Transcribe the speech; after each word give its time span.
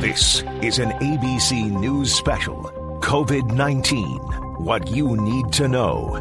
This 0.00 0.42
is 0.60 0.78
an 0.78 0.90
ABC 1.00 1.70
News 1.70 2.14
special 2.14 2.62
COVID 3.00 3.52
19 3.52 4.04
What 4.58 4.88
You 4.88 5.16
Need 5.16 5.52
to 5.54 5.68
Know. 5.68 6.20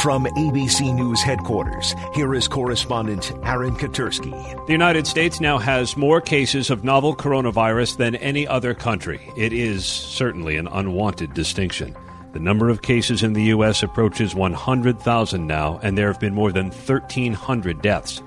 From 0.00 0.24
ABC 0.24 0.94
News 0.94 1.22
headquarters, 1.22 1.94
here 2.14 2.34
is 2.34 2.48
correspondent 2.48 3.32
Aaron 3.44 3.76
Katersky. 3.76 4.66
The 4.66 4.72
United 4.72 5.06
States 5.06 5.40
now 5.40 5.58
has 5.58 5.96
more 5.96 6.20
cases 6.20 6.70
of 6.70 6.84
novel 6.84 7.14
coronavirus 7.14 7.98
than 7.98 8.16
any 8.16 8.46
other 8.46 8.74
country. 8.74 9.20
It 9.36 9.52
is 9.52 9.84
certainly 9.84 10.56
an 10.56 10.68
unwanted 10.68 11.34
distinction. 11.34 11.96
The 12.32 12.40
number 12.40 12.68
of 12.68 12.82
cases 12.82 13.22
in 13.22 13.34
the 13.34 13.44
U.S. 13.44 13.82
approaches 13.82 14.34
100,000 14.34 15.46
now, 15.46 15.78
and 15.82 15.96
there 15.96 16.08
have 16.08 16.18
been 16.20 16.34
more 16.34 16.50
than 16.50 16.66
1,300 16.66 17.82
deaths. 17.82 18.22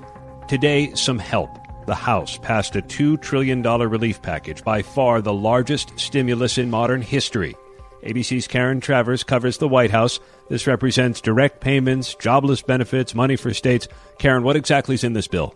Today, 0.48 0.94
some 0.94 1.20
help. 1.20 1.64
The 1.86 1.95
House 1.95 2.38
passed 2.39 2.75
a 2.75 2.81
$2 2.81 3.21
trillion 3.21 3.61
relief 3.61 4.21
package, 4.21 4.63
by 4.63 4.81
far 4.81 5.21
the 5.21 5.34
largest 5.34 5.99
stimulus 5.99 6.57
in 6.57 6.70
modern 6.70 7.02
history. 7.02 7.55
ABC's 8.03 8.48
Karen 8.48 8.80
Travers 8.80 9.23
covers 9.23 9.57
the 9.57 9.67
White 9.67 9.91
House. 9.91 10.20
This 10.49 10.67
represents 10.67 11.21
direct 11.21 11.62
payments, 11.62 12.16
jobless 12.16 12.62
benefits, 12.62 13.16
money 13.16 13.35
for 13.35 13.53
states. 13.53 13.88
Karen, 14.20 14.43
what 14.43 14.55
exactly 14.55 14.95
is 14.95 15.03
in 15.03 15.13
this 15.13 15.27
bill? 15.27 15.55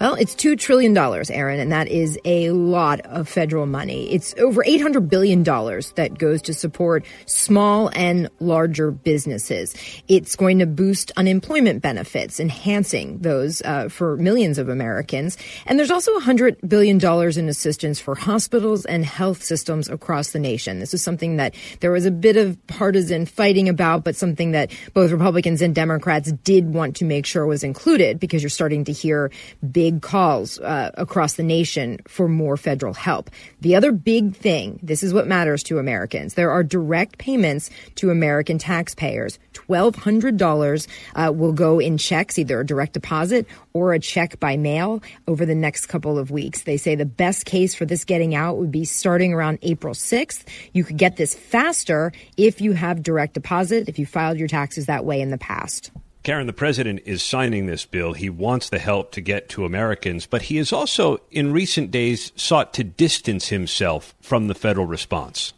Well, 0.00 0.14
it's 0.14 0.34
$2 0.34 0.56
trillion, 0.58 0.96
Aaron, 0.96 1.58
and 1.58 1.72
that 1.72 1.88
is 1.88 2.18
a 2.24 2.50
lot 2.50 3.00
of 3.00 3.28
federal 3.28 3.66
money. 3.66 4.12
It's 4.12 4.32
over 4.38 4.62
$800 4.62 5.08
billion 5.08 5.42
that 5.42 6.16
goes 6.16 6.42
to 6.42 6.54
support 6.54 7.04
small 7.26 7.90
and 7.94 8.28
larger 8.38 8.92
businesses. 8.92 9.74
It's 10.06 10.36
going 10.36 10.60
to 10.60 10.66
boost 10.66 11.10
unemployment 11.16 11.82
benefits, 11.82 12.38
enhancing 12.38 13.18
those 13.18 13.60
uh, 13.62 13.88
for 13.88 14.16
millions 14.16 14.58
of 14.58 14.68
Americans. 14.68 15.36
And 15.66 15.78
there's 15.78 15.90
also 15.90 16.16
$100 16.20 16.68
billion 16.68 16.98
in 17.38 17.48
assistance 17.48 17.98
for 17.98 18.14
hospitals 18.14 18.84
and 18.84 19.04
health 19.04 19.42
systems 19.42 19.88
across 19.88 20.30
the 20.30 20.38
nation. 20.38 20.78
This 20.78 20.94
is 20.94 21.02
something 21.02 21.36
that 21.36 21.54
there 21.80 21.90
was 21.90 22.06
a 22.06 22.12
bit 22.12 22.36
of 22.36 22.56
partisan 22.68 23.26
fighting 23.26 23.68
about, 23.68 24.04
but 24.04 24.14
something 24.14 24.52
that 24.52 24.70
both 24.94 25.10
Republicans 25.10 25.60
and 25.60 25.74
Democrats 25.74 26.30
did 26.44 26.72
want 26.72 26.96
to 26.96 27.04
make 27.04 27.26
sure 27.26 27.46
was 27.46 27.64
included 27.64 28.20
because 28.20 28.42
you're 28.42 28.50
starting 28.50 28.84
to 28.84 28.92
hear 28.92 29.30
big 29.78 30.02
calls 30.02 30.58
uh, 30.58 30.90
across 30.94 31.34
the 31.34 31.42
nation 31.44 32.00
for 32.08 32.26
more 32.26 32.56
federal 32.56 32.92
help. 32.92 33.30
The 33.60 33.76
other 33.76 33.92
big 33.92 34.34
thing, 34.34 34.80
this 34.82 35.04
is 35.04 35.14
what 35.14 35.28
matters 35.28 35.62
to 35.62 35.78
Americans. 35.78 36.34
There 36.34 36.50
are 36.50 36.64
direct 36.64 37.16
payments 37.18 37.70
to 37.94 38.10
American 38.10 38.58
taxpayers. 38.58 39.38
$1,200 39.54 40.88
uh, 41.14 41.32
will 41.32 41.52
go 41.52 41.78
in 41.78 41.96
checks, 41.96 42.40
either 42.40 42.58
a 42.58 42.66
direct 42.66 42.94
deposit 42.94 43.46
or 43.72 43.92
a 43.92 44.00
check 44.00 44.40
by 44.40 44.56
mail 44.56 45.00
over 45.28 45.46
the 45.46 45.54
next 45.54 45.86
couple 45.86 46.18
of 46.18 46.32
weeks. 46.32 46.62
They 46.64 46.76
say 46.76 46.96
the 46.96 47.06
best 47.06 47.46
case 47.46 47.76
for 47.76 47.84
this 47.84 48.04
getting 48.04 48.34
out 48.34 48.56
would 48.56 48.72
be 48.72 48.84
starting 48.84 49.32
around 49.32 49.60
April 49.62 49.94
6th. 49.94 50.44
You 50.72 50.82
could 50.82 50.96
get 50.96 51.16
this 51.16 51.36
faster 51.36 52.10
if 52.36 52.60
you 52.60 52.72
have 52.72 53.04
direct 53.04 53.34
deposit, 53.34 53.88
if 53.88 54.00
you 54.00 54.06
filed 54.06 54.38
your 54.38 54.48
taxes 54.48 54.86
that 54.86 55.04
way 55.04 55.20
in 55.20 55.30
the 55.30 55.38
past. 55.38 55.92
Karen, 56.28 56.46
the 56.46 56.52
president 56.52 57.00
is 57.06 57.22
signing 57.22 57.64
this 57.64 57.86
bill. 57.86 58.12
He 58.12 58.28
wants 58.28 58.68
the 58.68 58.78
help 58.78 59.12
to 59.12 59.22
get 59.22 59.48
to 59.48 59.64
Americans, 59.64 60.26
but 60.26 60.42
he 60.42 60.58
has 60.58 60.74
also, 60.74 61.22
in 61.30 61.54
recent 61.54 61.90
days, 61.90 62.32
sought 62.36 62.74
to 62.74 62.84
distance 62.84 63.48
himself 63.48 64.14
from 64.20 64.46
the 64.46 64.54
federal 64.54 64.84
response. 64.84 65.54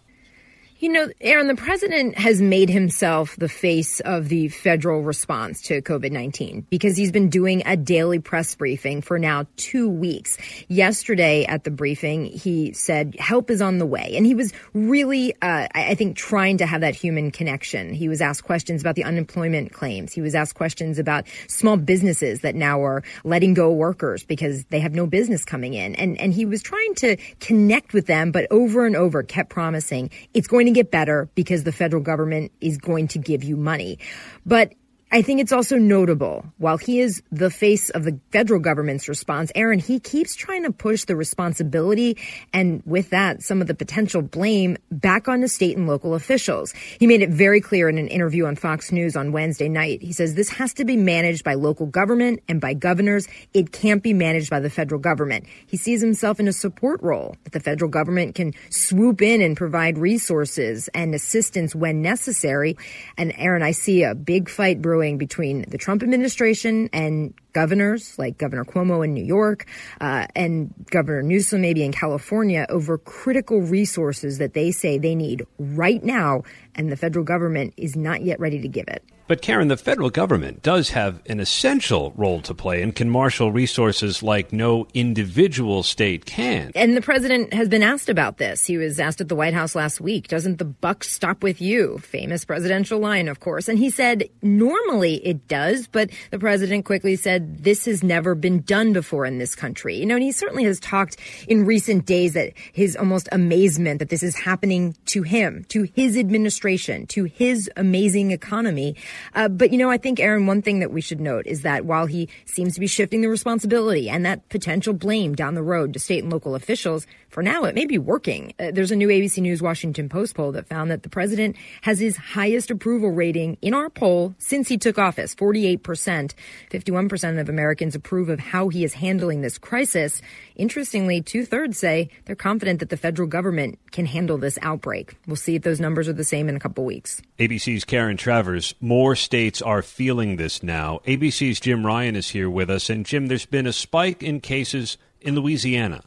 You 0.80 0.88
know, 0.88 1.10
Aaron, 1.20 1.46
the 1.46 1.56
president 1.56 2.16
has 2.16 2.40
made 2.40 2.70
himself 2.70 3.36
the 3.36 3.50
face 3.50 4.00
of 4.00 4.30
the 4.30 4.48
federal 4.48 5.02
response 5.02 5.60
to 5.64 5.82
COVID 5.82 6.10
19 6.10 6.68
because 6.70 6.96
he's 6.96 7.12
been 7.12 7.28
doing 7.28 7.62
a 7.66 7.76
daily 7.76 8.18
press 8.18 8.54
briefing 8.54 9.02
for 9.02 9.18
now 9.18 9.44
two 9.56 9.90
weeks. 9.90 10.38
Yesterday 10.68 11.44
at 11.44 11.64
the 11.64 11.70
briefing, 11.70 12.24
he 12.24 12.72
said 12.72 13.14
help 13.18 13.50
is 13.50 13.60
on 13.60 13.76
the 13.76 13.84
way. 13.84 14.14
And 14.16 14.24
he 14.24 14.34
was 14.34 14.54
really, 14.72 15.34
uh, 15.42 15.68
I 15.74 15.94
think, 15.96 16.16
trying 16.16 16.56
to 16.56 16.66
have 16.66 16.80
that 16.80 16.94
human 16.94 17.30
connection. 17.30 17.92
He 17.92 18.08
was 18.08 18.22
asked 18.22 18.44
questions 18.44 18.80
about 18.80 18.94
the 18.94 19.04
unemployment 19.04 19.74
claims. 19.74 20.14
He 20.14 20.22
was 20.22 20.34
asked 20.34 20.54
questions 20.54 20.98
about 20.98 21.26
small 21.46 21.76
businesses 21.76 22.40
that 22.40 22.54
now 22.54 22.82
are 22.82 23.02
letting 23.22 23.52
go 23.52 23.70
workers 23.70 24.24
because 24.24 24.64
they 24.70 24.80
have 24.80 24.94
no 24.94 25.06
business 25.06 25.44
coming 25.44 25.74
in. 25.74 25.94
And, 25.96 26.18
and 26.18 26.32
he 26.32 26.46
was 26.46 26.62
trying 26.62 26.94
to 26.94 27.16
connect 27.38 27.92
with 27.92 28.06
them, 28.06 28.32
but 28.32 28.46
over 28.50 28.86
and 28.86 28.96
over 28.96 29.22
kept 29.22 29.50
promising 29.50 30.08
it's 30.32 30.48
going 30.48 30.64
to 30.64 30.69
to 30.74 30.78
get 30.78 30.90
better 30.90 31.30
because 31.34 31.64
the 31.64 31.72
federal 31.72 32.02
government 32.02 32.52
is 32.60 32.78
going 32.78 33.08
to 33.08 33.18
give 33.18 33.44
you 33.44 33.56
money. 33.56 33.98
But 34.44 34.74
I 35.12 35.22
think 35.22 35.40
it's 35.40 35.50
also 35.50 35.76
notable 35.76 36.44
while 36.58 36.78
he 36.78 37.00
is 37.00 37.20
the 37.32 37.50
face 37.50 37.90
of 37.90 38.04
the 38.04 38.20
federal 38.30 38.60
government's 38.60 39.08
response, 39.08 39.50
Aaron, 39.56 39.80
he 39.80 39.98
keeps 39.98 40.36
trying 40.36 40.62
to 40.62 40.70
push 40.70 41.04
the 41.04 41.16
responsibility 41.16 42.16
and 42.52 42.80
with 42.86 43.10
that, 43.10 43.42
some 43.42 43.60
of 43.60 43.66
the 43.66 43.74
potential 43.74 44.22
blame 44.22 44.76
back 44.92 45.26
onto 45.26 45.48
state 45.48 45.76
and 45.76 45.88
local 45.88 46.14
officials. 46.14 46.72
He 47.00 47.08
made 47.08 47.22
it 47.22 47.30
very 47.30 47.60
clear 47.60 47.88
in 47.88 47.98
an 47.98 48.06
interview 48.06 48.46
on 48.46 48.54
Fox 48.54 48.92
News 48.92 49.16
on 49.16 49.32
Wednesday 49.32 49.68
night. 49.68 50.00
He 50.00 50.12
says 50.12 50.36
this 50.36 50.50
has 50.50 50.72
to 50.74 50.84
be 50.84 50.96
managed 50.96 51.42
by 51.42 51.54
local 51.54 51.86
government 51.86 52.40
and 52.48 52.60
by 52.60 52.74
governors. 52.74 53.26
It 53.52 53.72
can't 53.72 54.04
be 54.04 54.14
managed 54.14 54.48
by 54.48 54.60
the 54.60 54.70
federal 54.70 55.00
government. 55.00 55.44
He 55.66 55.76
sees 55.76 56.00
himself 56.00 56.38
in 56.38 56.46
a 56.46 56.52
support 56.52 57.02
role 57.02 57.34
that 57.42 57.52
the 57.52 57.58
federal 57.58 57.90
government 57.90 58.36
can 58.36 58.54
swoop 58.70 59.22
in 59.22 59.42
and 59.42 59.56
provide 59.56 59.98
resources 59.98 60.88
and 60.94 61.16
assistance 61.16 61.74
when 61.74 62.00
necessary. 62.00 62.76
And 63.16 63.32
Aaron, 63.36 63.64
I 63.64 63.72
see 63.72 64.04
a 64.04 64.14
big 64.14 64.48
fight 64.48 64.80
brewing 64.80 64.99
brewing 65.00 65.16
between 65.16 65.64
the 65.70 65.78
Trump 65.78 66.02
administration 66.02 66.90
and 66.92 67.32
governors 67.54 68.18
like 68.18 68.36
Governor 68.36 68.66
Cuomo 68.66 69.02
in 69.02 69.14
New 69.14 69.24
York 69.24 69.66
uh, 69.98 70.26
and 70.36 70.74
Governor 70.90 71.22
Newsom 71.22 71.62
maybe 71.62 71.82
in 71.82 71.90
California 71.90 72.66
over 72.68 72.98
critical 72.98 73.62
resources 73.62 74.36
that 74.38 74.52
they 74.52 74.70
say 74.70 74.98
they 74.98 75.14
need 75.14 75.46
right 75.58 76.04
now, 76.04 76.42
and 76.74 76.92
the 76.92 76.96
federal 76.96 77.24
government 77.24 77.72
is 77.78 77.96
not 77.96 78.20
yet 78.22 78.38
ready 78.38 78.60
to 78.60 78.68
give 78.68 78.88
it. 78.88 79.02
But 79.30 79.42
Karen, 79.42 79.68
the 79.68 79.76
federal 79.76 80.10
government 80.10 80.60
does 80.60 80.90
have 80.90 81.22
an 81.26 81.38
essential 81.38 82.12
role 82.16 82.42
to 82.42 82.52
play 82.52 82.82
and 82.82 82.92
can 82.92 83.08
marshal 83.08 83.52
resources 83.52 84.24
like 84.24 84.52
no 84.52 84.88
individual 84.92 85.84
state 85.84 86.26
can. 86.26 86.72
And 86.74 86.96
the 86.96 87.00
president 87.00 87.54
has 87.54 87.68
been 87.68 87.84
asked 87.84 88.08
about 88.08 88.38
this. 88.38 88.66
He 88.66 88.76
was 88.76 88.98
asked 88.98 89.20
at 89.20 89.28
the 89.28 89.36
White 89.36 89.54
House 89.54 89.76
last 89.76 90.00
week, 90.00 90.26
doesn't 90.26 90.58
the 90.58 90.64
buck 90.64 91.04
stop 91.04 91.44
with 91.44 91.60
you? 91.60 91.98
Famous 91.98 92.44
presidential 92.44 92.98
line, 92.98 93.28
of 93.28 93.38
course. 93.38 93.68
And 93.68 93.78
he 93.78 93.88
said, 93.88 94.28
normally 94.42 95.24
it 95.24 95.46
does, 95.46 95.86
but 95.86 96.10
the 96.32 96.38
president 96.40 96.84
quickly 96.84 97.14
said, 97.14 97.62
this 97.62 97.84
has 97.84 98.02
never 98.02 98.34
been 98.34 98.62
done 98.62 98.92
before 98.92 99.26
in 99.26 99.38
this 99.38 99.54
country. 99.54 99.94
You 99.94 100.06
know, 100.06 100.16
and 100.16 100.24
he 100.24 100.32
certainly 100.32 100.64
has 100.64 100.80
talked 100.80 101.18
in 101.46 101.64
recent 101.64 102.04
days 102.04 102.32
that 102.32 102.52
his 102.72 102.96
almost 102.96 103.28
amazement 103.30 104.00
that 104.00 104.08
this 104.08 104.24
is 104.24 104.34
happening 104.34 104.96
to 105.04 105.22
him, 105.22 105.64
to 105.68 105.84
his 105.94 106.16
administration, 106.16 107.06
to 107.06 107.26
his 107.26 107.70
amazing 107.76 108.32
economy. 108.32 108.96
Uh, 109.34 109.48
but, 109.48 109.72
you 109.72 109.78
know, 109.78 109.90
I 109.90 109.98
think, 109.98 110.20
Aaron, 110.20 110.46
one 110.46 110.62
thing 110.62 110.80
that 110.80 110.92
we 110.92 111.00
should 111.00 111.20
note 111.20 111.46
is 111.46 111.62
that 111.62 111.84
while 111.84 112.06
he 112.06 112.28
seems 112.44 112.74
to 112.74 112.80
be 112.80 112.86
shifting 112.86 113.20
the 113.20 113.28
responsibility 113.28 114.08
and 114.08 114.24
that 114.26 114.48
potential 114.48 114.92
blame 114.92 115.34
down 115.34 115.54
the 115.54 115.62
road 115.62 115.92
to 115.94 115.98
state 115.98 116.22
and 116.22 116.32
local 116.32 116.54
officials, 116.54 117.06
for 117.28 117.42
now 117.42 117.64
it 117.64 117.74
may 117.74 117.86
be 117.86 117.98
working. 117.98 118.52
Uh, 118.58 118.70
there's 118.72 118.90
a 118.90 118.96
new 118.96 119.08
ABC 119.08 119.38
News 119.38 119.62
Washington 119.62 120.08
Post 120.08 120.34
poll 120.34 120.52
that 120.52 120.66
found 120.66 120.90
that 120.90 121.02
the 121.02 121.08
president 121.08 121.56
has 121.82 121.98
his 121.98 122.16
highest 122.16 122.70
approval 122.70 123.10
rating 123.10 123.56
in 123.62 123.72
our 123.74 123.88
poll 123.88 124.34
since 124.38 124.68
he 124.68 124.76
took 124.76 124.98
office 124.98 125.34
48%. 125.34 126.34
51% 126.70 127.40
of 127.40 127.48
Americans 127.48 127.94
approve 127.94 128.28
of 128.28 128.40
how 128.40 128.68
he 128.68 128.84
is 128.84 128.94
handling 128.94 129.40
this 129.40 129.58
crisis. 129.58 130.20
Interestingly, 130.56 131.22
two 131.22 131.44
thirds 131.44 131.78
say 131.78 132.10
they're 132.24 132.36
confident 132.36 132.80
that 132.80 132.90
the 132.90 132.96
federal 132.96 133.28
government 133.28 133.78
can 133.92 134.06
handle 134.06 134.38
this 134.38 134.58
outbreak. 134.62 135.16
We'll 135.26 135.36
see 135.36 135.54
if 135.54 135.62
those 135.62 135.80
numbers 135.80 136.08
are 136.08 136.12
the 136.12 136.24
same 136.24 136.48
in 136.48 136.56
a 136.56 136.60
couple 136.60 136.84
weeks. 136.84 137.22
ABC's 137.38 137.84
Karen 137.84 138.16
Travers. 138.16 138.74
More 138.80 139.09
states 139.16 139.62
are 139.62 139.82
feeling 139.82 140.36
this 140.36 140.62
now. 140.62 141.00
ABC's 141.06 141.60
Jim 141.60 141.86
Ryan 141.86 142.16
is 142.16 142.30
here 142.30 142.50
with 142.50 142.70
us. 142.70 142.90
And 142.90 143.06
Jim, 143.06 143.26
there's 143.26 143.46
been 143.46 143.66
a 143.66 143.72
spike 143.72 144.22
in 144.22 144.40
cases 144.40 144.98
in 145.20 145.34
Louisiana. 145.34 146.02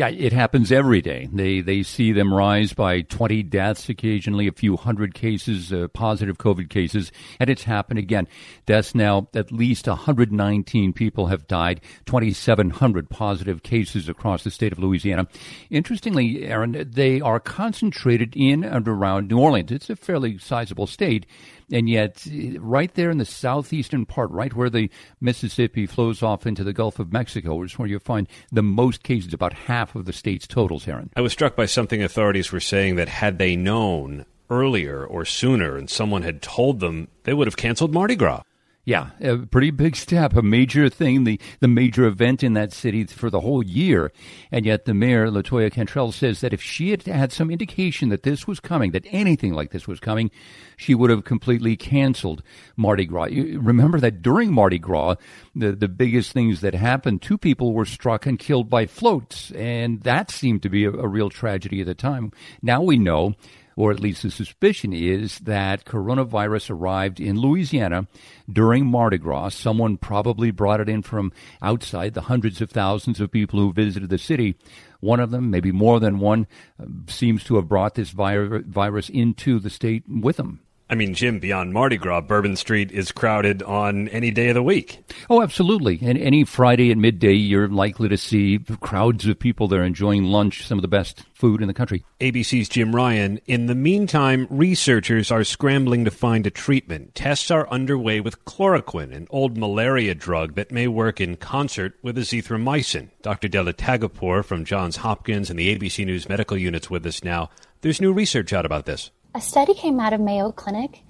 Yeah, 0.00 0.08
it 0.08 0.32
happens 0.32 0.72
every 0.72 1.02
day. 1.02 1.28
They 1.30 1.60
they 1.60 1.82
see 1.82 2.12
them 2.12 2.32
rise 2.32 2.72
by 2.72 3.02
20 3.02 3.42
deaths, 3.42 3.90
occasionally 3.90 4.46
a 4.46 4.52
few 4.52 4.78
hundred 4.78 5.12
cases, 5.12 5.74
uh, 5.74 5.88
positive 5.88 6.38
COVID 6.38 6.70
cases, 6.70 7.12
and 7.38 7.50
it's 7.50 7.64
happened 7.64 7.98
again. 7.98 8.26
Deaths 8.64 8.94
now, 8.94 9.28
at 9.34 9.52
least 9.52 9.86
119 9.86 10.94
people 10.94 11.26
have 11.26 11.46
died, 11.46 11.82
2,700 12.06 13.10
positive 13.10 13.62
cases 13.62 14.08
across 14.08 14.42
the 14.42 14.50
state 14.50 14.72
of 14.72 14.78
Louisiana. 14.78 15.26
Interestingly, 15.68 16.44
Aaron, 16.44 16.90
they 16.90 17.20
are 17.20 17.38
concentrated 17.38 18.34
in 18.34 18.64
and 18.64 18.88
around 18.88 19.28
New 19.28 19.38
Orleans. 19.38 19.70
It's 19.70 19.90
a 19.90 19.96
fairly 19.96 20.38
sizable 20.38 20.86
state, 20.86 21.26
and 21.72 21.88
yet, 21.88 22.26
right 22.58 22.92
there 22.94 23.10
in 23.10 23.18
the 23.18 23.24
southeastern 23.24 24.06
part, 24.06 24.30
right 24.30 24.54
where 24.54 24.70
the 24.70 24.90
Mississippi 25.20 25.86
flows 25.86 26.22
off 26.22 26.46
into 26.46 26.64
the 26.64 26.72
Gulf 26.72 26.98
of 26.98 27.12
Mexico, 27.12 27.62
is 27.62 27.78
where 27.78 27.88
you 27.88 27.98
find 27.98 28.28
the 28.50 28.62
most 28.62 29.02
cases, 29.02 29.32
about 29.32 29.52
half 29.52 29.94
of 29.94 30.04
the 30.04 30.12
state's 30.12 30.46
totals, 30.46 30.88
Aaron. 30.88 31.10
I 31.16 31.20
was 31.20 31.32
struck 31.32 31.56
by 31.56 31.66
something 31.66 32.02
authorities 32.02 32.52
were 32.52 32.60
saying 32.60 32.96
that 32.96 33.08
had 33.08 33.38
they 33.38 33.56
known 33.56 34.26
earlier 34.50 35.04
or 35.04 35.24
sooner 35.24 35.76
and 35.76 35.88
someone 35.88 36.22
had 36.22 36.42
told 36.42 36.80
them, 36.80 37.08
they 37.22 37.32
would 37.32 37.46
have 37.46 37.56
canceled 37.56 37.94
Mardi 37.94 38.16
Gras. 38.16 38.42
Yeah, 38.82 39.10
a 39.20 39.36
pretty 39.36 39.70
big 39.70 39.94
step, 39.94 40.34
a 40.34 40.40
major 40.42 40.88
thing, 40.88 41.24
the, 41.24 41.38
the 41.60 41.68
major 41.68 42.06
event 42.06 42.42
in 42.42 42.54
that 42.54 42.72
city 42.72 43.04
for 43.04 43.28
the 43.28 43.40
whole 43.40 43.62
year. 43.62 44.10
And 44.50 44.64
yet 44.64 44.86
the 44.86 44.94
mayor, 44.94 45.28
Latoya 45.30 45.70
Cantrell, 45.70 46.12
says 46.12 46.40
that 46.40 46.54
if 46.54 46.62
she 46.62 46.90
had 46.90 47.02
had 47.02 47.30
some 47.30 47.50
indication 47.50 48.08
that 48.08 48.22
this 48.22 48.46
was 48.46 48.58
coming, 48.58 48.92
that 48.92 49.04
anything 49.10 49.52
like 49.52 49.70
this 49.70 49.86
was 49.86 50.00
coming, 50.00 50.30
she 50.78 50.94
would 50.94 51.10
have 51.10 51.24
completely 51.24 51.76
canceled 51.76 52.42
Mardi 52.74 53.04
Gras. 53.04 53.26
You 53.26 53.60
remember 53.60 54.00
that 54.00 54.22
during 54.22 54.50
Mardi 54.50 54.78
Gras, 54.78 55.16
the, 55.54 55.72
the 55.72 55.88
biggest 55.88 56.32
things 56.32 56.62
that 56.62 56.74
happened, 56.74 57.20
two 57.20 57.36
people 57.36 57.74
were 57.74 57.84
struck 57.84 58.24
and 58.24 58.38
killed 58.38 58.70
by 58.70 58.86
floats. 58.86 59.50
And 59.52 60.02
that 60.04 60.30
seemed 60.30 60.62
to 60.62 60.70
be 60.70 60.84
a, 60.86 60.90
a 60.90 61.06
real 61.06 61.28
tragedy 61.28 61.82
at 61.82 61.86
the 61.86 61.94
time. 61.94 62.32
Now 62.62 62.80
we 62.80 62.96
know 62.96 63.34
or 63.80 63.90
at 63.90 63.98
least 63.98 64.22
the 64.22 64.30
suspicion 64.30 64.92
is 64.92 65.38
that 65.38 65.86
coronavirus 65.86 66.68
arrived 66.68 67.18
in 67.18 67.40
Louisiana 67.40 68.06
during 68.52 68.84
Mardi 68.84 69.16
Gras. 69.16 69.54
Someone 69.54 69.96
probably 69.96 70.50
brought 70.50 70.80
it 70.80 70.88
in 70.90 71.00
from 71.00 71.32
outside 71.62 72.12
the 72.12 72.20
hundreds 72.20 72.60
of 72.60 72.70
thousands 72.70 73.20
of 73.20 73.32
people 73.32 73.58
who 73.58 73.72
visited 73.72 74.10
the 74.10 74.18
city. 74.18 74.54
One 75.00 75.18
of 75.18 75.30
them, 75.30 75.50
maybe 75.50 75.72
more 75.72 75.98
than 75.98 76.18
one, 76.18 76.46
uh, 76.78 76.84
seems 77.06 77.42
to 77.44 77.56
have 77.56 77.70
brought 77.70 77.94
this 77.94 78.10
virus 78.10 79.08
into 79.08 79.58
the 79.58 79.70
state 79.70 80.04
with 80.06 80.36
them. 80.36 80.60
I 80.90 80.96
mean, 80.96 81.14
Jim, 81.14 81.38
beyond 81.38 81.72
Mardi 81.72 81.96
Gras, 81.96 82.22
Bourbon 82.22 82.56
Street 82.56 82.90
is 82.90 83.12
crowded 83.12 83.62
on 83.62 84.08
any 84.08 84.32
day 84.32 84.48
of 84.48 84.54
the 84.54 84.62
week. 84.62 85.04
Oh, 85.30 85.40
absolutely. 85.40 86.00
And 86.02 86.18
any 86.18 86.42
Friday 86.42 86.90
at 86.90 86.98
midday, 86.98 87.34
you're 87.34 87.68
likely 87.68 88.08
to 88.08 88.16
see 88.16 88.58
crowds 88.80 89.24
of 89.26 89.38
people 89.38 89.68
there 89.68 89.84
enjoying 89.84 90.24
lunch, 90.24 90.66
some 90.66 90.78
of 90.78 90.82
the 90.82 90.88
best 90.88 91.22
food 91.32 91.62
in 91.62 91.68
the 91.68 91.74
country. 91.74 92.04
ABC's 92.20 92.68
Jim 92.68 92.94
Ryan. 92.94 93.38
In 93.46 93.66
the 93.66 93.76
meantime, 93.76 94.48
researchers 94.50 95.30
are 95.30 95.44
scrambling 95.44 96.04
to 96.06 96.10
find 96.10 96.44
a 96.44 96.50
treatment. 96.50 97.14
Tests 97.14 97.52
are 97.52 97.70
underway 97.70 98.20
with 98.20 98.44
chloroquine, 98.44 99.14
an 99.14 99.28
old 99.30 99.56
malaria 99.56 100.16
drug 100.16 100.56
that 100.56 100.72
may 100.72 100.88
work 100.88 101.20
in 101.20 101.36
concert 101.36 101.94
with 102.02 102.18
azithromycin. 102.18 103.10
Dr. 103.22 103.46
Della 103.46 103.74
Tagapour 103.74 104.44
from 104.44 104.64
Johns 104.64 104.96
Hopkins 104.96 105.50
and 105.50 105.58
the 105.58 105.72
ABC 105.72 106.04
News 106.04 106.28
medical 106.28 106.56
units 106.56 106.90
with 106.90 107.06
us 107.06 107.22
now. 107.22 107.48
There's 107.82 108.00
new 108.00 108.12
research 108.12 108.52
out 108.52 108.66
about 108.66 108.86
this. 108.86 109.12
A 109.32 109.40
study 109.40 109.74
came 109.74 110.00
out 110.00 110.12
of 110.12 110.20
Mayo 110.20 110.50
Clinic 110.50 111.04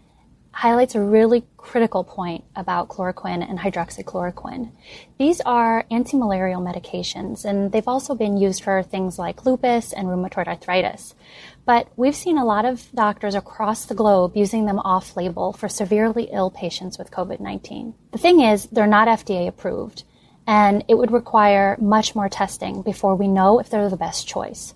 highlights 0.53 0.95
a 0.95 1.01
really 1.01 1.43
critical 1.57 2.05
point 2.05 2.45
about 2.55 2.89
chloroquine 2.89 3.49
and 3.49 3.59
hydroxychloroquine. 3.59 4.73
These 5.19 5.41
are 5.41 5.87
anti-malarial 5.91 6.61
medications 6.61 7.47
and 7.47 7.73
they've 7.73 7.89
also 7.89 8.15
been 8.15 8.37
used 8.37 8.63
for 8.63 8.83
things 8.83 9.19
like 9.19 9.47
lupus 9.47 9.95
and 9.95 10.09
rheumatoid 10.09 10.49
arthritis. 10.49 11.15
But 11.65 11.89
we've 11.97 12.15
seen 12.15 12.37
a 12.37 12.45
lot 12.45 12.67
of 12.67 12.91
doctors 12.95 13.35
across 13.35 13.87
the 13.87 13.95
globe 13.95 14.37
using 14.37 14.67
them 14.67 14.81
off 14.81 15.17
label 15.17 15.55
for 15.55 15.71
severely 15.71 16.25
ill 16.31 16.51
patients 16.51 16.99
with 16.99 17.11
COVID 17.11 17.41
19. 17.41 17.95
The 18.13 18.19
thing 18.19 18.41
is, 18.41 18.67
they're 18.67 18.87
not 18.87 19.09
FDA 19.09 19.49
approved, 19.49 20.03
and 20.47 20.85
it 20.89 20.99
would 20.99 21.11
require 21.11 21.79
much 21.81 22.15
more 22.15 22.29
testing 22.29 22.83
before 22.83 23.17
we 23.17 23.29
know 23.29 23.61
if 23.61 23.71
they're 23.71 23.89
the 23.89 23.97
best 23.97 24.29
choice. 24.29 24.75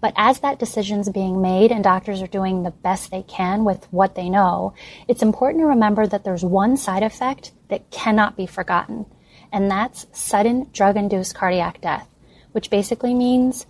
But 0.00 0.14
as 0.16 0.40
that 0.40 0.58
decision 0.58 1.00
is 1.00 1.08
being 1.08 1.42
made 1.42 1.70
and 1.72 1.84
doctors 1.84 2.22
are 2.22 2.26
doing 2.26 2.62
the 2.62 2.70
best 2.70 3.10
they 3.10 3.22
can 3.22 3.64
with 3.64 3.86
what 3.90 4.14
they 4.14 4.28
know, 4.28 4.74
it's 5.08 5.22
important 5.22 5.62
to 5.62 5.66
remember 5.66 6.06
that 6.06 6.24
there's 6.24 6.44
one 6.44 6.76
side 6.76 7.02
effect 7.02 7.52
that 7.68 7.90
cannot 7.90 8.36
be 8.36 8.46
forgotten, 8.46 9.06
and 9.52 9.70
that's 9.70 10.06
sudden 10.12 10.68
drug 10.72 10.96
induced 10.96 11.34
cardiac 11.34 11.80
death, 11.80 12.08
which 12.52 12.70
basically 12.70 13.14
means 13.14 13.66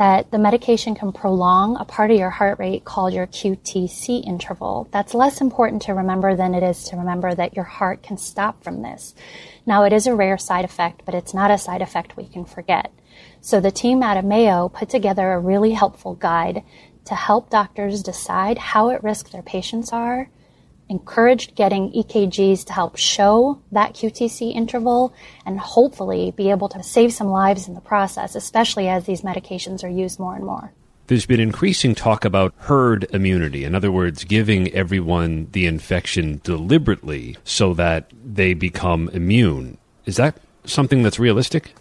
that 0.00 0.30
the 0.30 0.38
medication 0.38 0.94
can 0.94 1.12
prolong 1.12 1.76
a 1.76 1.84
part 1.84 2.10
of 2.10 2.16
your 2.16 2.30
heart 2.30 2.58
rate 2.58 2.86
called 2.86 3.12
your 3.12 3.26
QTC 3.26 4.26
interval. 4.26 4.88
That's 4.92 5.12
less 5.12 5.42
important 5.42 5.82
to 5.82 5.92
remember 5.92 6.34
than 6.34 6.54
it 6.54 6.62
is 6.62 6.84
to 6.84 6.96
remember 6.96 7.34
that 7.34 7.54
your 7.54 7.66
heart 7.66 8.02
can 8.02 8.16
stop 8.16 8.64
from 8.64 8.80
this. 8.80 9.14
Now, 9.66 9.84
it 9.84 9.92
is 9.92 10.06
a 10.06 10.14
rare 10.14 10.38
side 10.38 10.64
effect, 10.64 11.02
but 11.04 11.14
it's 11.14 11.34
not 11.34 11.50
a 11.50 11.58
side 11.58 11.82
effect 11.82 12.16
we 12.16 12.24
can 12.24 12.46
forget. 12.46 12.90
So 13.40 13.60
the 13.60 13.70
team 13.70 14.02
of 14.02 14.24
Mayo 14.24 14.68
put 14.68 14.88
together 14.88 15.32
a 15.32 15.38
really 15.38 15.72
helpful 15.72 16.14
guide 16.14 16.62
to 17.06 17.14
help 17.14 17.50
doctors 17.50 18.02
decide 18.02 18.58
how 18.58 18.90
at 18.90 19.02
risk 19.02 19.30
their 19.30 19.42
patients 19.42 19.92
are, 19.92 20.28
encouraged 20.90 21.54
getting 21.54 21.90
EKGs 21.92 22.64
to 22.66 22.72
help 22.72 22.96
show 22.96 23.62
that 23.72 23.94
QTC 23.94 24.54
interval, 24.54 25.14
and 25.46 25.58
hopefully 25.58 26.32
be 26.36 26.50
able 26.50 26.68
to 26.68 26.82
save 26.82 27.12
some 27.12 27.28
lives 27.28 27.66
in 27.66 27.74
the 27.74 27.80
process, 27.80 28.34
especially 28.34 28.88
as 28.88 29.06
these 29.06 29.22
medications 29.22 29.82
are 29.84 29.88
used 29.88 30.18
more 30.18 30.34
and 30.34 30.44
more. 30.44 30.72
There's 31.06 31.26
been 31.26 31.40
increasing 31.40 31.94
talk 31.94 32.24
about 32.24 32.54
herd 32.58 33.06
immunity. 33.12 33.64
In 33.64 33.74
other 33.74 33.90
words, 33.90 34.24
giving 34.24 34.72
everyone 34.72 35.48
the 35.52 35.66
infection 35.66 36.40
deliberately 36.44 37.36
so 37.42 37.72
that 37.74 38.12
they 38.24 38.54
become 38.54 39.08
immune. 39.12 39.78
Is 40.06 40.16
that 40.16 40.36
something 40.64 41.02
that's 41.02 41.18
realistic? 41.18 41.72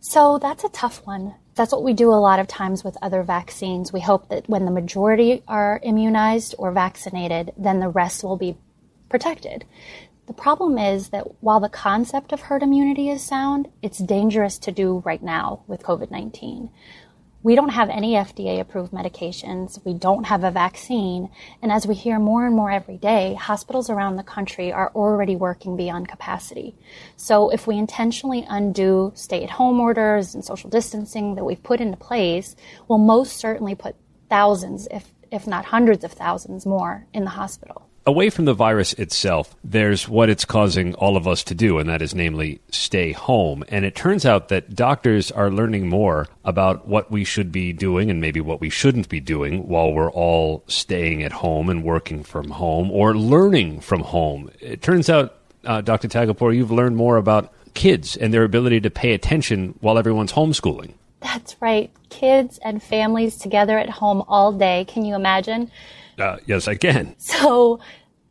So 0.00 0.38
that's 0.38 0.64
a 0.64 0.68
tough 0.68 1.04
one. 1.06 1.34
That's 1.54 1.72
what 1.72 1.82
we 1.82 1.92
do 1.92 2.10
a 2.10 2.14
lot 2.14 2.38
of 2.38 2.46
times 2.46 2.84
with 2.84 2.96
other 3.02 3.22
vaccines. 3.22 3.92
We 3.92 4.00
hope 4.00 4.28
that 4.28 4.48
when 4.48 4.64
the 4.64 4.70
majority 4.70 5.42
are 5.48 5.80
immunized 5.82 6.54
or 6.56 6.70
vaccinated, 6.70 7.52
then 7.56 7.80
the 7.80 7.88
rest 7.88 8.22
will 8.22 8.36
be 8.36 8.56
protected. 9.08 9.64
The 10.26 10.34
problem 10.34 10.78
is 10.78 11.08
that 11.08 11.42
while 11.42 11.58
the 11.58 11.68
concept 11.68 12.32
of 12.32 12.42
herd 12.42 12.62
immunity 12.62 13.08
is 13.08 13.22
sound, 13.22 13.68
it's 13.82 13.98
dangerous 13.98 14.58
to 14.58 14.72
do 14.72 15.02
right 15.04 15.22
now 15.22 15.62
with 15.66 15.82
COVID 15.82 16.10
19 16.10 16.70
we 17.48 17.54
don't 17.54 17.70
have 17.70 17.88
any 17.88 18.12
FDA 18.12 18.60
approved 18.60 18.92
medications. 18.92 19.82
We 19.82 19.94
don't 19.94 20.24
have 20.24 20.44
a 20.44 20.50
vaccine. 20.50 21.30
And 21.62 21.72
as 21.72 21.86
we 21.86 21.94
hear 21.94 22.18
more 22.18 22.44
and 22.44 22.54
more 22.54 22.70
every 22.70 22.98
day, 22.98 23.32
hospitals 23.40 23.88
around 23.88 24.16
the 24.16 24.22
country 24.22 24.70
are 24.70 24.92
already 24.94 25.34
working 25.34 25.74
beyond 25.74 26.08
capacity. 26.08 26.76
So 27.16 27.48
if 27.48 27.66
we 27.66 27.78
intentionally 27.78 28.44
undo 28.46 29.12
stay 29.14 29.44
at 29.44 29.48
home 29.48 29.80
orders 29.80 30.34
and 30.34 30.44
social 30.44 30.68
distancing 30.68 31.36
that 31.36 31.44
we've 31.44 31.62
put 31.62 31.80
into 31.80 31.96
place, 31.96 32.54
we'll 32.86 32.98
most 32.98 33.38
certainly 33.38 33.74
put 33.74 33.96
thousands, 34.28 34.86
if, 34.90 35.10
if 35.32 35.46
not 35.46 35.64
hundreds 35.64 36.04
of 36.04 36.12
thousands 36.12 36.66
more 36.66 37.06
in 37.14 37.24
the 37.24 37.30
hospital 37.30 37.87
away 38.08 38.30
from 38.30 38.46
the 38.46 38.54
virus 38.54 38.94
itself, 38.94 39.54
there's 39.62 40.08
what 40.08 40.30
it's 40.30 40.46
causing 40.46 40.94
all 40.94 41.14
of 41.14 41.28
us 41.28 41.44
to 41.44 41.54
do, 41.54 41.78
and 41.78 41.90
that 41.90 42.00
is 42.00 42.14
namely 42.14 42.58
stay 42.70 43.12
home. 43.12 43.62
And 43.68 43.84
it 43.84 43.94
turns 43.94 44.24
out 44.24 44.48
that 44.48 44.74
doctors 44.74 45.30
are 45.30 45.50
learning 45.50 45.90
more 45.90 46.26
about 46.42 46.88
what 46.88 47.10
we 47.10 47.22
should 47.22 47.52
be 47.52 47.74
doing 47.74 48.10
and 48.10 48.18
maybe 48.18 48.40
what 48.40 48.62
we 48.62 48.70
shouldn't 48.70 49.10
be 49.10 49.20
doing 49.20 49.68
while 49.68 49.92
we're 49.92 50.10
all 50.10 50.64
staying 50.68 51.22
at 51.22 51.32
home 51.32 51.68
and 51.68 51.84
working 51.84 52.24
from 52.24 52.48
home 52.48 52.90
or 52.90 53.14
learning 53.14 53.80
from 53.80 54.00
home. 54.00 54.50
It 54.58 54.80
turns 54.80 55.10
out, 55.10 55.36
uh, 55.66 55.82
Dr. 55.82 56.08
Tagapour, 56.08 56.56
you've 56.56 56.72
learned 56.72 56.96
more 56.96 57.18
about 57.18 57.52
kids 57.74 58.16
and 58.16 58.32
their 58.32 58.44
ability 58.44 58.80
to 58.80 58.90
pay 58.90 59.12
attention 59.12 59.74
while 59.80 59.98
everyone's 59.98 60.32
homeschooling. 60.32 60.94
That's 61.20 61.60
right. 61.60 61.90
Kids 62.08 62.58
and 62.64 62.82
families 62.82 63.36
together 63.36 63.78
at 63.78 63.90
home 63.90 64.22
all 64.28 64.52
day. 64.52 64.86
Can 64.88 65.04
you 65.04 65.14
imagine? 65.14 65.70
Uh, 66.18 66.38
yes, 66.46 66.66
I 66.66 66.74
can. 66.74 67.14
So, 67.18 67.80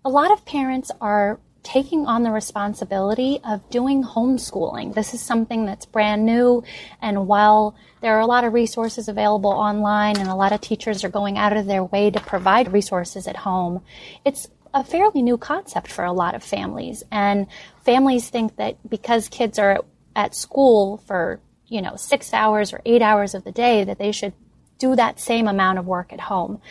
a 0.07 0.09
lot 0.09 0.31
of 0.31 0.45
parents 0.45 0.89
are 1.01 1.37
taking 1.63 2.05
on 2.05 2.23
the 2.23 2.31
responsibility 2.31 3.41
of 3.43 3.69
doing 3.69 4.01
homeschooling. 4.01 4.93
This 4.93 5.13
is 5.13 5.19
something 5.19 5.65
that's 5.65 5.85
brand 5.85 6.25
new. 6.25 6.63
And 7.01 7.27
while 7.27 7.75
there 7.99 8.15
are 8.15 8.21
a 8.21 8.25
lot 8.25 8.45
of 8.45 8.53
resources 8.53 9.09
available 9.09 9.49
online 9.49 10.15
and 10.15 10.29
a 10.29 10.33
lot 10.33 10.53
of 10.53 10.61
teachers 10.61 11.03
are 11.03 11.09
going 11.09 11.37
out 11.37 11.57
of 11.57 11.65
their 11.65 11.83
way 11.83 12.09
to 12.09 12.21
provide 12.21 12.71
resources 12.71 13.27
at 13.27 13.35
home, 13.35 13.81
it's 14.23 14.47
a 14.73 14.81
fairly 14.81 15.21
new 15.21 15.37
concept 15.37 15.91
for 15.91 16.05
a 16.05 16.13
lot 16.13 16.35
of 16.35 16.41
families. 16.41 17.03
And 17.11 17.47
families 17.83 18.29
think 18.29 18.55
that 18.55 18.77
because 18.89 19.27
kids 19.27 19.59
are 19.59 19.83
at 20.15 20.35
school 20.35 21.03
for, 21.05 21.41
you 21.67 21.81
know, 21.81 21.97
six 21.97 22.33
hours 22.33 22.71
or 22.71 22.81
eight 22.85 23.01
hours 23.01 23.35
of 23.35 23.43
the 23.43 23.51
day, 23.51 23.83
that 23.83 23.99
they 23.99 24.13
should 24.13 24.31
do 24.79 24.95
that 24.95 25.19
same 25.19 25.49
amount 25.49 25.79
of 25.79 25.85
work 25.85 26.13
at 26.13 26.21
home. 26.21 26.61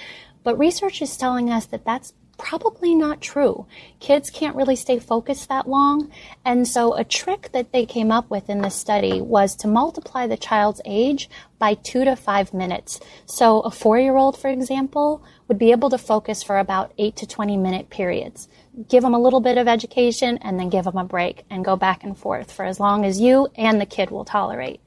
But 0.43 0.57
research 0.57 1.03
is 1.03 1.19
telling 1.19 1.51
us 1.51 1.67
that 1.67 1.85
that's 1.85 2.15
probably 2.39 2.95
not 2.95 3.21
true. 3.21 3.67
Kids 4.01 4.31
can't 4.31 4.57
really 4.57 4.77
stay 4.77 4.99
focused 4.99 5.49
that 5.49 5.69
long. 5.69 6.11
And 6.45 6.67
so 6.67 6.95
a 6.95 7.05
trick 7.05 7.51
that 7.53 7.73
they 7.73 7.87
came 7.87 8.11
up 8.11 8.31
with 8.31 8.51
in 8.51 8.61
this 8.61 8.75
study 8.75 9.21
was 9.21 9.55
to 9.57 9.69
multiply 9.69 10.27
the 10.27 10.37
child's 10.37 10.81
age 10.85 11.29
by 11.59 11.75
two 11.75 12.05
to 12.05 12.17
five 12.17 12.53
minutes. 12.53 13.01
So 13.25 13.61
a 13.61 13.71
four 13.71 13.99
year 13.99 14.17
old, 14.17 14.39
for 14.39 14.49
example, 14.49 15.23
would 15.49 15.59
be 15.59 15.73
able 15.73 15.91
to 15.91 15.99
focus 15.99 16.43
for 16.43 16.59
about 16.59 16.93
eight 16.99 17.17
to 17.17 17.27
20 17.27 17.57
minute 17.57 17.91
periods. 17.91 18.49
Give 18.89 19.03
them 19.03 19.15
a 19.15 19.21
little 19.21 19.41
bit 19.41 19.59
of 19.59 19.69
education 19.69 20.39
and 20.43 20.59
then 20.59 20.69
give 20.69 20.85
them 20.85 20.99
a 20.99 21.05
break 21.05 21.45
and 21.49 21.65
go 21.65 21.77
back 21.77 22.05
and 22.05 22.17
forth 22.17 22.53
for 22.53 22.65
as 22.65 22.79
long 22.79 23.05
as 23.05 23.21
you 23.21 23.49
and 23.57 23.81
the 23.81 23.87
kid 23.87 24.11
will 24.11 24.25
tolerate. 24.25 24.81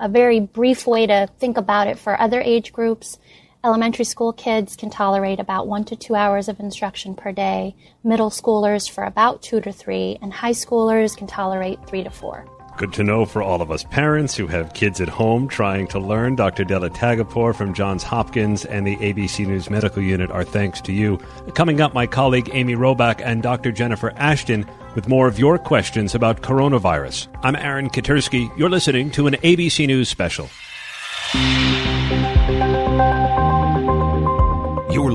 A 0.00 0.08
very 0.08 0.40
brief 0.40 0.86
way 0.86 1.06
to 1.06 1.28
think 1.38 1.56
about 1.56 1.88
it 1.88 1.98
for 1.98 2.20
other 2.20 2.40
age 2.40 2.72
groups 2.72 3.18
Elementary 3.64 4.04
school 4.04 4.32
kids 4.32 4.76
can 4.76 4.88
tolerate 4.88 5.40
about 5.40 5.66
one 5.66 5.84
to 5.84 5.96
two 5.96 6.14
hours 6.14 6.48
of 6.48 6.60
instruction 6.60 7.16
per 7.16 7.32
day, 7.32 7.74
middle 8.04 8.30
schoolers 8.30 8.88
for 8.88 9.02
about 9.02 9.42
two 9.42 9.60
to 9.60 9.72
three, 9.72 10.16
and 10.22 10.32
high 10.32 10.52
schoolers 10.52 11.16
can 11.16 11.26
tolerate 11.26 11.84
three 11.88 12.04
to 12.04 12.10
four. 12.10 12.48
Good 12.76 12.92
to 12.92 13.02
know 13.02 13.24
for 13.24 13.42
all 13.42 13.60
of 13.60 13.72
us 13.72 13.82
parents 13.82 14.36
who 14.36 14.46
have 14.46 14.74
kids 14.74 15.00
at 15.00 15.08
home 15.08 15.48
trying 15.48 15.88
to 15.88 15.98
learn. 15.98 16.36
Dr. 16.36 16.62
Della 16.62 16.88
Tagapour 16.88 17.52
from 17.52 17.74
Johns 17.74 18.04
Hopkins 18.04 18.64
and 18.64 18.86
the 18.86 18.96
ABC 18.98 19.44
News 19.44 19.68
Medical 19.68 20.04
Unit, 20.04 20.30
our 20.30 20.44
thanks 20.44 20.80
to 20.82 20.92
you. 20.92 21.16
Coming 21.56 21.80
up, 21.80 21.92
my 21.92 22.06
colleague 22.06 22.50
Amy 22.52 22.76
Robach 22.76 23.20
and 23.24 23.42
Dr. 23.42 23.72
Jennifer 23.72 24.12
Ashton 24.14 24.64
with 24.94 25.08
more 25.08 25.26
of 25.26 25.40
your 25.40 25.58
questions 25.58 26.14
about 26.14 26.42
coronavirus. 26.42 27.26
I'm 27.42 27.56
Aaron 27.56 27.90
Katersky. 27.90 28.56
You're 28.56 28.70
listening 28.70 29.10
to 29.12 29.26
an 29.26 29.34
ABC 29.34 29.88
News 29.88 30.08
special. 30.08 30.48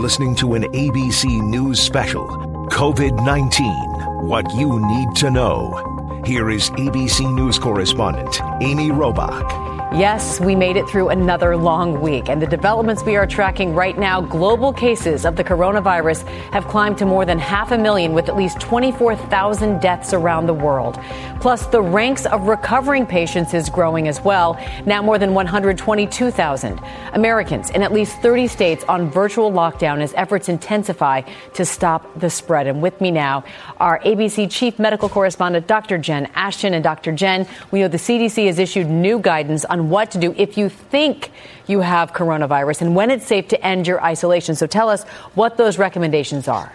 Listening 0.04 0.36
to 0.36 0.54
an 0.54 0.64
ABC 0.74 1.42
News 1.42 1.80
special 1.80 2.28
COVID 2.68 3.24
19 3.24 4.28
What 4.28 4.54
You 4.54 4.86
Need 4.86 5.16
to 5.16 5.32
Know. 5.32 6.22
Here 6.26 6.50
is 6.50 6.70
ABC 6.72 7.34
News 7.34 7.58
correspondent 7.58 8.42
Amy 8.62 8.90
Robach. 8.90 9.73
Yes, 9.94 10.40
we 10.40 10.56
made 10.56 10.76
it 10.76 10.90
through 10.90 11.10
another 11.10 11.56
long 11.56 12.02
week, 12.02 12.28
and 12.28 12.42
the 12.42 12.48
developments 12.48 13.04
we 13.04 13.16
are 13.16 13.28
tracking 13.28 13.76
right 13.76 13.96
now 13.96 14.22
global 14.22 14.74
cases 14.74 15.24
of 15.24 15.36
the 15.36 15.44
coronavirus 15.44 16.28
have 16.50 16.68
climbed 16.68 16.98
to 16.98 17.06
more 17.06 17.26
than 17.26 17.38
half 17.38 17.72
a 17.72 17.78
million, 17.78 18.14
with 18.14 18.28
at 18.28 18.36
least 18.36 18.60
24,000 18.60 19.80
deaths 19.80 20.12
around 20.12 20.48
the 20.48 20.54
world. 20.54 21.00
Plus, 21.42 21.68
the 21.68 21.80
ranks 21.80 22.26
of 22.26 22.48
recovering 22.48 23.06
patients 23.06 23.54
is 23.54 23.70
growing 23.70 24.08
as 24.08 24.20
well, 24.22 24.60
now 24.88 25.04
more 25.04 25.20
than 25.20 25.36
122,000. 25.36 26.82
Americans 27.14 27.70
in 27.70 27.84
at 27.84 27.94
least 27.94 28.20
30 28.20 28.48
states 28.48 28.84
on 28.86 29.12
virtual 29.12 29.52
lockdown 29.52 30.02
as 30.02 30.12
efforts 30.16 30.50
intensify 30.50 31.22
to 31.54 31.64
stop 31.64 32.20
the 32.20 32.32
spread. 32.32 32.66
And 32.66 32.82
with 32.82 33.00
me 33.00 33.12
now, 33.12 33.44
are 33.80 34.00
ABC 34.00 34.50
chief 34.50 34.80
medical 34.80 35.08
correspondent, 35.08 35.68
Dr. 35.68 36.00
Jen 36.00 36.32
Ashton. 36.34 36.74
And 36.74 36.84
Dr. 36.84 37.12
Jen, 37.12 37.48
we 37.70 37.82
know 37.82 37.88
the 37.88 37.98
CDC 37.98 38.48
has 38.48 38.58
issued 38.58 38.88
new 38.88 39.20
guidance 39.20 39.66
on 39.66 39.83
what 39.90 40.12
to 40.12 40.18
do 40.18 40.34
if 40.38 40.58
you 40.58 40.70
think 40.70 41.32
you 41.68 41.82
have 41.82 42.14
coronavirus 42.14 42.82
and 42.82 42.96
when 42.96 43.12
it's 43.12 43.26
safe 43.26 43.48
to 43.50 43.66
end 43.66 43.88
your 43.88 44.04
isolation. 44.04 44.56
So 44.56 44.68
tell 44.68 44.90
us 44.90 45.04
what 45.36 45.58
those 45.58 45.78
recommendations 45.78 46.48
are. 46.48 46.74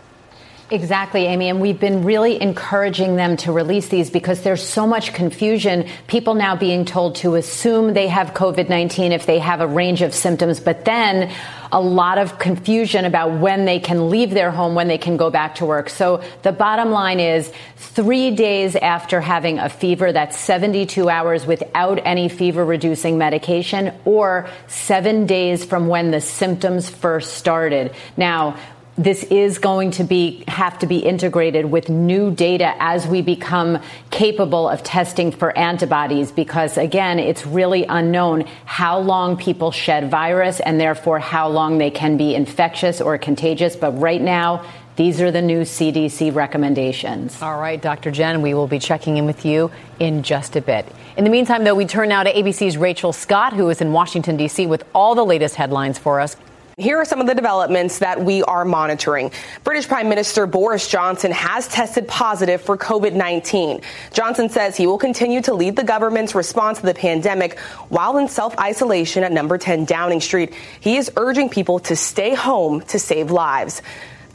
Exactly, 0.71 1.25
Amy. 1.25 1.49
And 1.49 1.63
we've 1.63 1.81
been 1.81 2.05
really 2.05 2.41
encouraging 2.43 3.17
them 3.17 3.39
to 3.39 3.53
release 3.53 3.89
these 3.89 4.11
because 4.11 4.43
there's 4.43 4.63
so 4.63 4.87
much 4.87 5.15
confusion. 5.15 5.89
People 6.09 6.35
now 6.35 6.57
being 6.57 6.85
told 6.85 7.17
to 7.17 7.37
assume 7.37 7.95
they 7.95 8.09
have 8.09 8.35
COVID 8.35 8.69
19 8.69 9.13
if 9.13 9.25
they 9.25 9.39
have 9.39 9.63
a 9.63 9.67
range 9.67 10.03
of 10.03 10.15
symptoms, 10.15 10.61
but 10.61 10.85
then 10.85 11.33
a 11.73 11.81
lot 11.81 12.19
of 12.19 12.39
confusion 12.39 13.07
about 13.07 13.41
when 13.41 13.65
they 13.65 13.81
can 13.81 14.11
leave 14.11 14.31
their 14.31 14.51
home, 14.51 14.75
when 14.75 14.89
they 14.89 14.99
can 14.99 15.17
go 15.17 15.31
back 15.31 15.55
to 15.55 15.65
work. 15.65 15.89
So 15.89 16.23
the 16.43 16.53
bottom 16.53 16.91
line 16.91 17.19
is 17.19 17.51
three 17.77 18.31
days 18.31 18.77
after 18.77 19.23
having 19.23 19.59
a 19.59 19.71
fever, 19.71 20.13
that's 20.13 20.39
72 20.39 21.09
hours 21.09 21.47
without 21.47 21.99
any 22.05 22.29
fever 22.29 22.63
reducing 22.63 23.17
medication, 23.17 23.95
or 24.05 24.49
seven 24.67 25.25
days 25.25 25.65
from 25.65 25.89
when 25.89 26.11
the 26.11 26.21
symptoms 26.21 26.91
first 26.91 27.35
started. 27.35 27.95
Now, 28.19 28.59
this 28.99 29.23
is 29.25 29.59
going 29.59 29.93
to 29.93 30.03
be 30.03 30.43
have 30.49 30.77
to 30.81 30.87
be 30.87 30.99
integrated 30.99 31.65
with 31.65 31.89
new 31.89 32.33
data 32.33 32.75
as 32.81 33.07
we 33.07 33.23
become 33.23 33.81
capable 34.11 34.69
of 34.69 34.83
testing 34.83 35.31
for 35.31 35.57
antibodies 35.57 36.33
because 36.33 36.77
again 36.77 37.21
it's 37.21 37.47
really 37.47 37.85
unknown 37.85 38.41
how 38.65 38.99
long 38.99 39.37
people 39.37 39.71
shed 39.71 40.11
virus 40.11 40.59
and 40.61 40.81
therefore 40.81 41.21
how 41.21 41.49
long 41.49 41.79
they 41.79 41.91
can 41.91 42.17
be 42.17 42.35
infectious 42.35 43.01
or 43.01 43.17
contagious 43.17 43.77
but 43.77 43.93
right 43.93 44.21
now 44.21 44.65
these 44.97 45.21
are 45.21 45.31
the 45.31 45.41
new 45.41 45.61
CDC 45.61 46.35
recommendations. 46.35 47.41
All 47.41 47.61
right, 47.61 47.81
Dr. 47.81 48.11
Jen, 48.11 48.43
we 48.43 48.53
will 48.53 48.67
be 48.67 48.81
checking 48.81 49.17
in 49.17 49.27
with 49.27 49.47
you 49.47 49.71
in 50.01 50.25
just 50.25 50.57
a 50.57 50.61
bit. 50.61 50.85
In 51.17 51.23
the 51.23 51.31
meantime, 51.31 51.63
though, 51.63 51.77
we 51.77 51.87
turn 51.87 52.09
now 52.09 52.25
to 52.25 52.33
ABC's 52.33 52.77
Rachel 52.77 53.13
Scott, 53.13 53.53
who 53.53 53.69
is 53.71 53.81
in 53.81 53.93
Washington, 53.93 54.37
D.C., 54.37 54.67
with 54.67 54.85
all 54.97 55.15
the 55.15 55.25
latest 55.25 55.55
headlines 55.55 55.99
for 56.01 56.19
us. 56.19 56.37
Here 56.79 56.97
are 56.99 57.05
some 57.05 57.21
of 57.21 57.27
the 57.27 57.35
developments 57.35 57.99
that 57.99 58.23
we 58.23 58.45
are 58.45 58.65
monitoring. 58.65 59.33
British 59.65 59.89
Prime 59.89 60.09
Minister 60.09 60.47
Boris 60.47 60.87
Johnson 60.87 61.33
has 61.33 61.67
tested 61.67 62.07
positive 62.07 62.63
for 62.63 62.79
COVID 62.79 63.15
19. 63.15 63.81
Johnson 64.13 64.49
says 64.49 64.77
he 64.77 64.87
will 64.87 64.97
continue 64.97 65.43
to 65.43 65.55
lead 65.55 65.75
the 65.75 65.83
government's 65.83 66.37
response 66.37 66.79
to 66.79 66.87
the 66.87 66.95
pandemic 66.95 67.59
while 67.89 68.17
in 68.19 68.29
self 68.29 68.57
isolation 68.61 69.25
at 69.25 69.33
number 69.33 69.59
10 69.59 69.87
Downing 69.87 70.21
Street. 70.21 70.55
He 70.79 70.97
is 70.99 71.11
urging 71.17 71.49
people 71.49 71.81
to 71.81 71.97
stay 71.97 72.33
home 72.37 72.83
to 72.83 73.01
save 73.01 73.33
lives. 73.33 73.83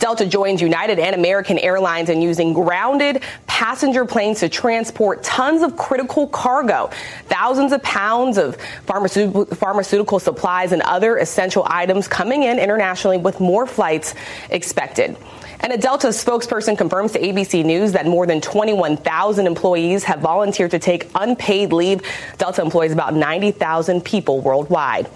Delta 0.04 0.26
joins 0.26 0.62
United 0.62 1.00
and 1.00 1.16
American 1.16 1.58
Airlines 1.58 2.10
in 2.10 2.22
using 2.22 2.52
grounded 2.52 3.24
passenger 3.48 4.04
planes 4.04 4.42
to 4.42 4.50
transport 4.50 5.24
tons 5.24 5.64
of 5.64 5.78
critical 5.78 6.28
cargo, 6.28 6.90
thousands 7.28 7.72
of 7.72 7.82
pounds 7.84 8.38
of 8.38 8.58
pharmaceutical, 8.86 9.46
pharmaceutical 9.46 10.20
supplies 10.20 10.74
and 10.74 10.82
other 10.82 11.16
essential 11.16 11.66
items 11.70 12.10
coming 12.10 12.44
in 12.44 12.60
internationally 12.60 13.16
with 13.16 13.40
more 13.40 13.66
flights 13.66 14.14
expected. 14.50 15.16
And 15.62 15.72
a 15.72 15.78
Delta 15.78 16.08
spokesperson 16.08 16.78
confirms 16.78 17.14
to 17.14 17.20
ABC 17.20 17.64
News 17.64 17.94
that 17.94 18.06
more 18.06 18.28
than 18.28 18.42
21,000 18.42 19.48
employees 19.48 20.04
have 20.04 20.20
volunteered 20.20 20.72
to 20.72 20.80
take 20.80 21.10
unpaid 21.16 21.72
leave. 21.72 22.02
Delta 22.38 22.62
employs 22.62 22.92
about 22.92 23.14
90,000 23.14 24.04
people 24.04 24.42
worldwide. 24.42 25.10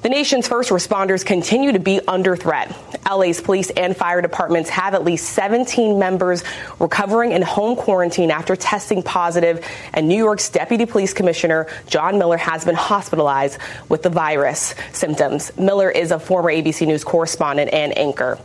The 0.00 0.08
nation's 0.08 0.46
first 0.46 0.70
responders 0.70 1.26
continue 1.26 1.72
to 1.72 1.80
be 1.80 2.00
under 2.06 2.36
threat. 2.36 2.72
LA's 3.10 3.40
police 3.40 3.70
and 3.70 3.96
fire 3.96 4.22
departments 4.22 4.70
have 4.70 4.94
at 4.94 5.02
least 5.02 5.30
17 5.30 5.98
members 5.98 6.44
recovering 6.78 7.32
in 7.32 7.42
home 7.42 7.74
quarantine 7.74 8.30
after 8.30 8.54
testing 8.54 9.02
positive, 9.02 9.66
and 9.92 10.06
New 10.06 10.16
York's 10.16 10.50
Deputy 10.50 10.86
Police 10.86 11.12
Commissioner 11.12 11.66
John 11.88 12.16
Miller 12.16 12.36
has 12.36 12.64
been 12.64 12.76
hospitalized 12.76 13.58
with 13.88 14.04
the 14.04 14.10
virus 14.10 14.76
symptoms. 14.92 15.50
Miller 15.58 15.90
is 15.90 16.12
a 16.12 16.20
former 16.20 16.52
ABC 16.52 16.86
News 16.86 17.02
correspondent 17.02 17.72
and 17.72 17.96
anchor. 17.98 18.38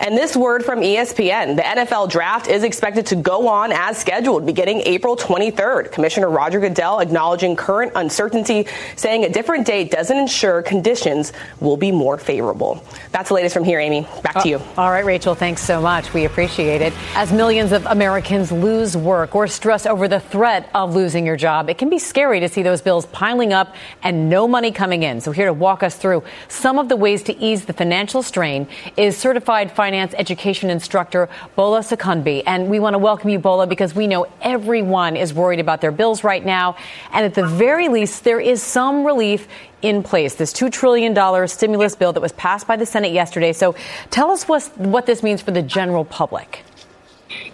And 0.00 0.16
this 0.16 0.36
word 0.36 0.64
from 0.64 0.80
ESPN 0.80 1.56
the 1.56 1.62
NFL 1.62 2.10
draft 2.10 2.48
is 2.48 2.62
expected 2.62 3.06
to 3.06 3.16
go 3.16 3.48
on 3.48 3.72
as 3.72 3.98
scheduled 3.98 4.46
beginning 4.46 4.80
April 4.82 5.16
23rd. 5.16 5.92
Commissioner 5.92 6.28
Roger 6.28 6.60
Goodell 6.60 7.00
acknowledging 7.00 7.56
current 7.56 7.92
uncertainty, 7.94 8.66
saying 8.96 9.24
a 9.24 9.28
different 9.28 9.66
date 9.66 9.90
doesn't 9.90 10.16
ensure 10.16 10.62
conditions 10.62 11.32
will 11.60 11.76
be 11.76 11.92
more 11.92 12.18
favorable. 12.18 12.84
That's 13.10 13.28
the 13.28 13.34
latest 13.34 13.54
from 13.54 13.64
here, 13.64 13.78
Amy. 13.78 14.06
Back 14.22 14.34
to 14.34 14.40
uh, 14.40 14.44
you. 14.44 14.60
All 14.76 14.90
right, 14.90 15.04
Rachel, 15.04 15.34
thanks 15.34 15.62
so 15.62 15.80
much. 15.80 16.12
We 16.14 16.24
appreciate 16.24 16.82
it. 16.82 16.92
As 17.14 17.32
millions 17.32 17.72
of 17.72 17.86
Americans 17.86 18.50
lose 18.50 18.96
work 18.96 19.34
or 19.34 19.46
stress 19.46 19.86
over 19.86 20.08
the 20.08 20.20
threat 20.20 20.68
of 20.74 20.94
losing 20.94 21.26
your 21.26 21.36
job, 21.36 21.70
it 21.70 21.78
can 21.78 21.88
be 21.88 21.98
scary 21.98 22.40
to 22.40 22.48
see 22.48 22.62
those 22.62 22.80
bills 22.80 23.06
piling 23.06 23.52
up 23.52 23.74
and 24.02 24.28
no 24.28 24.48
money 24.48 24.72
coming 24.72 25.02
in. 25.02 25.20
So, 25.20 25.32
here 25.32 25.46
to 25.46 25.52
walk 25.52 25.82
us 25.82 25.96
through 25.96 26.24
some 26.48 26.78
of 26.78 26.88
the 26.88 26.96
ways 26.96 27.22
to 27.24 27.38
ease 27.38 27.66
the 27.66 27.72
financial 27.72 28.22
strain 28.22 28.66
is 28.96 29.16
certified 29.16 29.61
finance 29.70 30.14
education 30.18 30.70
instructor 30.70 31.28
Bola 31.54 31.80
Sokunbi. 31.80 32.42
And 32.46 32.68
we 32.68 32.80
want 32.80 32.94
to 32.94 32.98
welcome 32.98 33.30
you, 33.30 33.38
Bola, 33.38 33.66
because 33.66 33.94
we 33.94 34.06
know 34.06 34.26
everyone 34.40 35.16
is 35.16 35.32
worried 35.32 35.60
about 35.60 35.80
their 35.80 35.92
bills 35.92 36.24
right 36.24 36.44
now. 36.44 36.76
And 37.12 37.24
at 37.24 37.34
the 37.34 37.46
very 37.46 37.88
least, 37.88 38.24
there 38.24 38.40
is 38.40 38.62
some 38.62 39.04
relief 39.04 39.46
in 39.82 40.02
place, 40.02 40.36
this 40.36 40.52
$2 40.52 40.70
trillion 40.70 41.48
stimulus 41.48 41.96
bill 41.96 42.12
that 42.12 42.20
was 42.20 42.32
passed 42.32 42.66
by 42.66 42.76
the 42.76 42.86
Senate 42.86 43.12
yesterday. 43.12 43.52
So 43.52 43.74
tell 44.10 44.30
us 44.30 44.48
what, 44.48 44.62
what 44.78 45.06
this 45.06 45.22
means 45.22 45.42
for 45.42 45.50
the 45.50 45.62
general 45.62 46.04
public. 46.04 46.64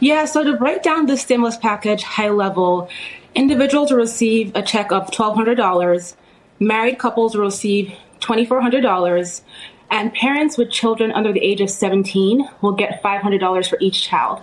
Yeah, 0.01 0.25
so 0.25 0.45
to 0.45 0.57
break 0.57 0.83
down 0.83 1.07
the 1.07 1.17
stimulus 1.17 1.57
package 1.57 2.03
high 2.03 2.31
level, 2.31 2.89
individuals 3.35 3.91
will 3.91 3.99
receive 3.99 4.55
a 4.55 4.63
check 4.63 4.93
of 4.93 5.11
$1,200, 5.11 6.15
married 6.61 6.99
couples 6.99 7.35
will 7.35 7.45
receive 7.45 7.95
$2,400, 8.21 9.43
and 9.91 10.13
parents 10.13 10.59
with 10.59 10.71
children 10.71 11.13
under 11.13 11.33
the 11.33 11.41
age 11.41 11.61
of 11.61 11.71
17 11.71 12.49
will 12.61 12.73
get 12.73 13.03
$500 13.03 13.69
for 13.69 13.79
each 13.81 14.03
child. 14.03 14.43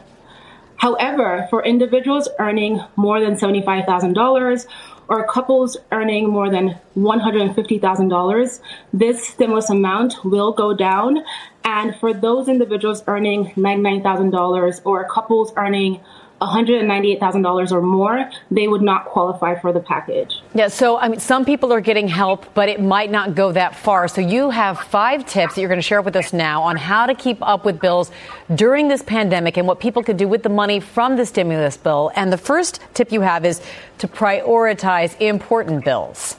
However, 0.78 1.48
for 1.50 1.64
individuals 1.64 2.28
earning 2.40 2.82
more 2.96 3.20
than 3.20 3.36
$75,000 3.36 4.68
or 5.08 5.28
couples 5.28 5.78
earning 5.92 6.30
more 6.30 6.50
than 6.50 6.80
$150,000, 6.98 8.60
this 8.92 9.28
stimulus 9.28 9.70
amount 9.70 10.26
will 10.26 10.52
go 10.52 10.74
down. 10.74 11.24
And 11.64 11.96
for 11.96 12.14
those 12.14 12.50
individuals 12.50 13.04
earning 13.08 13.54
$99,000 13.56 14.82
or 14.84 15.08
couples 15.08 15.54
earning 15.56 16.02
$198,000 16.42 17.72
or 17.72 17.82
more, 17.82 18.30
they 18.52 18.68
would 18.68 18.82
not 18.82 19.06
qualify 19.06 19.56
for 19.60 19.72
the 19.72 19.80
package. 19.80 20.42
Yeah, 20.54 20.68
so 20.68 20.98
I 20.98 21.08
mean, 21.08 21.20
some 21.20 21.46
people 21.46 21.72
are 21.72 21.82
getting 21.82 22.08
help, 22.08 22.54
but 22.54 22.68
it 22.70 22.82
might 22.82 23.10
not 23.10 23.36
go 23.36 23.52
that 23.54 23.76
far. 23.76 24.08
So 24.08 24.22
you 24.22 24.50
have 24.50 24.80
five 24.80 25.26
tips 25.26 25.56
that 25.56 25.62
you're 25.62 25.70
going 25.70 25.80
to 25.80 25.88
share 25.88 26.02
with 26.02 26.16
us 26.16 26.34
now 26.34 26.62
on 26.64 26.76
how 26.76 27.06
to 27.06 27.16
keep 27.16 27.38
up 27.42 27.64
with 27.66 27.80
bills 27.80 28.12
during 28.54 28.88
this 28.88 29.02
pandemic 29.02 29.58
and 29.58 29.68
what 29.68 29.80
people 29.80 30.04
could 30.04 30.18
do 30.18 30.28
with 30.28 30.44
the 30.44 30.50
money 30.50 30.80
from 30.80 31.16
the 31.16 31.26
stimulus 31.26 31.78
bill. 31.78 32.12
And 32.16 32.32
the 32.32 32.38
first 32.38 32.82
tip 32.94 33.12
you 33.12 33.22
have 33.22 33.46
is 33.46 33.62
to 34.00 34.08
prioritize 34.08 35.20
important 35.22 35.86
bills. 35.86 36.36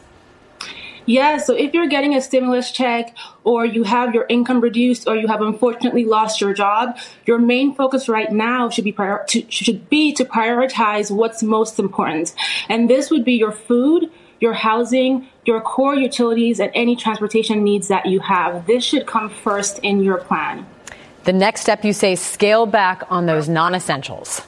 Yeah, 1.07 1.39
so 1.39 1.55
if 1.55 1.73
you're 1.73 1.87
getting 1.87 2.15
a 2.17 2.21
stimulus 2.21 2.73
check 2.73 3.17
or 3.47 3.65
you 3.65 3.85
have 3.85 4.13
your 4.13 4.27
income 4.29 4.61
reduced 4.61 5.07
or 5.07 5.17
you 5.17 5.29
have 5.29 5.41
unfortunately 5.41 6.05
lost 6.05 6.41
your 6.41 6.53
job, 6.53 6.99
your 7.27 7.39
main 7.39 7.75
focus 7.75 8.09
right 8.09 8.31
now 8.33 8.69
should 8.69 8.83
be 8.83 8.91
prior- 8.91 9.25
to, 9.29 9.47
should 9.49 9.89
be 9.89 10.13
to 10.13 10.25
prioritize 10.25 11.13
what's 11.13 11.45
most 11.45 11.79
important. 11.79 12.35
And 12.69 12.91
this 12.91 13.09
would 13.09 13.25
be 13.25 13.35
your 13.35 13.53
food, 13.53 14.11
your 14.41 14.53
housing, 14.53 15.29
your 15.45 15.61
core 15.61 15.95
utilities 15.95 16.59
and 16.59 16.73
any 16.75 16.97
transportation 16.97 17.63
needs 17.63 17.87
that 17.87 18.07
you 18.07 18.19
have. 18.19 18.67
This 18.67 18.83
should 18.83 19.07
come 19.07 19.31
first 19.31 19.79
in 19.79 20.03
your 20.03 20.19
plan. 20.19 20.67
The 21.23 21.33
next 21.33 21.61
step 21.61 21.85
you 21.85 21.93
say 21.93 22.17
scale 22.17 22.67
back 22.67 23.05
on 23.11 23.27
those 23.27 23.49
non-essentials. 23.49 24.43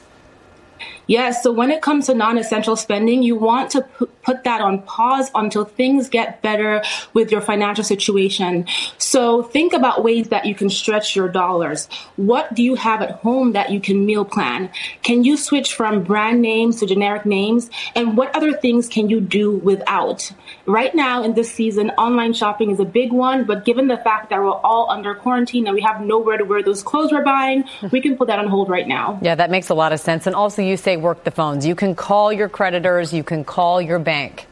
Yes. 1.09 1.41
So 1.41 1.51
when 1.51 1.71
it 1.71 1.81
comes 1.81 2.05
to 2.05 2.13
non-essential 2.13 2.75
spending, 2.75 3.23
you 3.23 3.35
want 3.35 3.71
to 3.71 3.81
put 4.21 4.43
that 4.43 4.61
on 4.61 4.83
pause 4.83 5.31
until 5.33 5.65
things 5.65 6.07
get 6.07 6.43
better 6.43 6.83
with 7.15 7.31
your 7.31 7.41
financial 7.41 7.83
situation. 7.83 8.67
So 8.99 9.41
think 9.41 9.73
about 9.73 10.03
ways 10.03 10.29
that 10.29 10.45
you 10.45 10.53
can 10.53 10.69
stretch 10.69 11.15
your 11.15 11.27
dollars. 11.27 11.89
What 12.15 12.53
do 12.53 12.61
you 12.61 12.75
have 12.75 13.01
at 13.01 13.09
home 13.09 13.53
that 13.53 13.71
you 13.71 13.79
can 13.79 14.05
meal 14.05 14.23
plan? 14.23 14.69
Can 15.01 15.23
you 15.23 15.35
switch 15.35 15.73
from 15.73 16.03
brand 16.03 16.43
names 16.43 16.79
to 16.79 16.85
generic 16.85 17.25
names? 17.25 17.71
And 17.95 18.15
what 18.15 18.35
other 18.35 18.53
things 18.53 18.87
can 18.87 19.09
you 19.09 19.19
do 19.19 19.49
without? 19.49 20.31
Right 20.67 20.93
now 20.93 21.23
in 21.23 21.33
this 21.33 21.51
season, 21.51 21.89
online 21.91 22.33
shopping 22.33 22.69
is 22.69 22.79
a 22.79 22.85
big 22.85 23.11
one, 23.11 23.45
but 23.45 23.65
given 23.65 23.87
the 23.87 23.97
fact 23.97 24.29
that 24.29 24.39
we're 24.39 24.51
all 24.51 24.91
under 24.91 25.15
quarantine 25.15 25.65
and 25.65 25.73
we 25.73 25.81
have 25.81 26.01
nowhere 26.01 26.37
to 26.37 26.45
wear 26.45 26.61
those 26.61 26.83
clothes 26.83 27.11
we're 27.11 27.23
buying, 27.23 27.63
hmm. 27.79 27.87
we 27.91 27.99
can 27.99 28.15
put 28.15 28.27
that 28.27 28.37
on 28.37 28.47
hold 28.47 28.69
right 28.69 28.87
now. 28.87 29.17
Yeah, 29.23 29.33
that 29.33 29.49
makes 29.49 29.69
a 29.69 29.73
lot 29.73 29.91
of 29.91 29.99
sense. 29.99 30.27
And 30.27 30.35
also 30.35 30.61
you 30.61 30.77
say 30.77 30.98
work 30.99 31.23
the 31.23 31.31
phones. 31.31 31.65
You 31.65 31.75
can 31.75 31.95
call 31.95 32.31
your 32.31 32.49
creditors, 32.49 33.13
you 33.13 33.23
can 33.23 33.43
call 33.43 33.81
your 33.81 33.99
bank. 33.99 34.48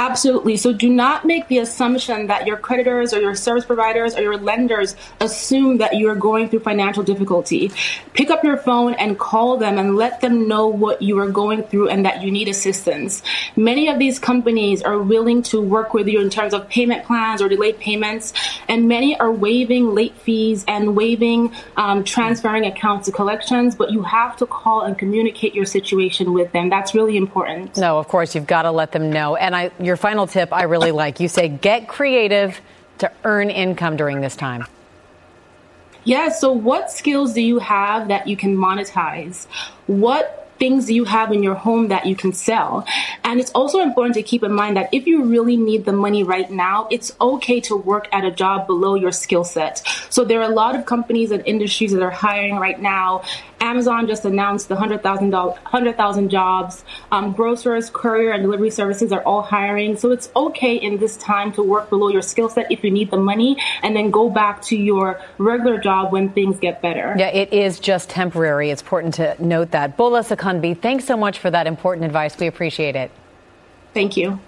Absolutely. 0.00 0.56
So 0.56 0.72
do 0.72 0.88
not 0.88 1.26
make 1.26 1.48
the 1.48 1.58
assumption 1.58 2.28
that 2.28 2.46
your 2.46 2.56
creditors 2.56 3.12
or 3.12 3.20
your 3.20 3.34
service 3.34 3.66
providers 3.66 4.16
or 4.16 4.22
your 4.22 4.38
lenders 4.38 4.96
assume 5.20 5.76
that 5.76 5.94
you 5.94 6.08
are 6.08 6.14
going 6.14 6.48
through 6.48 6.60
financial 6.60 7.02
difficulty. 7.02 7.70
Pick 8.14 8.30
up 8.30 8.42
your 8.42 8.56
phone 8.56 8.94
and 8.94 9.18
call 9.18 9.58
them 9.58 9.76
and 9.76 9.96
let 9.96 10.22
them 10.22 10.48
know 10.48 10.68
what 10.68 11.02
you 11.02 11.18
are 11.18 11.28
going 11.28 11.64
through 11.64 11.90
and 11.90 12.06
that 12.06 12.22
you 12.22 12.30
need 12.30 12.48
assistance. 12.48 13.22
Many 13.56 13.88
of 13.88 13.98
these 13.98 14.18
companies 14.18 14.80
are 14.82 14.98
willing 14.98 15.42
to 15.42 15.60
work 15.60 15.92
with 15.92 16.08
you 16.08 16.18
in 16.20 16.30
terms 16.30 16.54
of 16.54 16.66
payment 16.70 17.04
plans 17.04 17.42
or 17.42 17.50
delayed 17.50 17.78
payments, 17.78 18.32
and 18.68 18.88
many 18.88 19.20
are 19.20 19.30
waiving 19.30 19.94
late 19.94 20.16
fees 20.16 20.64
and 20.66 20.96
waiving 20.96 21.52
um, 21.76 22.04
transferring 22.04 22.64
accounts 22.64 23.04
to 23.04 23.12
collections, 23.12 23.74
but 23.74 23.90
you 23.90 24.02
have 24.02 24.34
to 24.38 24.46
call 24.46 24.80
and 24.80 24.98
communicate 24.98 25.54
your 25.54 25.66
situation 25.66 26.32
with 26.32 26.52
them. 26.52 26.70
That's 26.70 26.94
really 26.94 27.18
important. 27.18 27.76
No, 27.76 27.98
of 27.98 28.08
course, 28.08 28.34
you've 28.34 28.46
got 28.46 28.62
to 28.62 28.70
let 28.70 28.92
them 28.92 29.10
know. 29.10 29.36
And 29.36 29.54
I, 29.54 29.70
your 29.90 29.96
final 29.96 30.28
tip 30.28 30.52
I 30.52 30.62
really 30.62 30.92
like. 30.92 31.18
You 31.18 31.26
say 31.26 31.48
get 31.48 31.88
creative 31.88 32.60
to 32.98 33.10
earn 33.24 33.50
income 33.50 33.96
during 33.96 34.20
this 34.20 34.36
time. 34.36 34.64
Yeah, 36.04 36.28
so 36.28 36.52
what 36.52 36.92
skills 36.92 37.34
do 37.34 37.42
you 37.42 37.58
have 37.58 38.08
that 38.08 38.28
you 38.28 38.36
can 38.36 38.56
monetize? 38.56 39.46
What 39.86 40.49
things 40.60 40.90
you 40.90 41.04
have 41.04 41.32
in 41.32 41.42
your 41.42 41.54
home 41.54 41.88
that 41.88 42.06
you 42.06 42.14
can 42.14 42.32
sell. 42.32 42.86
And 43.24 43.40
it's 43.40 43.50
also 43.52 43.80
important 43.80 44.14
to 44.14 44.22
keep 44.22 44.44
in 44.44 44.52
mind 44.52 44.76
that 44.76 44.90
if 44.92 45.06
you 45.06 45.24
really 45.24 45.56
need 45.56 45.86
the 45.86 45.92
money 45.92 46.22
right 46.22 46.50
now, 46.50 46.86
it's 46.90 47.16
okay 47.20 47.60
to 47.62 47.74
work 47.74 48.08
at 48.12 48.24
a 48.24 48.30
job 48.30 48.66
below 48.68 48.94
your 48.94 49.10
skill 49.10 49.42
set. 49.42 49.82
So 50.10 50.24
there 50.24 50.40
are 50.40 50.50
a 50.50 50.54
lot 50.54 50.76
of 50.76 50.84
companies 50.84 51.30
and 51.30 51.44
industries 51.46 51.92
that 51.92 52.02
are 52.02 52.10
hiring 52.10 52.56
right 52.56 52.80
now. 52.80 53.22
Amazon 53.60 54.06
just 54.06 54.24
announced 54.24 54.68
the 54.68 54.74
100,000 54.74 55.30
100,000 55.32 56.30
jobs. 56.30 56.84
Um, 57.12 57.32
grocers, 57.32 57.90
courier, 57.90 58.32
and 58.32 58.42
delivery 58.42 58.70
services 58.70 59.12
are 59.12 59.22
all 59.22 59.42
hiring. 59.42 59.96
So 59.96 60.12
it's 60.12 60.30
okay 60.34 60.76
in 60.76 60.98
this 60.98 61.16
time 61.16 61.52
to 61.52 61.62
work 61.62 61.90
below 61.90 62.08
your 62.08 62.22
skill 62.22 62.48
set 62.48 62.70
if 62.70 62.82
you 62.84 62.90
need 62.90 63.10
the 63.10 63.18
money 63.18 63.58
and 63.82 63.94
then 63.94 64.10
go 64.10 64.30
back 64.30 64.62
to 64.62 64.76
your 64.76 65.20
regular 65.38 65.78
job 65.78 66.12
when 66.12 66.30
things 66.30 66.58
get 66.58 66.80
better. 66.80 67.14
Yeah, 67.18 67.28
it 67.28 67.52
is 67.52 67.78
just 67.80 68.08
temporary. 68.08 68.70
It's 68.70 68.82
important 68.82 69.14
to 69.14 69.36
note 69.44 69.72
that. 69.72 69.96
Bola 69.96 70.24
Thanks 70.82 71.04
so 71.04 71.16
much 71.16 71.38
for 71.38 71.50
that 71.50 71.66
important 71.66 72.06
advice. 72.06 72.36
We 72.38 72.46
appreciate 72.46 72.96
it. 72.96 73.10
Thank 73.94 74.16
you. 74.16 74.40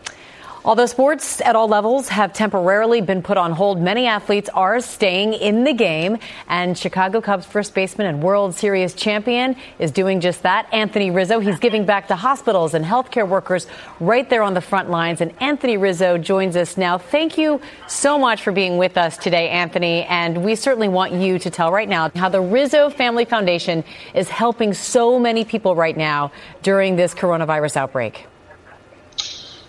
Although 0.65 0.87
sports 0.87 1.41
at 1.41 1.57
all 1.57 1.67
levels 1.67 2.07
have 2.07 2.33
temporarily 2.33 3.01
been 3.01 3.21
put 3.21 3.37
on 3.37 3.51
hold, 3.51 3.81
many 3.81 4.07
athletes 4.07 4.49
are 4.55 4.81
staying 4.81 5.33
in 5.33 5.65
the 5.65 5.73
game. 5.73 6.19
And 6.47 6.79
Chicago 6.79 7.21
Cubs 7.21 7.45
first 7.45 7.75
baseman 7.75 8.07
and 8.07 8.23
World 8.23 8.55
Series 8.55 8.95
champion 8.95 9.57
is 9.81 9.91
doing 9.91 10.21
just 10.21 10.45
that. 10.45 10.73
Anthony 10.73 11.11
Rizzo, 11.11 11.41
he's 11.41 11.59
giving 11.59 11.85
back 11.85 12.07
to 12.09 12.15
hospitals 12.15 12.75
and 12.75 12.85
healthcare 12.85 13.27
workers 13.27 13.67
right 13.99 14.31
there 14.31 14.45
on 14.45 14.55
the 14.55 14.61
front 14.61 14.89
lines. 14.89 15.21
And 15.21 15.33
Anthony 15.41 15.79
Rizzo 15.79 16.17
joins 16.17 16.55
us 16.55 16.77
now. 16.77 16.97
Thank 16.97 17.39
you 17.39 17.61
so 17.89 18.17
much 18.17 18.41
for 18.45 18.53
being 18.53 18.79
with 18.79 18.97
us 18.97 19.17
today, 19.17 19.49
Anthony. 19.49 20.05
And 20.05 20.45
we 20.45 20.55
certainly 20.55 20.89
want 20.89 21.13
you 21.13 21.41
to 21.41 21.51
tell 21.51 21.73
right 21.73 21.89
now 21.89 22.13
how 22.15 22.29
the 22.29 22.41
Rizzo 22.41 22.89
Family 22.89 23.25
Foundation 23.25 23.83
is 24.15 24.29
helping 24.29 24.75
so 24.75 25.19
many 25.19 25.45
people 25.45 25.75
right 25.75 25.97
now 25.97 26.31
during 26.63 26.95
this 26.95 27.15
coronavirus 27.15 27.79
outbreak. 27.79 28.29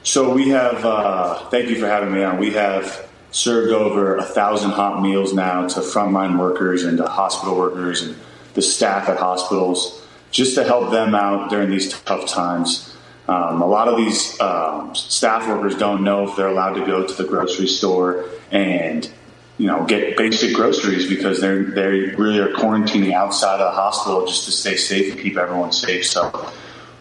So 0.03 0.33
we 0.33 0.49
have, 0.49 0.83
uh, 0.85 1.49
thank 1.49 1.69
you 1.69 1.79
for 1.79 1.87
having 1.87 2.13
me 2.13 2.23
on. 2.23 2.37
We 2.37 2.51
have 2.51 3.09
served 3.31 3.71
over 3.71 4.17
a 4.17 4.23
thousand 4.23 4.71
hot 4.71 5.01
meals 5.01 5.33
now 5.33 5.67
to 5.67 5.79
frontline 5.79 6.37
workers 6.37 6.83
and 6.83 6.97
to 6.97 7.05
hospital 7.05 7.55
workers 7.55 8.01
and 8.01 8.15
the 8.53 8.61
staff 8.61 9.07
at 9.07 9.17
hospitals 9.17 10.05
just 10.29 10.55
to 10.55 10.63
help 10.65 10.91
them 10.91 11.15
out 11.15 11.49
during 11.49 11.69
these 11.69 11.89
tough 12.01 12.27
times. 12.27 12.95
Um, 13.29 13.61
a 13.61 13.65
lot 13.65 13.87
of 13.87 13.95
these 13.95 14.39
um, 14.41 14.93
staff 14.93 15.47
workers 15.47 15.77
don't 15.77 16.03
know 16.03 16.27
if 16.27 16.35
they're 16.35 16.47
allowed 16.47 16.73
to 16.73 16.85
go 16.85 17.07
to 17.07 17.13
the 17.13 17.27
grocery 17.27 17.67
store 17.67 18.25
and 18.51 19.09
you 19.57 19.67
know 19.67 19.85
get 19.85 20.17
basic 20.17 20.53
groceries 20.53 21.07
because 21.07 21.39
they're 21.39 21.63
they 21.63 22.13
really 22.15 22.39
are 22.39 22.49
quarantining 22.49 23.13
outside 23.13 23.61
of 23.61 23.71
the 23.71 23.75
hospital 23.75 24.25
just 24.25 24.45
to 24.45 24.51
stay 24.51 24.75
safe 24.75 25.13
and 25.13 25.21
keep 25.21 25.37
everyone 25.37 25.71
safe. 25.71 26.05
So 26.05 26.51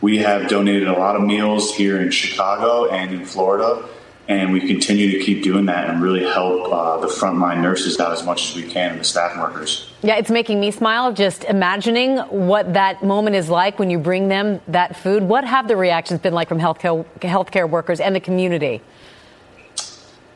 we 0.03 0.19
have 0.19 0.49
donated 0.49 0.89
a 0.89 0.93
lot 0.93 1.17
of 1.17 1.23
meals 1.23 1.75
here 1.75 1.99
in 2.01 2.11
Chicago 2.11 2.91
and 2.91 3.15
in 3.15 3.25
Florida, 3.25 3.89
and 4.29 4.53
we 4.53 4.61
continue 4.67 5.13
to 5.13 5.25
keep 5.25 5.45
doing 5.45 5.67
that 5.67 5.89
and 5.89 6.03
really 6.03 6.25
help 6.25 6.73
uh, 6.73 6.99
the 6.99 7.07
frontline 7.07 7.63
nurses 7.63 7.99
out 8.01 8.13
as 8.13 8.25
much 8.25 8.51
as 8.51 8.57
we 8.57 8.69
can 8.69 8.93
and 8.93 9.01
the 9.01 9.05
staff 9.05 9.37
workers. 9.39 9.91
Yeah, 10.03 10.17
it's 10.17 10.31
making 10.31 10.59
me 10.59 10.73
smile 10.73 11.13
just 11.13 11.45
imagining 11.45 12.19
what 12.19 12.75
that 12.75 13.05
moment 13.05 13.37
is 13.37 13.49
like 13.49 13.79
when 13.79 13.91
you 13.91 13.99
bring 13.99 14.29
them 14.29 14.61
that 14.69 14.97
food. 14.97 15.23
What 15.23 15.45
have 15.45 15.69
the 15.69 15.77
reactions 15.77 16.21
been 16.21 16.35
like 16.35 16.49
from 16.49 16.59
healthcare, 16.59 17.05
healthcare 17.21 17.71
workers 17.71 18.01
and 18.01 18.15
the 18.15 18.21
community? 18.21 18.83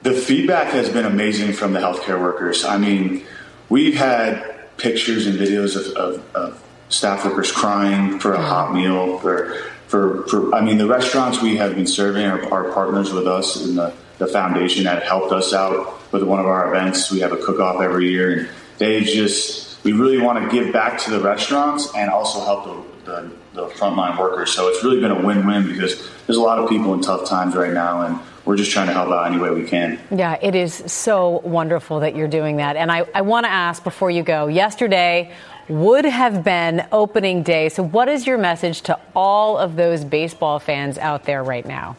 The 0.02 0.12
feedback 0.12 0.68
has 0.68 0.88
been 0.88 1.06
amazing 1.06 1.52
from 1.52 1.72
the 1.72 1.80
healthcare 1.80 2.20
workers. 2.20 2.64
I 2.64 2.78
mean, 2.78 3.26
we've 3.68 3.96
had 3.96 4.76
pictures 4.76 5.26
and 5.26 5.36
videos 5.36 5.74
of, 5.74 5.96
of, 5.96 6.36
of 6.36 6.65
staff 6.88 7.24
workers 7.24 7.50
crying 7.50 8.18
for 8.18 8.34
a 8.34 8.42
hot 8.42 8.72
meal 8.72 9.18
for 9.18 9.56
for, 9.88 10.26
for 10.26 10.54
I 10.54 10.60
mean 10.60 10.78
the 10.78 10.86
restaurants 10.86 11.40
we 11.40 11.56
have 11.56 11.74
been 11.74 11.86
serving 11.86 12.26
are, 12.26 12.52
are 12.52 12.72
partners 12.72 13.12
with 13.12 13.26
us 13.26 13.64
in 13.64 13.76
the, 13.76 13.92
the 14.18 14.26
foundation 14.26 14.84
that 14.84 15.02
helped 15.02 15.32
us 15.32 15.52
out 15.52 16.12
with 16.12 16.22
one 16.22 16.40
of 16.40 16.46
our 16.46 16.74
events. 16.74 17.10
We 17.10 17.20
have 17.20 17.32
a 17.32 17.36
cook 17.36 17.60
off 17.60 17.80
every 17.80 18.10
year 18.10 18.38
and 18.38 18.48
they 18.78 19.04
just 19.04 19.82
we 19.84 19.92
really 19.92 20.18
want 20.18 20.42
to 20.42 20.50
give 20.50 20.72
back 20.72 20.98
to 21.02 21.10
the 21.10 21.20
restaurants 21.20 21.94
and 21.94 22.10
also 22.10 22.44
help 22.44 22.64
the, 23.04 23.10
the, 23.12 23.30
the 23.54 23.66
frontline 23.68 24.18
workers. 24.18 24.52
So 24.52 24.68
it's 24.68 24.82
really 24.82 25.00
been 25.00 25.12
a 25.12 25.24
win-win 25.24 25.68
because 25.68 26.10
there's 26.26 26.38
a 26.38 26.42
lot 26.42 26.58
of 26.58 26.68
people 26.68 26.92
in 26.94 27.02
tough 27.02 27.28
times 27.28 27.54
right 27.54 27.72
now 27.72 28.02
and 28.02 28.18
we're 28.44 28.56
just 28.56 28.72
trying 28.72 28.88
to 28.88 28.92
help 28.92 29.10
out 29.10 29.30
any 29.30 29.38
way 29.38 29.50
we 29.50 29.64
can. 29.64 30.00
Yeah, 30.10 30.38
it 30.42 30.56
is 30.56 30.74
so 30.86 31.40
wonderful 31.44 32.00
that 32.00 32.16
you're 32.16 32.28
doing 32.28 32.56
that. 32.56 32.76
And 32.76 32.90
I, 32.90 33.06
I 33.14 33.22
want 33.22 33.44
to 33.44 33.50
ask 33.50 33.84
before 33.84 34.10
you 34.10 34.22
go 34.22 34.48
yesterday 34.48 35.32
would 35.68 36.04
have 36.04 36.44
been 36.44 36.86
opening 36.92 37.42
day. 37.42 37.68
So, 37.68 37.82
what 37.82 38.08
is 38.08 38.26
your 38.26 38.38
message 38.38 38.82
to 38.82 38.98
all 39.14 39.58
of 39.58 39.76
those 39.76 40.04
baseball 40.04 40.58
fans 40.58 40.98
out 40.98 41.24
there 41.24 41.42
right 41.42 41.66
now? 41.66 41.96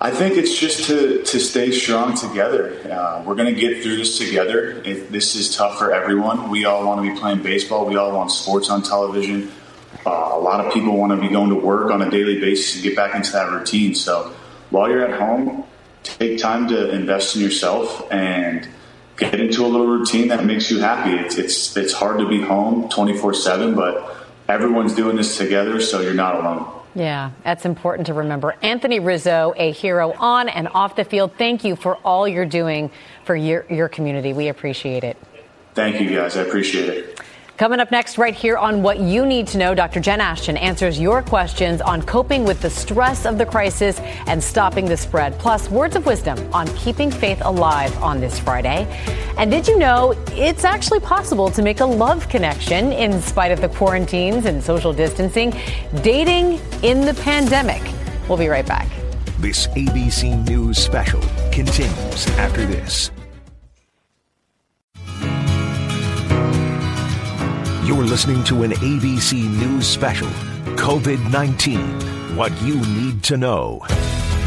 I 0.00 0.10
think 0.10 0.36
it's 0.36 0.58
just 0.58 0.88
to, 0.88 1.22
to 1.22 1.38
stay 1.38 1.70
strong 1.70 2.16
together. 2.16 2.76
Uh, 2.90 3.22
we're 3.24 3.36
going 3.36 3.54
to 3.54 3.60
get 3.60 3.84
through 3.84 3.98
this 3.98 4.18
together. 4.18 4.80
This 4.82 5.36
is 5.36 5.54
tough 5.54 5.78
for 5.78 5.94
everyone. 5.94 6.50
We 6.50 6.64
all 6.64 6.84
want 6.84 7.04
to 7.04 7.14
be 7.14 7.18
playing 7.18 7.42
baseball. 7.44 7.86
We 7.86 7.96
all 7.96 8.12
want 8.12 8.32
sports 8.32 8.68
on 8.68 8.82
television. 8.82 9.52
Uh, 10.04 10.10
a 10.32 10.40
lot 10.40 10.64
of 10.64 10.72
people 10.72 10.96
want 10.96 11.12
to 11.12 11.20
be 11.20 11.32
going 11.32 11.50
to 11.50 11.54
work 11.54 11.92
on 11.92 12.02
a 12.02 12.10
daily 12.10 12.40
basis 12.40 12.74
and 12.74 12.82
get 12.82 12.96
back 12.96 13.14
into 13.14 13.30
that 13.30 13.52
routine. 13.52 13.94
So 13.94 14.34
while 14.70 14.90
you're 14.90 15.04
at 15.04 15.20
home, 15.20 15.64
take 16.02 16.40
time 16.40 16.66
to 16.68 16.90
invest 16.90 17.36
in 17.36 17.42
yourself 17.42 18.10
and– 18.10 18.68
get 19.16 19.38
into 19.38 19.64
a 19.64 19.68
little 19.68 19.86
routine 19.86 20.28
that 20.28 20.44
makes 20.44 20.70
you 20.70 20.80
happy. 20.80 21.12
It's 21.12 21.36
it's 21.36 21.76
it's 21.76 21.92
hard 21.92 22.18
to 22.18 22.28
be 22.28 22.40
home 22.40 22.88
24/7, 22.88 23.74
but 23.74 24.26
everyone's 24.48 24.94
doing 24.94 25.16
this 25.16 25.36
together, 25.36 25.80
so 25.80 26.00
you're 26.00 26.14
not 26.14 26.36
alone. 26.36 26.66
Yeah, 26.94 27.30
that's 27.42 27.64
important 27.64 28.06
to 28.08 28.14
remember. 28.14 28.54
Anthony 28.62 29.00
Rizzo, 29.00 29.54
a 29.56 29.72
hero 29.72 30.12
on 30.12 30.48
and 30.48 30.68
off 30.68 30.94
the 30.96 31.04
field. 31.04 31.32
Thank 31.38 31.64
you 31.64 31.74
for 31.74 31.96
all 31.98 32.28
you're 32.28 32.44
doing 32.44 32.90
for 33.24 33.34
your 33.34 33.64
your 33.70 33.88
community. 33.88 34.32
We 34.32 34.48
appreciate 34.48 35.04
it. 35.04 35.16
Thank 35.74 36.00
you 36.00 36.10
guys. 36.10 36.36
I 36.36 36.42
appreciate 36.42 36.88
it. 36.90 37.11
Coming 37.58 37.80
up 37.80 37.90
next, 37.90 38.16
right 38.16 38.34
here 38.34 38.56
on 38.56 38.82
What 38.82 38.98
You 38.98 39.26
Need 39.26 39.46
to 39.48 39.58
Know, 39.58 39.74
Dr. 39.74 40.00
Jen 40.00 40.22
Ashton 40.22 40.56
answers 40.56 40.98
your 40.98 41.22
questions 41.22 41.82
on 41.82 42.00
coping 42.02 42.44
with 42.44 42.62
the 42.62 42.70
stress 42.70 43.26
of 43.26 43.36
the 43.36 43.44
crisis 43.44 44.00
and 44.26 44.42
stopping 44.42 44.86
the 44.86 44.96
spread, 44.96 45.38
plus 45.38 45.68
words 45.68 45.94
of 45.94 46.06
wisdom 46.06 46.38
on 46.54 46.66
keeping 46.76 47.10
faith 47.10 47.40
alive 47.44 47.96
on 48.02 48.20
this 48.20 48.38
Friday. 48.38 48.86
And 49.36 49.50
did 49.50 49.68
you 49.68 49.78
know 49.78 50.14
it's 50.32 50.64
actually 50.64 51.00
possible 51.00 51.50
to 51.50 51.62
make 51.62 51.80
a 51.80 51.86
love 51.86 52.26
connection 52.30 52.90
in 52.90 53.20
spite 53.20 53.52
of 53.52 53.60
the 53.60 53.68
quarantines 53.68 54.46
and 54.46 54.62
social 54.62 54.92
distancing? 54.92 55.54
Dating 56.02 56.58
in 56.82 57.02
the 57.02 57.14
pandemic. 57.22 57.82
We'll 58.28 58.38
be 58.38 58.48
right 58.48 58.66
back. 58.66 58.88
This 59.38 59.66
ABC 59.68 60.48
News 60.48 60.78
special 60.78 61.20
continues 61.52 62.26
after 62.38 62.64
this. 62.64 63.10
You're 67.92 68.04
listening 68.04 68.42
to 68.44 68.62
an 68.62 68.70
ABC 68.70 69.50
News 69.60 69.86
special 69.86 70.28
COVID 70.76 71.30
19 71.30 71.78
What 72.34 72.50
You 72.62 72.76
Need 72.86 73.22
to 73.24 73.36
Know. 73.36 73.84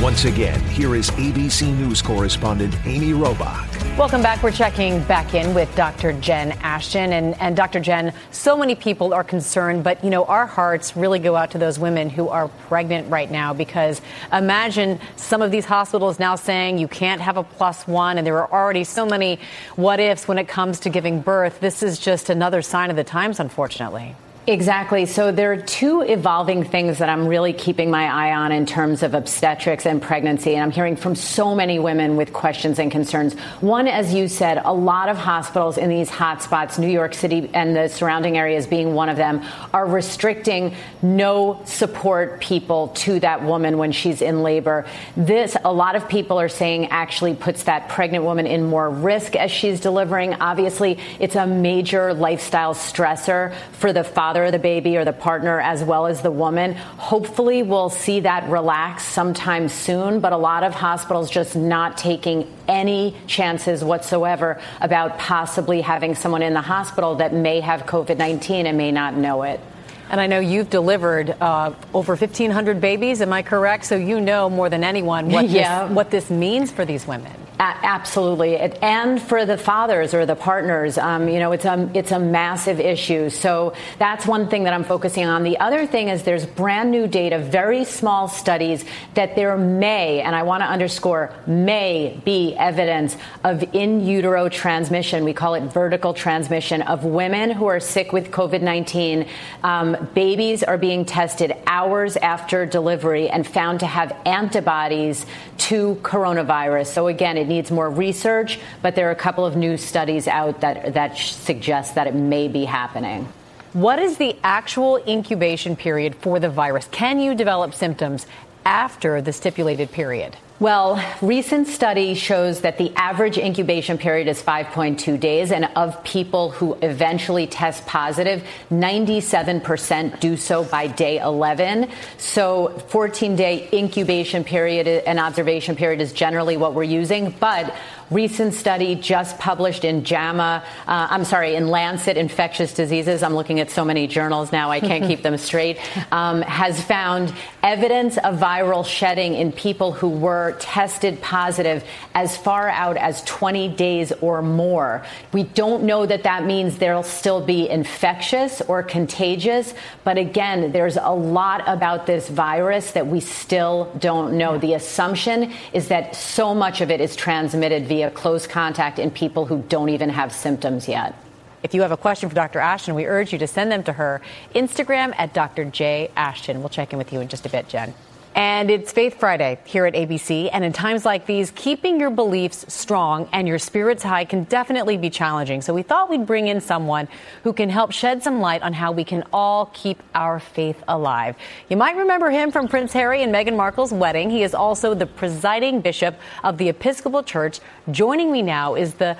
Once 0.01 0.25
again, 0.25 0.59
here 0.69 0.95
is 0.95 1.11
ABC 1.11 1.71
News 1.77 2.01
correspondent 2.01 2.75
Amy 2.87 3.11
Robach. 3.11 3.84
Welcome 3.97 4.21
back. 4.21 4.43
We're 4.43 4.51
checking 4.51 5.01
back 5.03 5.33
in 5.33 5.53
with 5.53 5.73
Dr. 5.73 6.11
Jen 6.11 6.51
Ashton. 6.61 7.13
And, 7.13 7.39
and 7.39 7.55
Dr. 7.55 7.79
Jen, 7.79 8.11
so 8.29 8.57
many 8.57 8.75
people 8.75 9.13
are 9.13 9.23
concerned, 9.23 9.85
but, 9.85 10.03
you 10.03 10.09
know, 10.09 10.25
our 10.25 10.45
hearts 10.45 10.97
really 10.97 11.17
go 11.17 11.37
out 11.37 11.51
to 11.51 11.57
those 11.57 11.79
women 11.79 12.09
who 12.09 12.27
are 12.27 12.49
pregnant 12.67 13.09
right 13.09 13.31
now 13.31 13.53
because 13.53 14.01
imagine 14.33 14.99
some 15.15 15.41
of 15.41 15.49
these 15.49 15.63
hospitals 15.63 16.19
now 16.19 16.35
saying 16.35 16.77
you 16.77 16.89
can't 16.89 17.21
have 17.21 17.37
a 17.37 17.43
plus 17.43 17.87
one, 17.87 18.17
and 18.17 18.27
there 18.27 18.37
are 18.37 18.51
already 18.51 18.83
so 18.83 19.05
many 19.05 19.39
what 19.77 20.01
ifs 20.01 20.27
when 20.27 20.39
it 20.39 20.49
comes 20.49 20.81
to 20.81 20.89
giving 20.89 21.21
birth. 21.21 21.61
This 21.61 21.81
is 21.81 21.97
just 21.97 22.29
another 22.29 22.61
sign 22.61 22.89
of 22.89 22.97
the 22.97 23.05
times, 23.05 23.39
unfortunately. 23.39 24.13
Exactly. 24.47 25.07
So 25.07 25.31
there 25.31 25.51
are 25.53 25.57
two 25.57 26.01
evolving 26.01 26.65
things 26.65 26.99
that 26.99 27.09
I'm 27.09 27.27
really 27.27 27.51
keeping 27.51 27.89
my 27.89 28.05
eye 28.05 28.35
on 28.35 28.51
in 28.51 28.67
terms 28.67 29.01
of 29.01 29.15
obstetrics 29.15 29.87
and 29.87 29.99
pregnancy. 29.99 30.53
And 30.53 30.61
I'm 30.61 30.69
hearing 30.69 30.95
from 30.95 31.15
so 31.15 31.55
many 31.55 31.79
women 31.79 32.15
with 32.15 32.31
questions 32.31 32.77
and 32.77 32.91
concerns. 32.91 33.33
One, 33.61 33.87
as 33.87 34.13
you 34.13 34.27
said, 34.27 34.61
a 34.63 34.71
lot 34.71 35.09
of 35.09 35.17
hospitals 35.17 35.79
in 35.79 35.89
these 35.89 36.11
hotspots, 36.11 36.77
New 36.77 36.89
York 36.89 37.15
City 37.15 37.49
and 37.55 37.75
the 37.75 37.87
surrounding 37.87 38.37
areas 38.37 38.67
being 38.67 38.93
one 38.93 39.09
of 39.09 39.17
them, 39.17 39.41
are 39.73 39.87
restricting 39.87 40.75
no 41.01 41.59
support 41.65 42.39
people 42.39 42.89
to 42.89 43.19
that 43.21 43.43
woman 43.43 43.79
when 43.79 43.91
she's 43.91 44.21
in 44.21 44.43
labor. 44.43 44.85
This, 45.17 45.57
a 45.63 45.73
lot 45.73 45.95
of 45.95 46.07
people 46.07 46.39
are 46.39 46.49
saying, 46.49 46.89
actually 46.91 47.33
puts 47.33 47.63
that 47.63 47.89
pregnant 47.89 48.23
woman 48.23 48.45
in 48.45 48.63
more 48.65 48.91
risk 48.91 49.35
as 49.35 49.49
she's 49.49 49.79
delivering. 49.79 50.35
Obviously, 50.35 50.99
it's 51.19 51.35
a 51.35 51.47
major 51.47 52.13
lifestyle 52.13 52.75
stressor 52.75 53.51
for 53.71 53.91
the 53.91 54.03
father 54.03 54.34
father 54.35 54.47
of 54.47 54.51
the 54.51 54.59
baby 54.59 54.97
or 54.97 55.05
the 55.05 55.13
partner 55.13 55.61
as 55.61 55.81
well 55.81 56.07
as 56.07 56.21
the 56.21 56.29
woman. 56.29 56.73
Hopefully, 56.73 57.63
we'll 57.63 57.89
see 57.89 58.19
that 58.19 58.49
relax 58.49 59.05
sometime 59.05 59.69
soon, 59.69 60.19
but 60.19 60.33
a 60.33 60.37
lot 60.37 60.61
of 60.61 60.73
hospitals 60.73 61.31
just 61.31 61.55
not 61.55 61.97
taking 61.97 62.45
any 62.67 63.15
chances 63.27 63.81
whatsoever 63.81 64.59
about 64.81 65.17
possibly 65.17 65.79
having 65.79 66.15
someone 66.15 66.41
in 66.41 66.53
the 66.53 66.59
hospital 66.59 67.15
that 67.15 67.33
may 67.33 67.61
have 67.61 67.83
COVID 67.85 68.17
19 68.17 68.67
and 68.67 68.77
may 68.77 68.91
not 68.91 69.15
know 69.15 69.43
it. 69.43 69.61
And 70.09 70.19
I 70.19 70.27
know 70.27 70.41
you've 70.41 70.69
delivered 70.69 71.29
uh, 71.39 71.71
over 71.93 72.17
1,500 72.17 72.81
babies, 72.81 73.21
am 73.21 73.31
I 73.31 73.41
correct? 73.41 73.85
So 73.85 73.95
you 73.95 74.19
know 74.19 74.49
more 74.49 74.69
than 74.69 74.83
anyone 74.83 75.29
what, 75.29 75.47
yeah. 75.49 75.85
this, 75.85 75.95
what 75.95 76.11
this 76.11 76.29
means 76.29 76.73
for 76.73 76.83
these 76.83 77.07
women. 77.07 77.44
Absolutely, 77.57 78.57
and 78.57 79.21
for 79.21 79.45
the 79.45 79.57
fathers 79.57 80.13
or 80.13 80.25
the 80.25 80.35
partners, 80.35 80.97
um, 80.97 81.29
you 81.29 81.39
know, 81.39 81.53
it's 81.53 81.63
a 81.63 81.89
it's 81.93 82.11
a 82.11 82.19
massive 82.19 82.81
issue. 82.81 83.29
So 83.29 83.73
that's 83.97 84.25
one 84.25 84.49
thing 84.49 84.65
that 84.65 84.73
I'm 84.73 84.83
focusing 84.83 85.25
on. 85.25 85.43
The 85.43 85.57
other 85.59 85.87
thing 85.87 86.09
is 86.09 86.23
there's 86.23 86.45
brand 86.45 86.91
new 86.91 87.07
data, 87.07 87.39
very 87.39 87.85
small 87.85 88.27
studies 88.27 88.83
that 89.13 89.37
there 89.37 89.55
may, 89.57 90.19
and 90.19 90.35
I 90.35 90.43
want 90.43 90.63
to 90.63 90.67
underscore, 90.67 91.33
may 91.47 92.19
be 92.25 92.53
evidence 92.55 93.15
of 93.45 93.63
in 93.73 94.05
utero 94.05 94.49
transmission. 94.49 95.23
We 95.23 95.33
call 95.33 95.53
it 95.53 95.61
vertical 95.71 96.13
transmission 96.13 96.81
of 96.81 97.05
women 97.05 97.51
who 97.51 97.67
are 97.67 97.79
sick 97.79 98.11
with 98.11 98.31
COVID-19. 98.31 99.29
Um, 99.63 100.09
babies 100.13 100.61
are 100.61 100.77
being 100.77 101.05
tested 101.05 101.55
hours 101.67 102.17
after 102.17 102.65
delivery 102.65 103.29
and 103.29 103.47
found 103.47 103.79
to 103.79 103.87
have 103.87 104.13
antibodies 104.25 105.25
to 105.57 105.95
coronavirus. 106.03 106.87
So 106.87 107.07
again, 107.07 107.37
it 107.37 107.44
needs 107.47 107.71
more 107.71 107.89
research, 107.89 108.59
but 108.81 108.95
there 108.95 109.07
are 109.07 109.11
a 109.11 109.15
couple 109.15 109.45
of 109.45 109.55
new 109.55 109.77
studies 109.77 110.27
out 110.27 110.61
that 110.61 110.93
that 110.93 111.17
suggest 111.17 111.95
that 111.95 112.07
it 112.07 112.15
may 112.15 112.47
be 112.47 112.65
happening. 112.65 113.27
What 113.73 113.99
is 113.99 114.17
the 114.17 114.37
actual 114.43 115.03
incubation 115.05 115.75
period 115.75 116.15
for 116.15 116.39
the 116.39 116.49
virus? 116.49 116.87
Can 116.91 117.19
you 117.19 117.35
develop 117.35 117.73
symptoms 117.73 118.25
after 118.65 119.21
the 119.21 119.33
stipulated 119.33 119.91
period? 119.91 120.37
Well, 120.57 121.03
recent 121.21 121.67
study 121.67 122.13
shows 122.13 122.61
that 122.61 122.77
the 122.77 122.93
average 122.95 123.37
incubation 123.37 123.97
period 123.97 124.29
is 124.29 124.41
5.2 124.41 125.19
days, 125.19 125.51
and 125.51 125.65
of 125.75 126.01
people 126.05 126.51
who 126.51 126.77
eventually 126.81 127.45
test 127.45 127.85
positive, 127.85 128.41
97% 128.71 130.21
do 130.21 130.37
so 130.37 130.63
by 130.63 130.87
day 130.87 131.17
11. 131.19 131.89
So 132.17 132.69
14 132.87 133.35
day 133.35 133.67
incubation 133.73 134.45
period 134.45 134.87
and 134.87 135.19
observation 135.19 135.75
period 135.75 135.99
is 135.99 136.13
generally 136.13 136.55
what 136.55 136.73
we're 136.73 136.83
using, 136.83 137.35
but 137.37 137.75
recent 138.11 138.53
study 138.53 138.95
just 138.95 139.37
published 139.39 139.83
in 139.83 140.03
JAMA, 140.03 140.63
uh, 140.87 141.07
I'm 141.09 141.25
sorry, 141.25 141.55
in 141.55 141.69
Lancet 141.69 142.17
Infectious 142.17 142.73
Diseases, 142.73 143.23
I'm 143.23 143.33
looking 143.33 143.59
at 143.59 143.71
so 143.71 143.83
many 143.83 144.05
journals 144.05 144.51
now, 144.51 144.69
I 144.69 144.79
can't 144.79 145.05
keep 145.05 145.23
them 145.23 145.37
straight, 145.37 145.79
um, 146.11 146.41
has 146.43 146.81
found 146.83 147.33
evidence 147.63 148.17
of 148.17 148.35
viral 148.35 148.85
shedding 148.85 149.33
in 149.33 149.51
people 149.51 149.91
who 149.91 150.07
were 150.07 150.55
tested 150.59 151.19
positive 151.21 151.83
as 152.13 152.37
far 152.37 152.69
out 152.69 152.95
as 152.97 153.23
20 153.23 153.69
days 153.69 154.11
or 154.21 154.43
more. 154.43 155.03
We 155.33 155.43
don't 155.43 155.83
know 155.83 156.05
that 156.05 156.23
that 156.23 156.45
means 156.45 156.77
they'll 156.77 157.01
still 157.01 157.43
be 157.43 157.67
infectious 157.67 158.61
or 158.61 158.83
contagious, 158.83 159.73
but 160.03 160.19
again, 160.19 160.71
there's 160.71 160.97
a 160.97 161.09
lot 161.09 161.63
about 161.65 162.05
this 162.05 162.29
virus 162.29 162.91
that 162.91 163.07
we 163.07 163.19
still 163.19 163.91
don't 163.97 164.37
know. 164.37 164.59
The 164.59 164.75
assumption 164.75 165.51
is 165.73 165.87
that 165.87 166.15
so 166.15 166.53
much 166.53 166.81
of 166.81 166.91
it 166.91 167.01
is 167.01 167.15
transmitted 167.15 167.87
via 167.87 167.94
close 168.13 168.47
contact 168.47 168.99
in 168.99 169.11
people 169.11 169.45
who 169.45 169.63
don't 169.69 169.89
even 169.89 170.09
have 170.09 170.33
symptoms 170.33 170.87
yet. 170.87 171.15
If 171.63 171.73
you 171.73 171.81
have 171.81 171.91
a 171.91 171.97
question 171.97 172.29
for 172.29 172.35
Dr. 172.35 172.59
Ashton, 172.59 172.93
we 172.93 173.05
urge 173.05 173.33
you 173.33 173.39
to 173.39 173.47
send 173.47 173.71
them 173.71 173.83
to 173.83 173.93
her. 173.93 174.21
Instagram 174.53 175.15
at 175.17 175.33
Dr. 175.33 175.65
J. 175.65 176.11
Ashton. 176.15 176.59
We'll 176.59 176.69
check 176.69 176.93
in 176.93 176.99
with 176.99 177.11
you 177.11 177.21
in 177.21 177.27
just 177.27 177.45
a 177.45 177.49
bit, 177.49 177.67
Jen. 177.67 177.93
And 178.35 178.69
it's 178.69 178.91
Faith 178.91 179.17
Friday 179.17 179.59
here 179.63 179.85
at 179.85 179.93
ABC. 179.93 180.49
And 180.51 180.65
in 180.65 180.73
times 180.73 181.05
like 181.05 181.25
these, 181.25 181.51
keeping 181.51 182.01
your 182.01 182.09
beliefs 182.09 182.65
strong 182.67 183.29
and 183.31 183.47
your 183.47 183.57
spirits 183.57 184.03
high 184.03 184.25
can 184.25 184.43
definitely 184.43 184.97
be 184.97 185.09
challenging. 185.09 185.61
So 185.61 185.73
we 185.73 185.83
thought 185.83 186.09
we'd 186.09 186.25
bring 186.25 186.47
in 186.47 186.59
someone 186.59 187.07
who 187.43 187.53
can 187.53 187.69
help 187.69 187.93
shed 187.93 188.21
some 188.21 188.41
light 188.41 188.61
on 188.61 188.73
how 188.73 188.91
we 188.91 189.05
can 189.05 189.23
all 189.31 189.67
keep 189.67 190.03
our 190.13 190.41
faith 190.41 190.83
alive. 190.89 191.37
You 191.69 191.77
might 191.77 191.95
remember 191.95 192.29
him 192.29 192.51
from 192.51 192.67
Prince 192.67 192.91
Harry 192.91 193.23
and 193.23 193.33
Meghan 193.33 193.55
Markle's 193.55 193.93
wedding. 193.93 194.29
He 194.29 194.43
is 194.43 194.53
also 194.53 194.93
the 194.93 195.05
presiding 195.05 195.79
bishop 195.79 196.19
of 196.43 196.57
the 196.57 196.67
Episcopal 196.67 197.23
Church. 197.23 197.61
Joining 197.89 198.33
me 198.33 198.41
now 198.41 198.75
is 198.75 198.95
the 198.95 199.15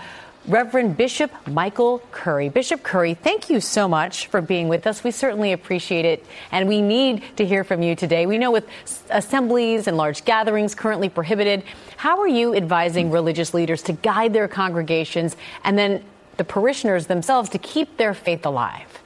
Reverend 0.47 0.95
Bishop 0.95 1.31
Michael 1.47 2.03
Curry. 2.12 2.49
Bishop 2.49 2.84
Curry, 2.84 3.15
thank 3.15 3.49
you 3.49 3.60
so 3.60 3.88
much 3.88 4.27
for 4.27 4.41
being 4.41 4.67
with 4.67 4.86
us. 4.86 5.03
We 5.03 5.10
certainly 5.10 5.53
appreciate 5.53 6.05
it, 6.05 6.23
and 6.51 6.69
we 6.69 6.81
need 6.81 7.23
to 7.38 7.45
hear 7.45 7.63
from 7.63 7.81
you 7.81 7.95
today. 7.95 8.27
We 8.27 8.38
know 8.38 8.51
with 8.51 8.67
assemblies 9.10 9.88
and 9.88 9.97
large 9.97 10.23
gatherings 10.23 10.75
currently 10.75 11.10
prohibited, 11.10 11.63
how 11.97 12.19
are 12.19 12.27
you 12.27 12.55
advising 12.55 13.10
religious 13.10 13.55
leaders 13.55 13.81
to 13.84 13.93
guide 13.93 14.34
their 14.34 14.47
congregations 14.47 15.36
and 15.63 15.79
then 15.79 16.03
the 16.38 16.43
parishioners 16.43 17.08
themselves 17.08 17.49
to 17.49 17.58
keep 17.58 17.97
their 17.97 18.13
faith 18.13 18.45
alive? 18.45 19.01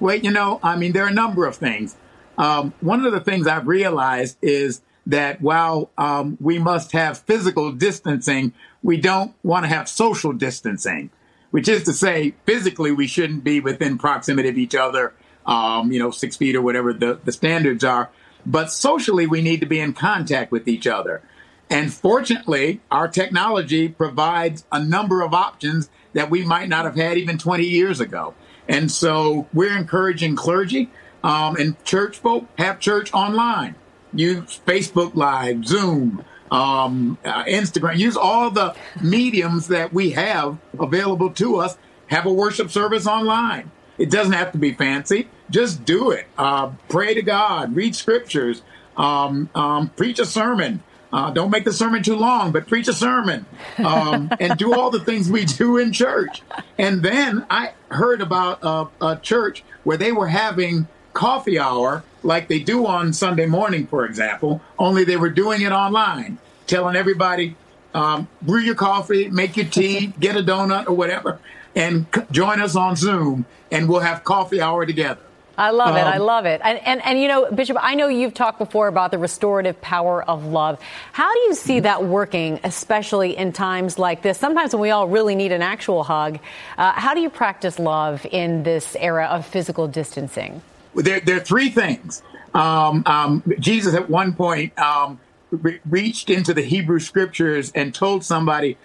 Well, 0.00 0.16
you 0.16 0.30
know, 0.30 0.58
I 0.62 0.76
mean, 0.76 0.92
there 0.92 1.04
are 1.04 1.08
a 1.08 1.12
number 1.12 1.44
of 1.44 1.56
things. 1.56 1.96
Um, 2.38 2.72
one 2.80 3.04
of 3.04 3.12
the 3.12 3.20
things 3.20 3.46
I've 3.46 3.66
realized 3.66 4.38
is 4.40 4.80
that 5.06 5.42
while 5.42 5.90
um, 5.98 6.38
we 6.40 6.58
must 6.58 6.92
have 6.92 7.18
physical 7.18 7.72
distancing, 7.72 8.54
we 8.82 8.96
don't 8.96 9.34
want 9.42 9.64
to 9.64 9.68
have 9.68 9.88
social 9.88 10.32
distancing, 10.32 11.10
which 11.50 11.68
is 11.68 11.84
to 11.84 11.92
say, 11.92 12.34
physically, 12.44 12.92
we 12.92 13.06
shouldn't 13.06 13.44
be 13.44 13.60
within 13.60 13.98
proximity 13.98 14.48
of 14.48 14.58
each 14.58 14.74
other, 14.74 15.14
um, 15.46 15.92
you 15.92 15.98
know, 15.98 16.10
six 16.10 16.36
feet 16.36 16.56
or 16.56 16.62
whatever 16.62 16.92
the, 16.92 17.20
the 17.24 17.32
standards 17.32 17.84
are. 17.84 18.10
But 18.44 18.72
socially, 18.72 19.26
we 19.26 19.40
need 19.40 19.60
to 19.60 19.66
be 19.66 19.78
in 19.78 19.92
contact 19.92 20.50
with 20.50 20.66
each 20.66 20.86
other. 20.86 21.22
And 21.70 21.92
fortunately, 21.92 22.80
our 22.90 23.08
technology 23.08 23.88
provides 23.88 24.66
a 24.70 24.82
number 24.82 25.22
of 25.22 25.32
options 25.32 25.88
that 26.12 26.28
we 26.28 26.44
might 26.44 26.68
not 26.68 26.84
have 26.84 26.96
had 26.96 27.16
even 27.16 27.38
20 27.38 27.64
years 27.64 28.00
ago. 28.00 28.34
And 28.68 28.90
so 28.90 29.48
we're 29.52 29.76
encouraging 29.76 30.36
clergy 30.36 30.90
um, 31.24 31.56
and 31.56 31.82
church 31.84 32.18
folk 32.18 32.46
have 32.58 32.80
church 32.80 33.12
online. 33.12 33.76
Use 34.12 34.60
Facebook 34.66 35.14
Live, 35.14 35.64
Zoom, 35.64 36.24
um, 36.52 37.18
uh, 37.24 37.44
Instagram, 37.44 37.96
use 37.96 38.16
all 38.16 38.50
the 38.50 38.76
mediums 39.00 39.68
that 39.68 39.92
we 39.92 40.10
have 40.10 40.58
available 40.78 41.30
to 41.30 41.56
us. 41.56 41.76
Have 42.08 42.26
a 42.26 42.32
worship 42.32 42.70
service 42.70 43.06
online. 43.06 43.70
It 43.96 44.10
doesn't 44.10 44.34
have 44.34 44.52
to 44.52 44.58
be 44.58 44.74
fancy. 44.74 45.28
Just 45.50 45.84
do 45.84 46.10
it. 46.10 46.26
Uh, 46.36 46.72
pray 46.88 47.14
to 47.14 47.22
God, 47.22 47.74
read 47.74 47.96
scriptures, 47.96 48.62
um, 48.96 49.48
um, 49.54 49.88
preach 49.90 50.18
a 50.18 50.26
sermon. 50.26 50.82
Uh, 51.10 51.30
don't 51.30 51.50
make 51.50 51.64
the 51.64 51.72
sermon 51.72 52.02
too 52.02 52.16
long, 52.16 52.52
but 52.52 52.66
preach 52.66 52.88
a 52.88 52.92
sermon 52.92 53.44
um, 53.78 54.30
and 54.40 54.58
do 54.58 54.74
all 54.74 54.90
the 54.90 55.00
things 55.00 55.30
we 55.30 55.44
do 55.44 55.76
in 55.76 55.92
church. 55.92 56.42
And 56.78 57.02
then 57.02 57.46
I 57.50 57.72
heard 57.90 58.22
about 58.22 58.60
a, 58.62 58.88
a 59.04 59.16
church 59.16 59.62
where 59.84 59.98
they 59.98 60.12
were 60.12 60.28
having 60.28 60.88
coffee 61.12 61.58
hour 61.58 62.02
like 62.22 62.48
they 62.48 62.60
do 62.60 62.86
on 62.86 63.12
Sunday 63.12 63.46
morning, 63.46 63.86
for 63.86 64.04
example, 64.04 64.60
only 64.78 65.04
they 65.04 65.16
were 65.16 65.30
doing 65.30 65.62
it 65.62 65.72
online, 65.72 66.38
telling 66.66 66.96
everybody, 66.96 67.56
um, 67.94 68.28
brew 68.40 68.60
your 68.60 68.74
coffee, 68.74 69.28
make 69.28 69.56
your 69.56 69.66
tea, 69.66 70.06
get 70.20 70.36
a 70.36 70.42
donut 70.42 70.86
or 70.86 70.94
whatever, 70.94 71.38
and 71.74 72.06
c- 72.14 72.22
join 72.30 72.60
us 72.60 72.76
on 72.76 72.96
Zoom, 72.96 73.44
and 73.70 73.88
we'll 73.88 74.00
have 74.00 74.24
coffee 74.24 74.60
hour 74.60 74.86
together. 74.86 75.20
I 75.58 75.70
love 75.70 75.90
um, 75.90 75.96
it. 75.98 76.00
I 76.00 76.16
Um, 76.16 76.22
love 76.22 76.46
it. 76.46 76.62
And, 76.64 76.78
and, 76.78 77.04
and, 77.04 77.20
you 77.20 77.28
know, 77.28 77.50
Bishop, 77.50 77.76
I 77.78 77.94
know 77.94 78.08
you've 78.08 78.32
talked 78.32 78.58
before 78.58 78.88
about 78.88 79.10
the 79.10 79.18
restorative 79.18 79.78
power 79.82 80.22
of 80.22 80.46
love. 80.46 80.80
How 81.12 81.32
do 81.32 81.40
you 81.40 81.54
see 81.54 81.80
that 81.80 82.04
working, 82.04 82.58
especially 82.64 83.36
in 83.36 83.52
times 83.52 83.98
like 83.98 84.22
this? 84.22 84.38
Sometimes 84.38 84.72
when 84.72 84.80
we 84.80 84.90
all 84.90 85.08
really 85.08 85.34
need 85.34 85.52
an 85.52 85.60
actual 85.60 86.04
hug, 86.04 86.38
uh, 86.78 86.92
how 86.92 87.12
do 87.12 87.20
you 87.20 87.28
practice 87.28 87.78
love 87.78 88.24
in 88.30 88.62
this 88.62 88.96
era 88.98 89.26
of 89.26 89.46
physical 89.46 89.86
distancing? 89.86 90.62
There, 90.94 91.20
there 91.20 91.36
are 91.36 91.40
three 91.44 91.70
things. 91.70 92.22
Um, 92.54 93.02
um, 93.06 93.42
Jesus 93.58 93.94
at 93.94 94.10
one 94.10 94.34
point 94.34 94.78
um, 94.78 95.20
re- 95.50 95.80
reached 95.88 96.28
into 96.28 96.52
the 96.52 96.62
Hebrew 96.62 96.98
scriptures 96.98 97.72
and 97.74 97.94
told 97.94 98.24
somebody, 98.24 98.76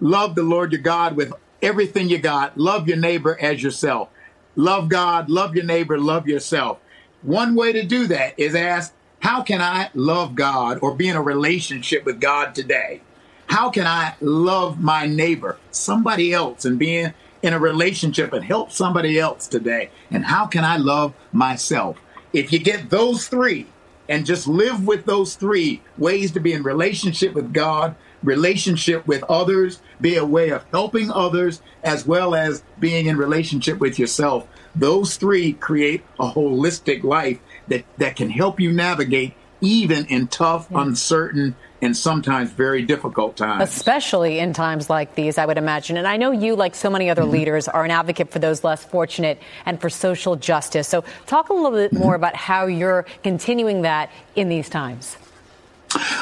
Love 0.00 0.34
the 0.34 0.42
Lord 0.42 0.72
your 0.72 0.80
God 0.80 1.14
with 1.14 1.32
everything 1.62 2.08
you 2.08 2.18
got, 2.18 2.58
love 2.58 2.88
your 2.88 2.96
neighbor 2.96 3.38
as 3.40 3.62
yourself. 3.62 4.08
Love 4.56 4.88
God, 4.88 5.30
love 5.30 5.54
your 5.54 5.64
neighbor, 5.64 5.98
love 5.98 6.26
yourself. 6.26 6.78
One 7.22 7.54
way 7.54 7.72
to 7.72 7.84
do 7.84 8.08
that 8.08 8.34
is 8.36 8.54
ask, 8.54 8.92
how 9.20 9.42
can 9.42 9.62
I 9.62 9.90
love 9.94 10.34
God 10.34 10.80
or 10.82 10.94
be 10.94 11.08
in 11.08 11.14
a 11.14 11.22
relationship 11.22 12.04
with 12.04 12.20
God 12.20 12.54
today? 12.54 13.02
How 13.46 13.70
can 13.70 13.86
I 13.86 14.16
love 14.20 14.80
my 14.80 15.06
neighbor, 15.06 15.58
somebody 15.70 16.32
else, 16.32 16.64
and 16.64 16.78
be 16.78 16.96
in, 16.96 17.14
in 17.42 17.52
a 17.52 17.58
relationship 17.58 18.32
and 18.32 18.44
help 18.44 18.70
somebody 18.72 19.18
else 19.18 19.46
today? 19.48 19.90
And 20.10 20.24
how 20.24 20.46
can 20.46 20.64
I 20.64 20.76
love 20.76 21.14
myself? 21.32 21.98
If 22.32 22.52
you 22.52 22.58
get 22.58 22.90
those 22.90 23.28
three 23.28 23.66
and 24.08 24.26
just 24.26 24.46
live 24.46 24.86
with 24.86 25.04
those 25.04 25.34
three 25.34 25.82
ways 25.98 26.32
to 26.32 26.40
be 26.40 26.52
in 26.52 26.62
relationship 26.62 27.34
with 27.34 27.52
God, 27.52 27.94
relationship 28.22 29.06
with 29.06 29.22
others, 29.24 29.80
be 30.00 30.16
a 30.16 30.24
way 30.24 30.50
of 30.50 30.64
helping 30.70 31.10
others, 31.10 31.60
as 31.82 32.06
well 32.06 32.34
as 32.34 32.62
being 32.78 33.06
in 33.06 33.16
relationship 33.16 33.78
with 33.78 33.98
yourself. 33.98 34.46
Those 34.74 35.16
three 35.16 35.52
create 35.54 36.02
a 36.18 36.30
holistic 36.30 37.02
life 37.02 37.38
that, 37.68 37.84
that 37.98 38.16
can 38.16 38.30
help 38.30 38.60
you 38.60 38.72
navigate 38.72 39.34
even 39.62 40.04
in 40.06 40.26
tough, 40.28 40.68
yeah. 40.70 40.82
uncertain, 40.82 41.56
and 41.80 41.96
sometimes 41.96 42.50
very 42.50 42.82
difficult 42.82 43.36
times. 43.36 43.62
Especially 43.62 44.38
in 44.38 44.52
times 44.52 44.90
like 44.90 45.14
these, 45.14 45.38
I 45.38 45.46
would 45.46 45.58
imagine. 45.58 45.96
And 45.96 46.06
I 46.06 46.16
know 46.16 46.30
you, 46.30 46.54
like 46.54 46.74
so 46.74 46.90
many 46.90 47.08
other 47.08 47.22
mm-hmm. 47.22 47.32
leaders, 47.32 47.68
are 47.68 47.84
an 47.84 47.90
advocate 47.90 48.30
for 48.30 48.38
those 48.38 48.62
less 48.62 48.84
fortunate 48.84 49.40
and 49.64 49.80
for 49.80 49.88
social 49.88 50.36
justice. 50.36 50.86
So 50.86 51.04
talk 51.26 51.48
a 51.48 51.54
little 51.54 51.70
bit 51.72 51.92
more 51.92 52.14
about 52.14 52.36
how 52.36 52.66
you're 52.66 53.06
continuing 53.22 53.82
that 53.82 54.10
in 54.36 54.48
these 54.48 54.68
times. 54.68 55.16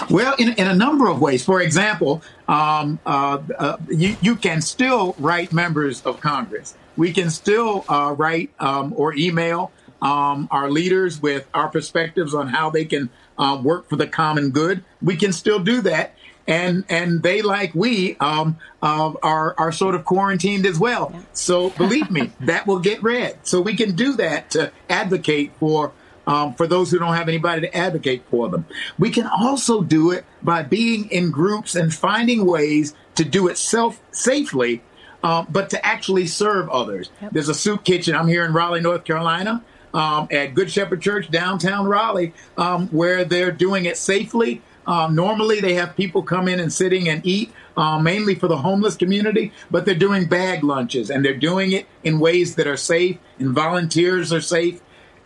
Well, 0.08 0.34
in, 0.38 0.54
in 0.54 0.66
a 0.66 0.74
number 0.74 1.08
of 1.08 1.20
ways. 1.20 1.44
For 1.44 1.60
example, 1.60 2.22
um, 2.48 2.98
uh, 3.06 3.38
uh, 3.58 3.76
you, 3.88 4.16
you 4.20 4.36
can 4.36 4.60
still 4.62 5.14
write 5.18 5.52
members 5.52 6.02
of 6.02 6.20
Congress. 6.20 6.74
We 6.96 7.12
can 7.12 7.30
still 7.30 7.84
uh, 7.88 8.14
write 8.16 8.50
um, 8.58 8.92
or 8.96 9.14
email 9.14 9.70
um, 10.02 10.48
our 10.50 10.70
leaders 10.70 11.20
with 11.20 11.46
our 11.54 11.68
perspectives 11.68 12.34
on 12.34 12.48
how 12.48 12.70
they 12.70 12.84
can 12.84 13.10
uh, 13.40 13.60
work 13.60 13.88
for 13.88 13.96
the 13.96 14.06
common 14.06 14.50
good. 14.50 14.84
We 15.02 15.16
can 15.16 15.32
still 15.32 15.58
do 15.58 15.80
that. 15.80 16.14
And, 16.46 16.84
and 16.88 17.22
they, 17.22 17.42
like 17.42 17.74
we, 17.74 18.16
um, 18.18 18.58
uh, 18.82 19.12
are, 19.22 19.54
are 19.56 19.72
sort 19.72 19.94
of 19.94 20.04
quarantined 20.04 20.66
as 20.66 20.78
well. 20.78 21.14
So 21.32 21.70
believe 21.70 22.10
me, 22.10 22.32
that 22.40 22.66
will 22.66 22.80
get 22.80 23.02
read. 23.02 23.38
So 23.42 23.60
we 23.60 23.76
can 23.76 23.96
do 23.96 24.14
that 24.14 24.50
to 24.50 24.72
advocate 24.88 25.52
for 25.58 25.92
um, 26.26 26.54
for 26.54 26.66
those 26.66 26.90
who 26.90 26.98
don't 26.98 27.14
have 27.14 27.28
anybody 27.28 27.62
to 27.62 27.76
advocate 27.76 28.22
for 28.30 28.48
them. 28.48 28.64
We 28.98 29.10
can 29.10 29.26
also 29.26 29.82
do 29.82 30.12
it 30.12 30.24
by 30.42 30.62
being 30.62 31.10
in 31.10 31.32
groups 31.32 31.74
and 31.74 31.92
finding 31.92 32.44
ways 32.44 32.94
to 33.16 33.24
do 33.24 33.48
it 33.48 33.58
self 33.58 34.00
safely, 34.12 34.82
um, 35.24 35.48
but 35.50 35.70
to 35.70 35.84
actually 35.84 36.26
serve 36.26 36.68
others. 36.68 37.10
Yep. 37.20 37.32
There's 37.32 37.48
a 37.48 37.54
soup 37.54 37.84
kitchen. 37.84 38.14
I'm 38.14 38.28
here 38.28 38.44
in 38.44 38.52
Raleigh, 38.52 38.80
North 38.80 39.04
Carolina. 39.04 39.64
Um, 39.92 40.28
at 40.30 40.54
Good 40.54 40.70
Shepherd 40.70 41.02
Church, 41.02 41.30
downtown 41.30 41.86
Raleigh, 41.86 42.32
um, 42.56 42.86
where 42.88 43.24
they're 43.24 43.50
doing 43.50 43.86
it 43.86 43.96
safely. 43.96 44.62
Um, 44.86 45.16
normally, 45.16 45.60
they 45.60 45.74
have 45.74 45.96
people 45.96 46.22
come 46.22 46.46
in 46.46 46.60
and 46.60 46.72
sitting 46.72 47.08
and 47.08 47.26
eat, 47.26 47.52
uh, 47.76 47.98
mainly 47.98 48.36
for 48.36 48.46
the 48.46 48.58
homeless 48.58 48.96
community, 48.96 49.52
but 49.70 49.84
they're 49.84 49.94
doing 49.96 50.26
bag 50.26 50.62
lunches 50.62 51.10
and 51.10 51.24
they're 51.24 51.36
doing 51.36 51.72
it 51.72 51.86
in 52.04 52.20
ways 52.20 52.54
that 52.54 52.68
are 52.68 52.76
safe 52.76 53.18
and 53.38 53.50
volunteers 53.50 54.32
are 54.32 54.40
safe 54.40 54.80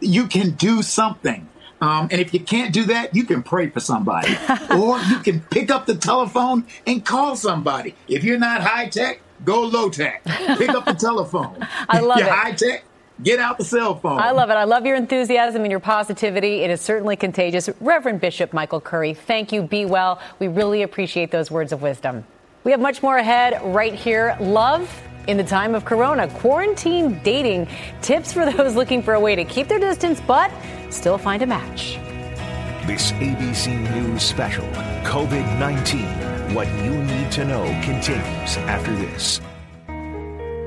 you 0.04 0.26
can 0.26 0.50
do 0.50 0.82
something. 0.82 1.48
Um, 1.80 2.08
and 2.10 2.20
if 2.20 2.32
you 2.32 2.40
can't 2.40 2.72
do 2.72 2.84
that, 2.84 3.14
you 3.14 3.24
can 3.24 3.42
pray 3.42 3.68
for 3.68 3.80
somebody, 3.80 4.36
or 4.70 4.98
you 5.00 5.18
can 5.18 5.40
pick 5.40 5.70
up 5.70 5.86
the 5.86 5.96
telephone 5.96 6.66
and 6.86 7.04
call 7.04 7.36
somebody. 7.36 7.94
If 8.08 8.24
you're 8.24 8.38
not 8.38 8.62
high 8.62 8.88
tech, 8.88 9.20
go 9.44 9.62
low 9.62 9.90
tech. 9.90 10.24
Pick 10.24 10.70
up 10.70 10.84
the 10.86 10.94
telephone. 10.98 11.66
I 11.88 12.00
love 12.00 12.18
you're 12.18 12.28
it. 12.28 12.32
High 12.32 12.52
tech. 12.52 12.84
Get 13.22 13.38
out 13.38 13.58
the 13.58 13.64
cell 13.64 13.94
phone. 13.94 14.18
I 14.18 14.32
love 14.32 14.50
it. 14.50 14.54
I 14.54 14.64
love 14.64 14.84
your 14.84 14.96
enthusiasm 14.96 15.62
and 15.62 15.70
your 15.70 15.80
positivity. 15.80 16.62
It 16.62 16.70
is 16.70 16.80
certainly 16.80 17.14
contagious. 17.14 17.70
Reverend 17.80 18.20
Bishop 18.20 18.52
Michael 18.52 18.80
Curry, 18.80 19.14
thank 19.14 19.52
you. 19.52 19.62
Be 19.62 19.84
well. 19.84 20.20
We 20.40 20.48
really 20.48 20.82
appreciate 20.82 21.30
those 21.30 21.50
words 21.50 21.72
of 21.72 21.80
wisdom. 21.80 22.24
We 22.64 22.72
have 22.72 22.80
much 22.80 23.02
more 23.02 23.18
ahead 23.18 23.60
right 23.74 23.94
here. 23.94 24.36
Love 24.40 24.90
in 25.28 25.36
the 25.36 25.44
time 25.44 25.74
of 25.74 25.84
corona. 25.84 26.28
Quarantine 26.28 27.20
dating 27.22 27.68
tips 28.02 28.32
for 28.32 28.50
those 28.50 28.74
looking 28.76 29.02
for 29.02 29.14
a 29.14 29.20
way 29.20 29.36
to 29.36 29.44
keep 29.44 29.68
their 29.68 29.78
distance 29.78 30.20
but 30.26 30.50
still 30.90 31.18
find 31.18 31.42
a 31.42 31.46
match. 31.46 31.98
This 32.86 33.12
ABC 33.12 33.80
News 33.94 34.22
special, 34.22 34.66
COVID 35.04 35.58
19, 35.58 36.54
What 36.54 36.68
You 36.82 37.02
Need 37.02 37.30
to 37.32 37.44
Know, 37.44 37.64
continues 37.82 38.56
after 38.58 38.94
this. 38.96 39.40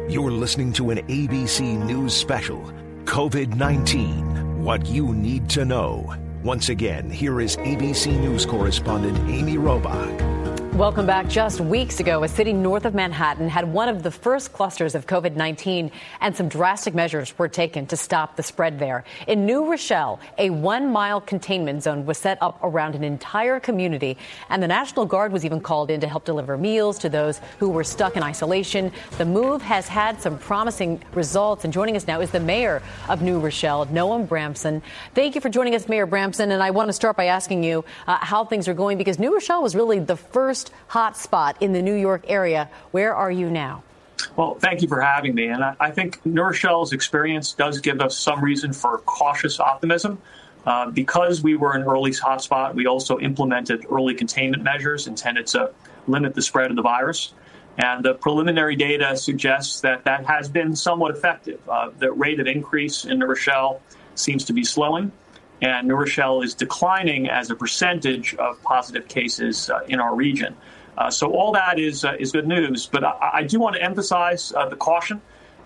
You're 0.09 0.31
listening 0.31 0.71
to 0.73 0.89
an 0.91 0.99
ABC 1.07 1.85
News 1.85 2.15
special, 2.15 2.71
COVID 3.03 3.57
19, 3.57 4.63
What 4.63 4.85
You 4.85 5.13
Need 5.13 5.49
to 5.49 5.65
Know. 5.65 6.15
Once 6.43 6.69
again, 6.69 7.09
here 7.09 7.41
is 7.41 7.57
ABC 7.57 8.17
News 8.17 8.45
correspondent 8.45 9.17
Amy 9.29 9.57
Robach. 9.57 10.46
Welcome 10.77 11.07
back. 11.07 11.27
Just 11.27 11.59
weeks 11.59 11.99
ago, 11.99 12.23
a 12.23 12.27
city 12.27 12.53
north 12.53 12.85
of 12.85 12.93
Manhattan 12.93 13.49
had 13.49 13.73
one 13.73 13.89
of 13.89 14.03
the 14.03 14.11
first 14.11 14.53
clusters 14.53 14.93
of 14.93 15.07
COVID 15.07 15.35
19, 15.35 15.89
and 16.21 16.37
some 16.37 16.47
drastic 16.47 16.93
measures 16.93 17.35
were 17.39 17.47
taken 17.47 17.87
to 17.87 17.97
stop 17.97 18.35
the 18.35 18.43
spread 18.43 18.77
there. 18.77 19.03
In 19.25 19.47
New 19.47 19.71
Rochelle, 19.71 20.19
a 20.37 20.51
one 20.51 20.91
mile 20.91 21.19
containment 21.19 21.81
zone 21.81 22.05
was 22.05 22.19
set 22.19 22.37
up 22.43 22.59
around 22.61 22.93
an 22.93 23.03
entire 23.03 23.59
community, 23.59 24.17
and 24.49 24.61
the 24.61 24.67
National 24.67 25.07
Guard 25.07 25.31
was 25.31 25.43
even 25.43 25.61
called 25.61 25.89
in 25.89 25.99
to 26.01 26.07
help 26.07 26.25
deliver 26.25 26.59
meals 26.59 26.99
to 26.99 27.09
those 27.09 27.41
who 27.57 27.69
were 27.69 27.83
stuck 27.83 28.15
in 28.15 28.21
isolation. 28.21 28.91
The 29.17 29.25
move 29.25 29.63
has 29.63 29.87
had 29.87 30.21
some 30.21 30.37
promising 30.37 31.01
results, 31.15 31.63
and 31.63 31.73
joining 31.73 31.95
us 31.95 32.05
now 32.05 32.21
is 32.21 32.29
the 32.29 32.39
mayor 32.39 32.83
of 33.09 33.23
New 33.23 33.39
Rochelle, 33.39 33.87
Noam 33.87 34.27
Bramson. 34.27 34.83
Thank 35.15 35.33
you 35.33 35.41
for 35.41 35.49
joining 35.49 35.73
us, 35.73 35.89
Mayor 35.89 36.05
Bramson, 36.05 36.51
and 36.51 36.61
I 36.61 36.69
want 36.69 36.89
to 36.89 36.93
start 36.93 37.17
by 37.17 37.25
asking 37.25 37.63
you 37.63 37.83
uh, 38.05 38.17
how 38.17 38.45
things 38.45 38.67
are 38.67 38.75
going 38.75 38.99
because 38.99 39.17
New 39.17 39.33
Rochelle 39.33 39.63
was 39.63 39.75
really 39.75 39.97
the 39.97 40.15
first 40.15 40.66
hot 40.87 41.17
spot 41.17 41.57
in 41.61 41.73
the 41.73 41.81
New 41.81 41.95
York 41.95 42.23
area. 42.27 42.69
Where 42.91 43.15
are 43.15 43.31
you 43.31 43.49
now? 43.49 43.83
Well, 44.35 44.55
thank 44.55 44.81
you 44.81 44.87
for 44.87 45.01
having 45.01 45.35
me. 45.35 45.47
And 45.47 45.63
I, 45.63 45.75
I 45.79 45.91
think 45.91 46.25
New 46.25 46.51
experience 46.91 47.53
does 47.53 47.79
give 47.79 48.01
us 48.01 48.17
some 48.17 48.43
reason 48.43 48.73
for 48.73 48.99
cautious 48.99 49.59
optimism. 49.59 50.19
Uh, 50.65 50.89
because 50.89 51.41
we 51.41 51.55
were 51.55 51.73
an 51.73 51.83
early 51.83 52.11
hotspot, 52.11 52.75
we 52.75 52.87
also 52.87 53.19
implemented 53.19 53.85
early 53.89 54.13
containment 54.13 54.63
measures 54.63 55.07
intended 55.07 55.47
to 55.47 55.71
limit 56.07 56.35
the 56.35 56.41
spread 56.41 56.69
of 56.69 56.75
the 56.75 56.81
virus. 56.81 57.33
And 57.77 58.03
the 58.03 58.15
preliminary 58.15 58.75
data 58.75 59.15
suggests 59.15 59.81
that 59.81 60.03
that 60.05 60.25
has 60.25 60.49
been 60.49 60.75
somewhat 60.75 61.15
effective. 61.15 61.61
Uh, 61.69 61.91
the 61.97 62.11
rate 62.11 62.39
of 62.39 62.47
increase 62.47 63.05
in 63.05 63.19
Rochelle 63.19 63.81
seems 64.15 64.45
to 64.45 64.53
be 64.53 64.63
slowing 64.63 65.11
and 65.61 65.87
New 65.87 65.95
Rochelle 65.95 66.41
is 66.41 66.53
declining 66.53 67.29
as 67.29 67.49
a 67.49 67.55
percentage 67.55 68.35
of 68.35 68.61
positive 68.63 69.07
cases 69.07 69.69
uh, 69.69 69.79
in 69.87 69.99
our 69.99 70.15
region. 70.15 70.55
Uh, 70.97 71.11
so 71.11 71.31
all 71.31 71.51
that 71.53 71.79
is 71.79 72.05
uh, 72.05 72.15
is 72.19 72.31
good 72.31 72.47
news. 72.47 72.87
But 72.87 73.03
I, 73.03 73.31
I 73.33 73.43
do 73.43 73.59
want 73.59 73.75
to 73.75 73.81
emphasize 73.81 74.53
uh, 74.53 74.67
the 74.67 74.75
caution. 74.75 75.21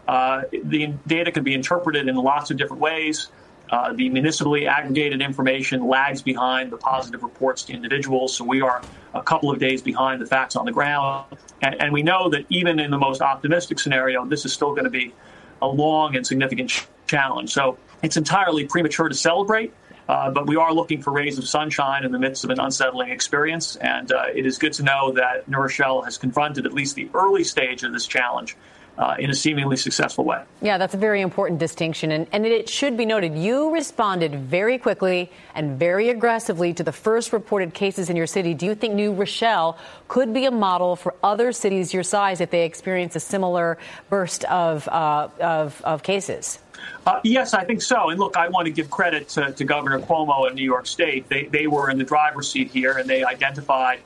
Uh, 0.08 0.44
the 0.52 0.88
data 1.08 1.32
can 1.32 1.44
be 1.44 1.54
interpreted 1.54 2.08
in 2.08 2.16
lots 2.16 2.52
of 2.52 2.58
different 2.58 2.82
ways. 2.82 3.28
Uh, 3.70 3.94
the 3.94 4.10
municipally 4.10 4.68
aggregated 4.68 5.22
information 5.22 5.88
lags 5.88 6.22
behind 6.22 6.72
the 6.72 6.78
positive 6.78 7.24
reports 7.24 7.64
to 7.64 7.74
individuals, 7.74 8.36
so 8.36 8.44
we 8.44 8.62
are 8.62 8.82
a 9.14 9.24
couple 9.24 9.50
of 9.50 9.60
days 9.60 9.82
behind 9.82 10.22
the 10.22 10.26
facts 10.26 10.58
on 10.58 10.66
the 10.66 10.72
ground. 10.74 11.26
And, 11.62 11.76
and 11.82 11.94
we 11.94 12.04
know 12.04 12.30
that 12.30 12.46
even 12.50 12.80
in 12.80 12.92
the 12.92 12.98
most 12.98 13.22
optimistic 13.22 13.80
scenario, 13.80 14.26
this 14.26 14.44
is 14.44 14.52
still 14.52 14.72
going 14.72 14.84
to 14.84 14.90
be 14.90 15.14
a 15.62 15.68
long 15.68 16.18
and 16.18 16.28
significant 16.28 16.70
ch- 16.70 16.86
challenge. 17.08 17.54
So 17.54 17.78
it's 18.04 18.18
entirely 18.18 18.66
premature 18.66 19.08
to 19.08 19.16
celebrate. 19.16 19.74
Uh, 20.08 20.30
but 20.32 20.48
we 20.48 20.56
are 20.56 20.74
looking 20.74 21.02
for 21.02 21.12
rays 21.12 21.38
of 21.38 21.48
sunshine 21.48 22.04
in 22.04 22.12
the 22.12 22.20
midst 22.20 22.44
of 22.44 22.50
an 22.50 22.60
unsettling 22.60 23.10
experience. 23.10 23.76
And 23.78 24.12
uh, 24.12 24.26
it 24.34 24.46
is 24.46 24.58
good 24.58 24.74
to 24.74 24.84
know 24.84 25.12
that 25.14 25.48
New 25.48 25.58
Rochelle 25.58 26.02
has 26.02 26.18
confronted 26.18 26.66
at 26.66 26.74
least 26.74 26.96
the 26.96 27.10
early 27.14 27.44
stage 27.44 27.84
of 27.84 27.94
this 27.94 28.08
challenge 28.08 28.58
uh, 28.98 29.16
in 29.18 29.30
a 29.30 29.34
seemingly 29.34 29.78
successful 29.78 30.24
way. 30.24 30.44
Yeah, 30.62 30.78
that's 30.78 30.94
a 30.94 30.98
very 30.98 31.22
important 31.22 31.60
distinction. 31.60 32.12
And, 32.12 32.28
and 32.32 32.46
it 32.46 32.70
should 32.70 32.98
be 32.98 33.06
noted 33.06 33.36
you 33.36 33.74
responded 33.74 34.36
very 34.36 34.78
quickly 34.78 35.32
and 35.56 35.80
very 35.80 36.10
aggressively 36.10 36.74
to 36.74 36.84
the 36.84 36.92
first 36.92 37.34
reported 37.34 37.74
cases 37.74 38.10
in 38.10 38.16
your 38.16 38.28
city. 38.28 38.54
Do 38.54 38.66
you 38.66 38.76
think 38.76 38.94
New 38.94 39.14
Rochelle 39.14 39.78
could 40.08 40.34
be 40.34 40.46
a 40.46 40.52
model 40.52 40.96
for 40.96 41.16
other 41.24 41.52
cities 41.52 41.94
your 41.94 42.04
size 42.04 42.42
if 42.42 42.52
they 42.52 42.66
experience 42.66 43.16
a 43.16 43.20
similar 43.20 43.78
burst 44.10 44.44
of, 44.46 44.88
uh, 44.90 45.30
of, 45.40 45.82
of, 45.84 46.04
cases? 46.04 46.60
Uh, 47.06 47.20
yes, 47.24 47.54
I 47.54 47.64
think 47.64 47.82
so. 47.82 48.10
And 48.10 48.20
look, 48.20 48.36
I 48.36 48.50
want 48.50 48.66
to 48.66 48.72
give 48.72 48.90
credit 48.90 49.30
to, 49.30 49.52
to 49.52 49.64
Governor 49.64 50.00
Cuomo 50.00 50.50
in 50.50 50.56
New 50.56 50.64
York 50.64 50.88
State. 50.88 51.30
They, 51.30 51.46
they 51.46 51.68
were 51.68 51.90
in 51.90 51.98
the 51.98 52.04
driver's 52.04 52.52
seat 52.52 52.72
here 52.72 52.98
and 52.98 53.10
they 53.10 53.24
identified 53.24 54.02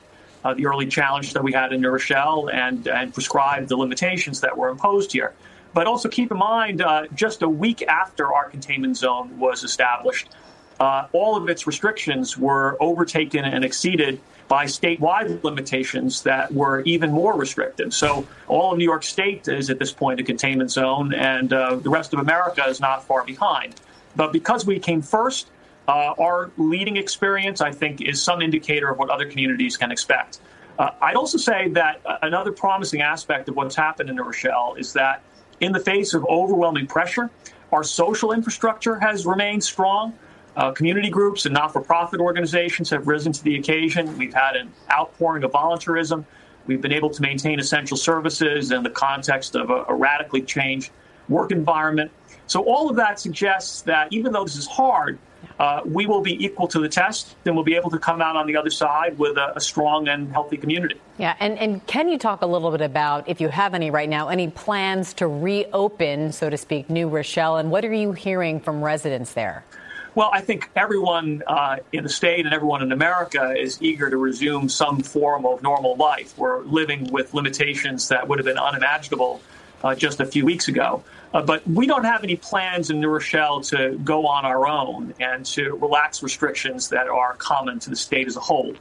uh, 0.46 0.54
the 0.54 0.68
early 0.68 0.86
challenge 0.86 1.34
that 1.34 1.44
we 1.44 1.52
had 1.52 1.74
in 1.74 1.82
New 1.82 1.90
Rochelle 1.90 2.50
and, 2.50 2.88
and 2.88 3.14
prescribed 3.14 3.68
the 3.68 3.76
limitations 3.76 4.40
that 4.42 4.56
were 4.56 4.70
imposed 4.70 5.12
here. 5.12 5.34
But 5.74 5.88
also 5.88 6.08
keep 6.08 6.32
in 6.32 6.38
mind, 6.38 6.82
uh, 6.82 7.08
just 7.16 7.42
a 7.42 7.50
week 7.50 7.82
after 7.82 8.32
our 8.32 8.48
containment 8.48 8.96
zone 8.96 9.38
was 9.40 9.64
established, 9.64 10.30
uh, 10.80 11.08
all 11.14 11.36
of 11.36 11.50
its 11.50 11.66
restrictions 11.66 12.38
were 12.38 12.78
overtaken 12.80 13.44
and 13.44 13.66
exceeded 13.66 14.22
by 14.48 14.66
statewide 14.66 15.44
limitations 15.44 16.22
that 16.22 16.54
were 16.54 16.82
even 16.82 17.12
more 17.12 17.36
restrictive. 17.36 17.92
So 17.94 18.28
all 18.48 18.72
of 18.72 18.78
New 18.78 18.86
York 18.86 19.04
State 19.04 19.48
is 19.48 19.72
at 19.72 19.80
this 19.80 19.92
point 19.92 20.20
a 20.20 20.24
containment 20.24 20.70
zone, 20.70 21.14
and 21.16 21.52
uh, 21.52 21.78
the 21.78 21.90
rest 21.90 22.14
of 22.14 22.20
America 22.20 22.64
is 22.68 22.80
not 22.80 23.04
far 23.04 23.26
behind. 23.26 23.74
But 24.16 24.32
because 24.32 24.66
we 24.66 24.80
came 24.80 25.02
first, 25.02 25.50
uh, 25.88 26.14
our 26.20 26.52
leading 26.58 26.98
experience, 26.98 27.62
I 27.62 27.72
think, 27.72 28.02
is 28.02 28.22
some 28.22 28.42
indicator 28.42 28.90
of 28.90 28.98
what 28.98 29.10
other 29.10 29.26
communities 29.26 29.78
can 29.78 29.92
expect. 29.92 30.40
Uh, 30.78 30.92
I'd 31.02 31.16
also 31.16 31.38
say 31.38 31.70
that 31.70 32.02
another 32.22 32.52
promising 32.52 33.02
aspect 33.02 33.48
of 33.50 33.56
what's 33.56 33.76
happened 33.76 34.10
in 34.10 34.18
Rochelle 34.18 34.76
is 34.78 34.94
that 34.94 35.24
in 35.62 35.72
the 35.72 35.80
face 35.80 36.14
of 36.14 36.26
overwhelming 36.26 36.88
pressure, 36.88 37.30
our 37.72 37.84
social 37.84 38.32
infrastructure 38.32 39.00
has 39.00 39.26
remained 39.26 39.64
strong. 39.64 40.14
Uh, 40.58 40.72
community 40.72 41.10
groups 41.10 41.46
and 41.46 41.54
not 41.54 41.74
for 41.74 41.82
profit 41.82 42.20
organizations 42.20 42.90
have 42.90 43.08
risen 43.08 43.32
to 43.32 43.44
the 43.44 43.56
occasion. 43.56 44.18
We've 44.18 44.34
had 44.34 44.56
an 44.56 44.72
outpouring 44.92 45.44
of 45.44 45.52
volunteerism. 45.52 46.26
We've 46.66 46.82
been 46.82 46.94
able 46.94 47.10
to 47.10 47.22
maintain 47.22 47.60
essential 47.60 47.98
services 47.98 48.72
in 48.72 48.84
the 48.84 48.90
context 48.90 49.56
of 49.56 49.70
a, 49.70 49.86
a 49.90 49.94
radically 49.94 50.42
changed 50.42 50.92
work 51.30 51.52
environment. 51.52 52.12
So, 52.48 52.62
all 52.64 52.90
of 52.90 52.96
that 52.98 53.20
suggests 53.20 53.82
that 53.84 54.08
even 54.12 54.32
though 54.32 54.44
this 54.44 54.56
is 54.56 54.68
hard, 54.68 55.20
uh, 55.60 55.82
we 55.86 56.06
will 56.06 56.22
be 56.22 56.44
equal 56.44 56.68
to 56.68 56.80
the 56.80 56.90
test, 56.90 57.36
and 57.46 57.56
we'll 57.56 57.64
be 57.64 57.76
able 57.76 57.90
to 57.92 58.00
come 58.00 58.22
out 58.22 58.36
on 58.36 58.48
the 58.48 58.58
other 58.58 58.70
side 58.70 59.18
with 59.18 59.38
a, 59.38 59.56
a, 59.56 59.60
strong 59.60 60.08
and 60.08 60.32
healthy 60.32 60.58
community. 60.58 61.00
Yeah, 61.18 61.36
and, 61.40 61.58
and 61.58 61.86
can 61.88 62.10
you 62.10 62.18
talk 62.18 62.42
a 62.42 62.46
little 62.46 62.72
bit 62.72 62.82
about, 62.82 63.28
if 63.30 63.40
you 63.40 63.50
have 63.50 63.74
any 63.74 63.90
right 63.90 64.10
now, 64.10 64.30
any 64.30 64.50
plans 64.50 65.14
to 65.16 65.28
reopen, 65.28 66.32
so 66.32 66.50
to 66.50 66.58
speak, 66.58 66.90
New 66.90 67.08
Rochelle, 67.08 67.58
and 67.58 67.72
what 67.72 67.86
are 67.86 67.94
you 67.94 68.12
hearing 68.12 68.60
from 68.60 68.84
residents 68.84 69.34
there? 69.34 69.64
Well, 70.16 70.30
I 70.32 70.40
think 70.40 70.70
everyone 70.78 71.44
uh, 71.46 71.78
in 71.92 72.04
the 72.04 72.10
state 72.10 72.46
and 72.46 72.54
everyone 72.54 72.82
in 72.82 72.94
America 72.94 73.54
is 73.54 73.82
eager 73.82 74.10
to 74.10 74.16
resume 74.16 74.70
some 74.70 75.02
form 75.02 75.46
of 75.46 75.62
normal 75.62 75.98
life. 75.98 76.38
We're 76.38 76.64
living 76.64 77.12
with 77.12 77.34
limitations 77.34 78.08
that 78.08 78.26
would 78.26 78.40
have 78.40 78.46
been 78.46 78.58
unimaginable 78.58 79.42
uh, 79.84 79.96
just 79.96 80.20
a 80.20 80.26
few 80.26 80.46
weeks 80.46 80.68
ago. 80.68 81.04
Uh, 81.34 81.42
but 81.42 81.68
we 81.68 81.86
don't 81.86 82.06
have 82.06 82.24
any 82.24 82.38
plans 82.38 82.90
in 82.90 83.02
New 83.02 83.10
Rochelle 83.10 83.62
to 83.62 84.00
go 84.04 84.26
on 84.26 84.46
our 84.46 84.68
own 84.68 85.14
and 85.20 85.46
to 85.48 85.76
relax 85.76 86.24
restrictions 86.24 86.90
that 86.90 87.08
are 87.08 87.34
common 87.36 87.80
to 87.80 87.90
the 87.90 87.96
state 87.96 88.28
as 88.28 88.38
a 88.38 88.40
whole. 88.40 88.74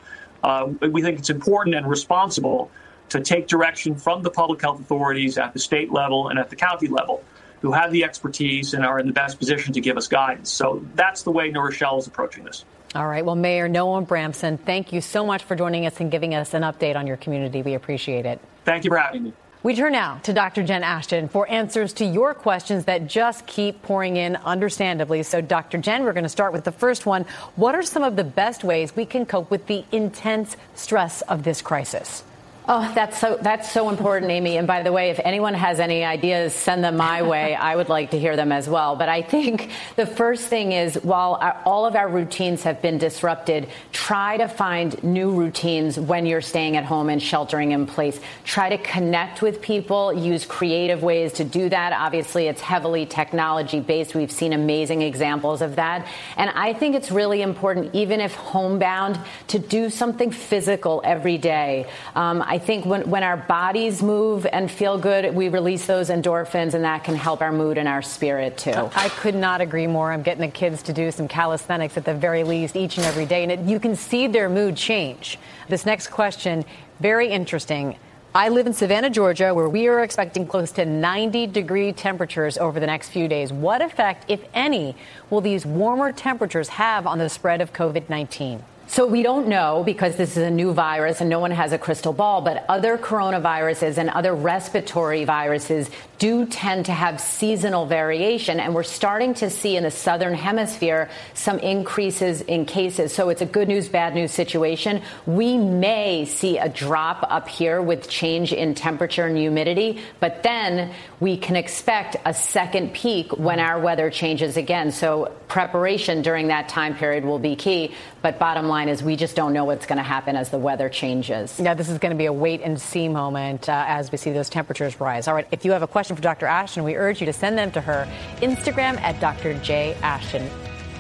Uh, 0.42 0.66
we 0.90 1.02
think 1.02 1.18
it's 1.18 1.30
important 1.30 1.74
and 1.74 1.88
responsible 1.88 2.70
to 3.09 3.20
take 3.20 3.48
direction 3.48 3.96
from 3.96 4.22
the 4.22 4.30
public 4.30 4.61
health 4.61 4.80
authorities 4.80 5.37
at 5.37 5.52
the 5.52 5.59
state 5.59 5.90
level 5.90 6.28
and 6.28 6.38
at 6.38 6.50
the 6.50 6.57
county 6.57 6.87
level 6.87 7.24
who 7.61 7.72
have 7.72 7.90
the 7.92 8.04
expertise 8.04 8.74
and 8.74 8.85
are 8.85 8.98
in 8.98 9.07
the 9.07 9.12
best 9.12 9.38
position 9.38 9.72
to 9.72 9.80
give 9.80 9.96
us 9.96 10.07
guidance. 10.07 10.50
So 10.50 10.85
that's 10.94 11.22
the 11.22 11.30
way 11.30 11.50
New 11.50 11.61
Rochelle 11.61 11.98
is 11.98 12.07
approaching 12.07 12.44
this. 12.44 12.64
All 12.94 13.09
right. 13.09 13.24
Well, 13.24 13.35
Mayor 13.35 13.68
Noam 13.68 14.07
Bramson, 14.07 14.61
thank 14.61 14.92
you 14.92 15.00
so 15.00 15.26
much 15.26 15.42
for 15.42 15.57
joining 15.57 15.87
us 15.87 15.98
and 15.98 16.11
giving 16.11 16.35
us 16.35 16.54
an 16.54 16.62
update 16.62 16.94
on 16.94 17.07
your 17.07 17.16
community. 17.16 17.62
We 17.62 17.74
appreciate 17.74 18.26
it. 18.26 18.40
Thank 18.64 18.85
you 18.85 18.90
for 18.90 18.98
having 18.98 19.24
me. 19.24 19.33
We 19.64 19.74
turn 19.74 19.92
now 19.92 20.18
to 20.24 20.35
Dr. 20.35 20.62
Jen 20.62 20.85
Ashton 20.85 21.27
for 21.27 21.50
answers 21.50 21.94
to 21.94 22.05
your 22.05 22.35
questions 22.35 22.85
that 22.85 23.07
just 23.07 23.46
keep 23.46 23.81
pouring 23.81 24.18
in, 24.18 24.37
understandably. 24.37 25.22
So, 25.22 25.40
Dr. 25.40 25.79
Jen, 25.79 26.05
we're 26.05 26.12
going 26.12 26.24
to 26.24 26.29
start 26.29 26.53
with 26.53 26.64
the 26.64 26.70
first 26.70 27.07
one. 27.07 27.24
What 27.57 27.74
are 27.74 27.83
some 27.83 28.03
of 28.03 28.14
the 28.14 28.24
best 28.24 28.62
ways 28.62 28.94
we 28.94 29.07
can 29.07 29.24
cope 29.24 29.50
with 29.50 29.66
the 29.66 29.87
intense 29.90 30.59
stress 30.74 31.22
of 31.22 31.44
this 31.44 31.62
crisis? 31.62 32.24
Oh, 32.66 32.90
that's 32.94 33.18
so 33.18 33.37
that's 33.42 33.70
so 33.70 33.90
important, 33.90 34.31
Amy. 34.31 34.57
And 34.57 34.66
by 34.66 34.83
the 34.83 34.90
way, 34.90 35.11
if 35.11 35.20
anyone 35.22 35.53
has 35.53 35.81
any 35.81 36.03
ideas, 36.03 36.55
send 36.55 36.83
them 36.83 36.96
my 36.96 37.20
way. 37.20 37.55
I 37.55 37.77
would 37.77 37.90
like 37.90 38.12
to 38.12 38.18
hear 38.18 38.37
them 38.37 38.53
as 38.53 38.66
well. 38.66 38.96
But 38.96 39.11
I 39.11 39.20
think 39.20 39.70
the 39.96 40.07
first 40.07 40.46
thing 40.48 40.72
is, 40.72 40.94
while 40.94 41.35
our, 41.35 41.61
all 41.66 41.85
of 41.85 41.94
our 41.94 42.09
routines 42.09 42.62
have 42.62 42.81
been 42.81 42.96
disrupted, 42.96 43.68
try 43.92 44.38
to 44.38 44.48
find 44.48 45.03
new 45.05 45.33
routines 45.33 46.00
when 46.00 46.24
you're 46.24 46.40
staying 46.40 46.79
at 46.79 46.85
home 46.87 47.11
and 47.11 47.22
sheltering 47.22 47.72
in 47.72 47.85
place. 47.85 48.18
Try 48.44 48.70
to 48.70 48.79
connect 48.79 49.42
with 49.42 49.61
people. 49.61 50.14
Use 50.14 50.46
creative 50.46 51.03
ways 51.03 51.35
to 51.35 51.44
do 51.44 51.68
that. 51.68 51.92
Obviously, 51.92 52.46
it's 52.46 52.62
heavily 52.62 53.05
technology 53.05 53.81
based. 53.81 54.14
We've 54.14 54.33
seen 54.33 54.55
amazing 54.55 55.03
examples 55.03 55.61
of 55.61 55.77
that. 55.77 56.07
And 56.38 56.48
I 56.48 56.72
think 56.72 56.96
it's 56.96 57.11
really 57.11 57.42
important, 57.42 57.94
even 57.94 58.20
if 58.20 58.35
homebound, 58.35 59.20
to 59.48 59.59
do 59.59 59.90
something 59.90 60.31
physical 60.31 61.03
every 61.05 61.37
day. 61.37 61.90
Um, 62.14 62.42
I 62.55 62.59
think 62.59 62.87
when, 62.87 63.11
when 63.11 63.25
our 63.25 63.37
bodies 63.37 64.01
move 64.01 64.47
and 64.47 64.71
feel 64.71 64.97
good, 64.97 65.35
we 65.35 65.49
release 65.49 65.87
those 65.87 66.09
endorphins, 66.09 66.75
and 66.75 66.85
that 66.85 67.03
can 67.03 67.17
help 67.17 67.43
our 67.43 67.51
mood 67.51 67.79
and 67.79 67.88
our 67.88 68.01
spirit 68.01 68.57
too. 68.57 68.90
I 68.95 69.09
could 69.09 69.35
not 69.35 69.61
agree 69.61 69.88
more. 69.88 70.12
I'm 70.12 70.23
getting 70.23 70.43
the 70.43 70.53
kids 70.53 70.81
to 70.85 70.93
do 70.93 71.11
some 71.11 71.27
calisthenics 71.27 71.97
at 71.97 72.05
the 72.05 72.14
very 72.14 72.45
least 72.45 72.77
each 72.77 72.97
and 72.97 73.05
every 73.07 73.27
day, 73.27 73.43
and 73.43 73.51
it, 73.51 73.59
you 73.62 73.81
can 73.81 73.97
see 73.97 74.29
their 74.29 74.49
mood 74.49 74.77
change. 74.77 75.37
This 75.69 75.85
next 75.85 76.11
question, 76.11 76.64
very 77.01 77.29
interesting. 77.29 77.97
I 78.37 78.51
live 78.51 78.69
in 78.69 78.73
Savannah, 78.73 79.11
Georgia, 79.11 79.53
where 79.53 79.69
we 79.69 79.88
are 79.88 80.05
expecting 80.05 80.47
close 80.47 80.71
to 80.73 80.85
90 80.85 81.49
degree 81.49 81.93
temperatures 81.93 82.57
over 82.57 82.79
the 82.79 82.87
next 82.87 83.09
few 83.09 83.27
days. 83.27 83.53
What 83.53 83.83
effect, 83.83 84.27
if 84.29 84.45
any, 84.55 84.95
will 85.29 85.40
these 85.40 85.67
warmer 85.67 86.12
temperatures 86.12 86.69
have 86.69 87.05
on 87.05 87.19
the 87.19 87.29
spread 87.29 87.61
of 87.61 87.73
COVID 87.73 88.09
19? 88.09 88.62
So 88.87 89.07
we 89.07 89.23
don't 89.23 89.49
know 89.49 89.83
because 89.85 90.16
this 90.16 90.37
is 90.37 90.42
a 90.42 90.51
new 90.51 90.73
virus 90.73 91.20
and 91.20 91.31
no 91.31 91.40
one 91.40 91.51
has 91.51 91.73
a 91.73 91.79
crystal 91.79 92.12
ball, 92.12 92.42
but 92.42 92.64
other 92.68 92.99
coronaviruses 92.99 93.99
and 93.99 94.11
other 94.11 94.35
respiratory 94.35 95.25
viruses 95.25 95.90
do 96.18 96.47
tend 96.47 96.87
to 96.87 96.92
have 96.92 97.20
seasonal 97.20 97.87
variation. 97.87 98.61
And 98.61 98.75
we're 98.75 98.83
starting 98.83 99.35
to 99.35 99.51
see 99.51 99.77
in 99.77 99.83
the 99.83 99.90
southern 99.90 100.35
hemisphere 100.35 101.09
some 101.33 101.59
increases 101.59 102.42
in 102.42 102.66
cases. 102.66 103.12
So 103.12 103.31
it's 103.31 103.42
a 103.42 103.47
good 103.47 103.68
news, 103.68 103.88
bad 103.88 104.14
news 104.14 104.31
situation. 104.31 105.03
We 105.27 105.57
may 105.57 106.25
see 106.27 106.59
a 106.59 106.68
drop 106.68 107.27
up 107.29 107.49
here 107.49 107.81
with 107.81 108.09
change 108.09 108.53
in 108.53 108.75
temperature 108.75 109.27
and 109.27 109.37
humidity, 109.37 110.01
but 110.20 110.42
then 110.42 110.92
we 111.20 111.37
can 111.37 111.57
expect 111.57 112.16
a 112.25 112.35
second 112.35 112.92
peak 112.92 113.37
when 113.37 113.61
our 113.61 113.81
weather 113.81 114.11
changes 114.11 114.57
again. 114.57 114.92
So 114.92 115.33
preparation 115.49 116.23
during 116.23 116.49
that 116.49 116.68
time 116.68 116.94
period 116.94 117.25
will 117.25 117.38
be 117.38 117.57
key. 117.57 117.94
But 118.23 118.38
bottom 118.38 118.68
line 118.68 118.73
is 118.88 119.02
we 119.02 119.16
just 119.16 119.37
don't 119.37 119.52
know 119.52 119.64
what's 119.64 119.87
going 119.87 119.98
to 119.98 120.02
happen 120.02 120.37
as 120.37 120.50
the 120.50 120.58
weather 120.58 120.88
changes. 120.88 121.58
Yeah, 121.60 121.74
this 121.74 121.88
is 121.88 121.98
going 121.98 122.10
to 122.10 122.18
be 122.18 122.26
a 122.26 122.32
wait 122.32 122.60
and 122.60 122.80
see 122.80 123.08
moment 123.08 123.68
uh, 123.68 123.84
as 123.87 124.10
we 124.10 124.18
see 124.18 124.32
those 124.32 124.50
temperatures 124.50 125.00
rise. 125.00 125.28
All 125.28 125.34
right, 125.34 125.46
if 125.50 125.64
you 125.64 125.72
have 125.72 125.82
a 125.82 125.87
question 125.87 126.16
for 126.16 126.22
Dr. 126.22 126.46
Ashton, 126.46 126.84
we 126.84 126.96
urge 126.96 127.20
you 127.20 127.26
to 127.26 127.32
send 127.32 127.56
them 127.56 127.70
to 127.72 127.80
her 127.80 128.08
Instagram 128.37 129.00
at 129.00 129.20
Dr. 129.20 129.54
J. 129.60 129.94
Ashton. 130.02 130.50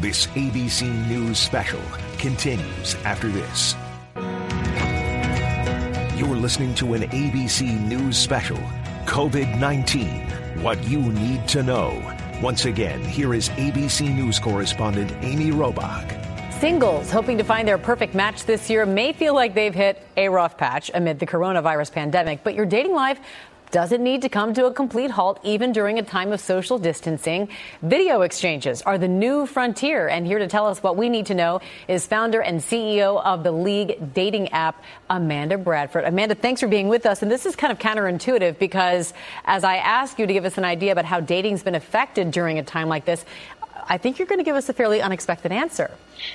This 0.00 0.26
ABC 0.28 0.82
News 1.08 1.38
special 1.38 1.80
continues 2.18 2.94
after 3.04 3.28
this. 3.28 3.74
You're 6.16 6.36
listening 6.36 6.74
to 6.76 6.94
an 6.94 7.02
ABC 7.02 7.80
News 7.88 8.16
special 8.16 8.58
COVID 9.06 9.58
19 9.58 10.62
What 10.62 10.82
You 10.88 11.00
Need 11.00 11.46
to 11.48 11.62
Know. 11.62 12.16
Once 12.42 12.64
again, 12.64 13.02
here 13.04 13.34
is 13.34 13.48
ABC 13.50 14.14
News 14.14 14.38
correspondent 14.38 15.12
Amy 15.22 15.50
Robach. 15.50 16.23
Singles 16.60 17.10
hoping 17.10 17.38
to 17.38 17.44
find 17.44 17.68
their 17.68 17.78
perfect 17.78 18.14
match 18.14 18.44
this 18.44 18.70
year 18.70 18.86
may 18.86 19.12
feel 19.12 19.34
like 19.34 19.54
they've 19.54 19.74
hit 19.74 20.02
a 20.16 20.28
rough 20.28 20.56
patch 20.56 20.90
amid 20.94 21.18
the 21.18 21.26
coronavirus 21.26 21.92
pandemic, 21.92 22.42
but 22.42 22.54
your 22.54 22.64
dating 22.64 22.94
life 22.94 23.20
doesn't 23.74 24.04
need 24.04 24.22
to 24.22 24.28
come 24.28 24.54
to 24.54 24.66
a 24.66 24.72
complete 24.72 25.10
halt 25.10 25.40
even 25.42 25.72
during 25.72 25.98
a 25.98 26.02
time 26.04 26.30
of 26.30 26.40
social 26.40 26.78
distancing. 26.78 27.48
Video 27.82 28.20
exchanges 28.22 28.82
are 28.82 28.98
the 28.98 29.08
new 29.08 29.46
frontier. 29.46 30.06
And 30.06 30.24
here 30.24 30.38
to 30.38 30.46
tell 30.46 30.66
us 30.68 30.80
what 30.80 30.96
we 30.96 31.08
need 31.08 31.26
to 31.26 31.34
know 31.34 31.60
is 31.88 32.06
founder 32.06 32.40
and 32.40 32.60
CEO 32.60 33.20
of 33.20 33.42
the 33.42 33.50
League 33.50 34.14
dating 34.14 34.50
app, 34.50 34.80
Amanda 35.10 35.58
Bradford. 35.58 36.04
Amanda, 36.04 36.36
thanks 36.36 36.60
for 36.60 36.68
being 36.68 36.86
with 36.86 37.04
us. 37.04 37.20
And 37.20 37.28
this 37.28 37.46
is 37.46 37.56
kind 37.56 37.72
of 37.72 37.80
counterintuitive 37.80 38.60
because 38.60 39.12
as 39.44 39.64
I 39.64 39.78
ask 39.78 40.20
you 40.20 40.26
to 40.28 40.32
give 40.32 40.44
us 40.44 40.56
an 40.56 40.64
idea 40.64 40.92
about 40.92 41.04
how 41.04 41.18
dating's 41.18 41.64
been 41.64 41.74
affected 41.74 42.30
during 42.30 42.60
a 42.60 42.62
time 42.62 42.88
like 42.88 43.04
this, 43.04 43.24
I 43.88 43.98
think 43.98 44.18
you're 44.18 44.26
going 44.26 44.38
to 44.38 44.44
give 44.44 44.56
us 44.56 44.68
a 44.68 44.72
fairly 44.72 45.02
unexpected 45.02 45.52
answer. 45.52 45.90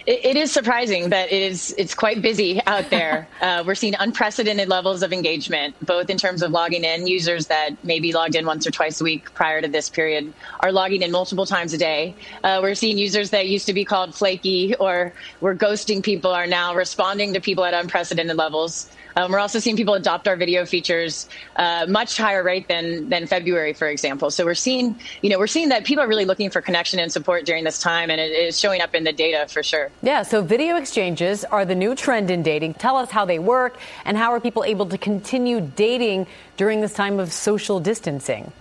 it, 0.06 0.26
it 0.26 0.36
is 0.36 0.52
surprising 0.52 1.10
that 1.10 1.32
it 1.32 1.42
is 1.42 1.74
it's 1.78 1.94
quite 1.94 2.22
busy 2.22 2.62
out 2.68 2.90
there. 2.90 3.28
uh, 3.42 3.64
we're 3.66 3.76
seeing 3.76 3.96
unprecedented 4.00 4.68
levels 4.68 5.04
of 5.04 5.14
engagement, 5.14 5.76
both 5.86 6.10
in 6.10 6.18
terms 6.18 6.42
of 6.42 6.52
logging 6.52 6.84
in. 6.84 7.08
Users 7.08 7.48
that 7.48 7.72
maybe 7.84 8.14
logged 8.14 8.36
in 8.36 8.46
once 8.46 8.68
or 8.68 8.72
twice 8.72 9.02
a 9.02 9.04
week 9.04 9.34
prior 9.34 9.62
to 9.62 9.68
this 9.68 9.90
period 9.90 10.34
are 10.60 10.72
logging 10.72 11.02
in 11.02 11.12
multiple 11.12 11.46
times 11.46 11.74
a 11.74 11.78
day. 11.78 12.16
Uh, 12.44 12.60
we're 12.62 12.76
seeing 12.76 12.98
users 12.98 13.30
that 13.32 13.48
used 13.48 13.66
to 13.66 13.74
be 13.74 13.86
called 13.86 14.14
flaky 14.14 14.76
or 14.76 15.14
were 15.42 15.56
ghosting 15.56 16.04
people 16.04 16.32
are 16.32 16.48
now 16.48 16.76
responding 16.76 17.34
to 17.34 17.40
people 17.40 17.64
at 17.64 17.74
unprecedented 17.74 18.38
levels. 18.38 18.90
Um, 19.16 19.32
we're 19.32 19.40
also 19.40 19.60
seeing 19.60 19.76
people 19.76 19.94
adopt 19.94 20.28
our 20.28 20.36
video 20.36 20.66
features 20.66 21.28
uh, 21.56 21.86
much 21.90 22.18
higher 22.18 22.44
rate 22.44 22.68
than 22.68 23.10
than 23.10 23.28
February, 23.28 23.74
for 23.74 23.88
example. 23.88 24.32
So 24.32 24.46
we're 24.46 24.56
seeing, 24.56 25.00
you 25.22 25.30
know, 25.30 25.40
we're 25.40 25.48
seeing 25.48 25.70
that 25.70 25.86
people 25.86 26.04
are 26.04 26.08
really 26.08 26.26
looking 26.26 26.50
for 26.50 26.62
connection 26.62 27.00
and 27.00 27.12
support 27.12 27.46
during 27.46 27.64
this 27.64 27.80
time, 27.80 28.10
and 28.10 28.20
it 28.20 28.32
is 28.32 28.60
showing 28.60 28.82
up 28.82 28.96
in 28.96 29.04
the 29.04 29.14
data 29.14 29.48
for 29.48 29.64
sure. 29.64 29.92
Yeah. 30.02 30.24
So 30.24 30.42
video 30.42 30.76
exchanges 30.76 31.44
are 31.46 31.66
the 31.66 31.76
new 31.76 31.96
trend 31.96 32.32
in 32.32 32.44
dating. 32.44 32.76
Tell 32.76 32.98
us 32.98 33.12
how 33.12 33.26
they 33.26 33.40
work 33.40 33.78
and 34.06 34.18
how 34.18 34.32
are 34.32 34.40
people 34.40 34.64
able 34.64 34.86
to 34.88 34.98
continue 34.98 35.62
dating 35.62 36.28
during 36.58 36.82
this 36.82 36.94
time 36.94 37.20
of 37.20 37.32
social 37.32 37.80
distancing. 37.80 38.52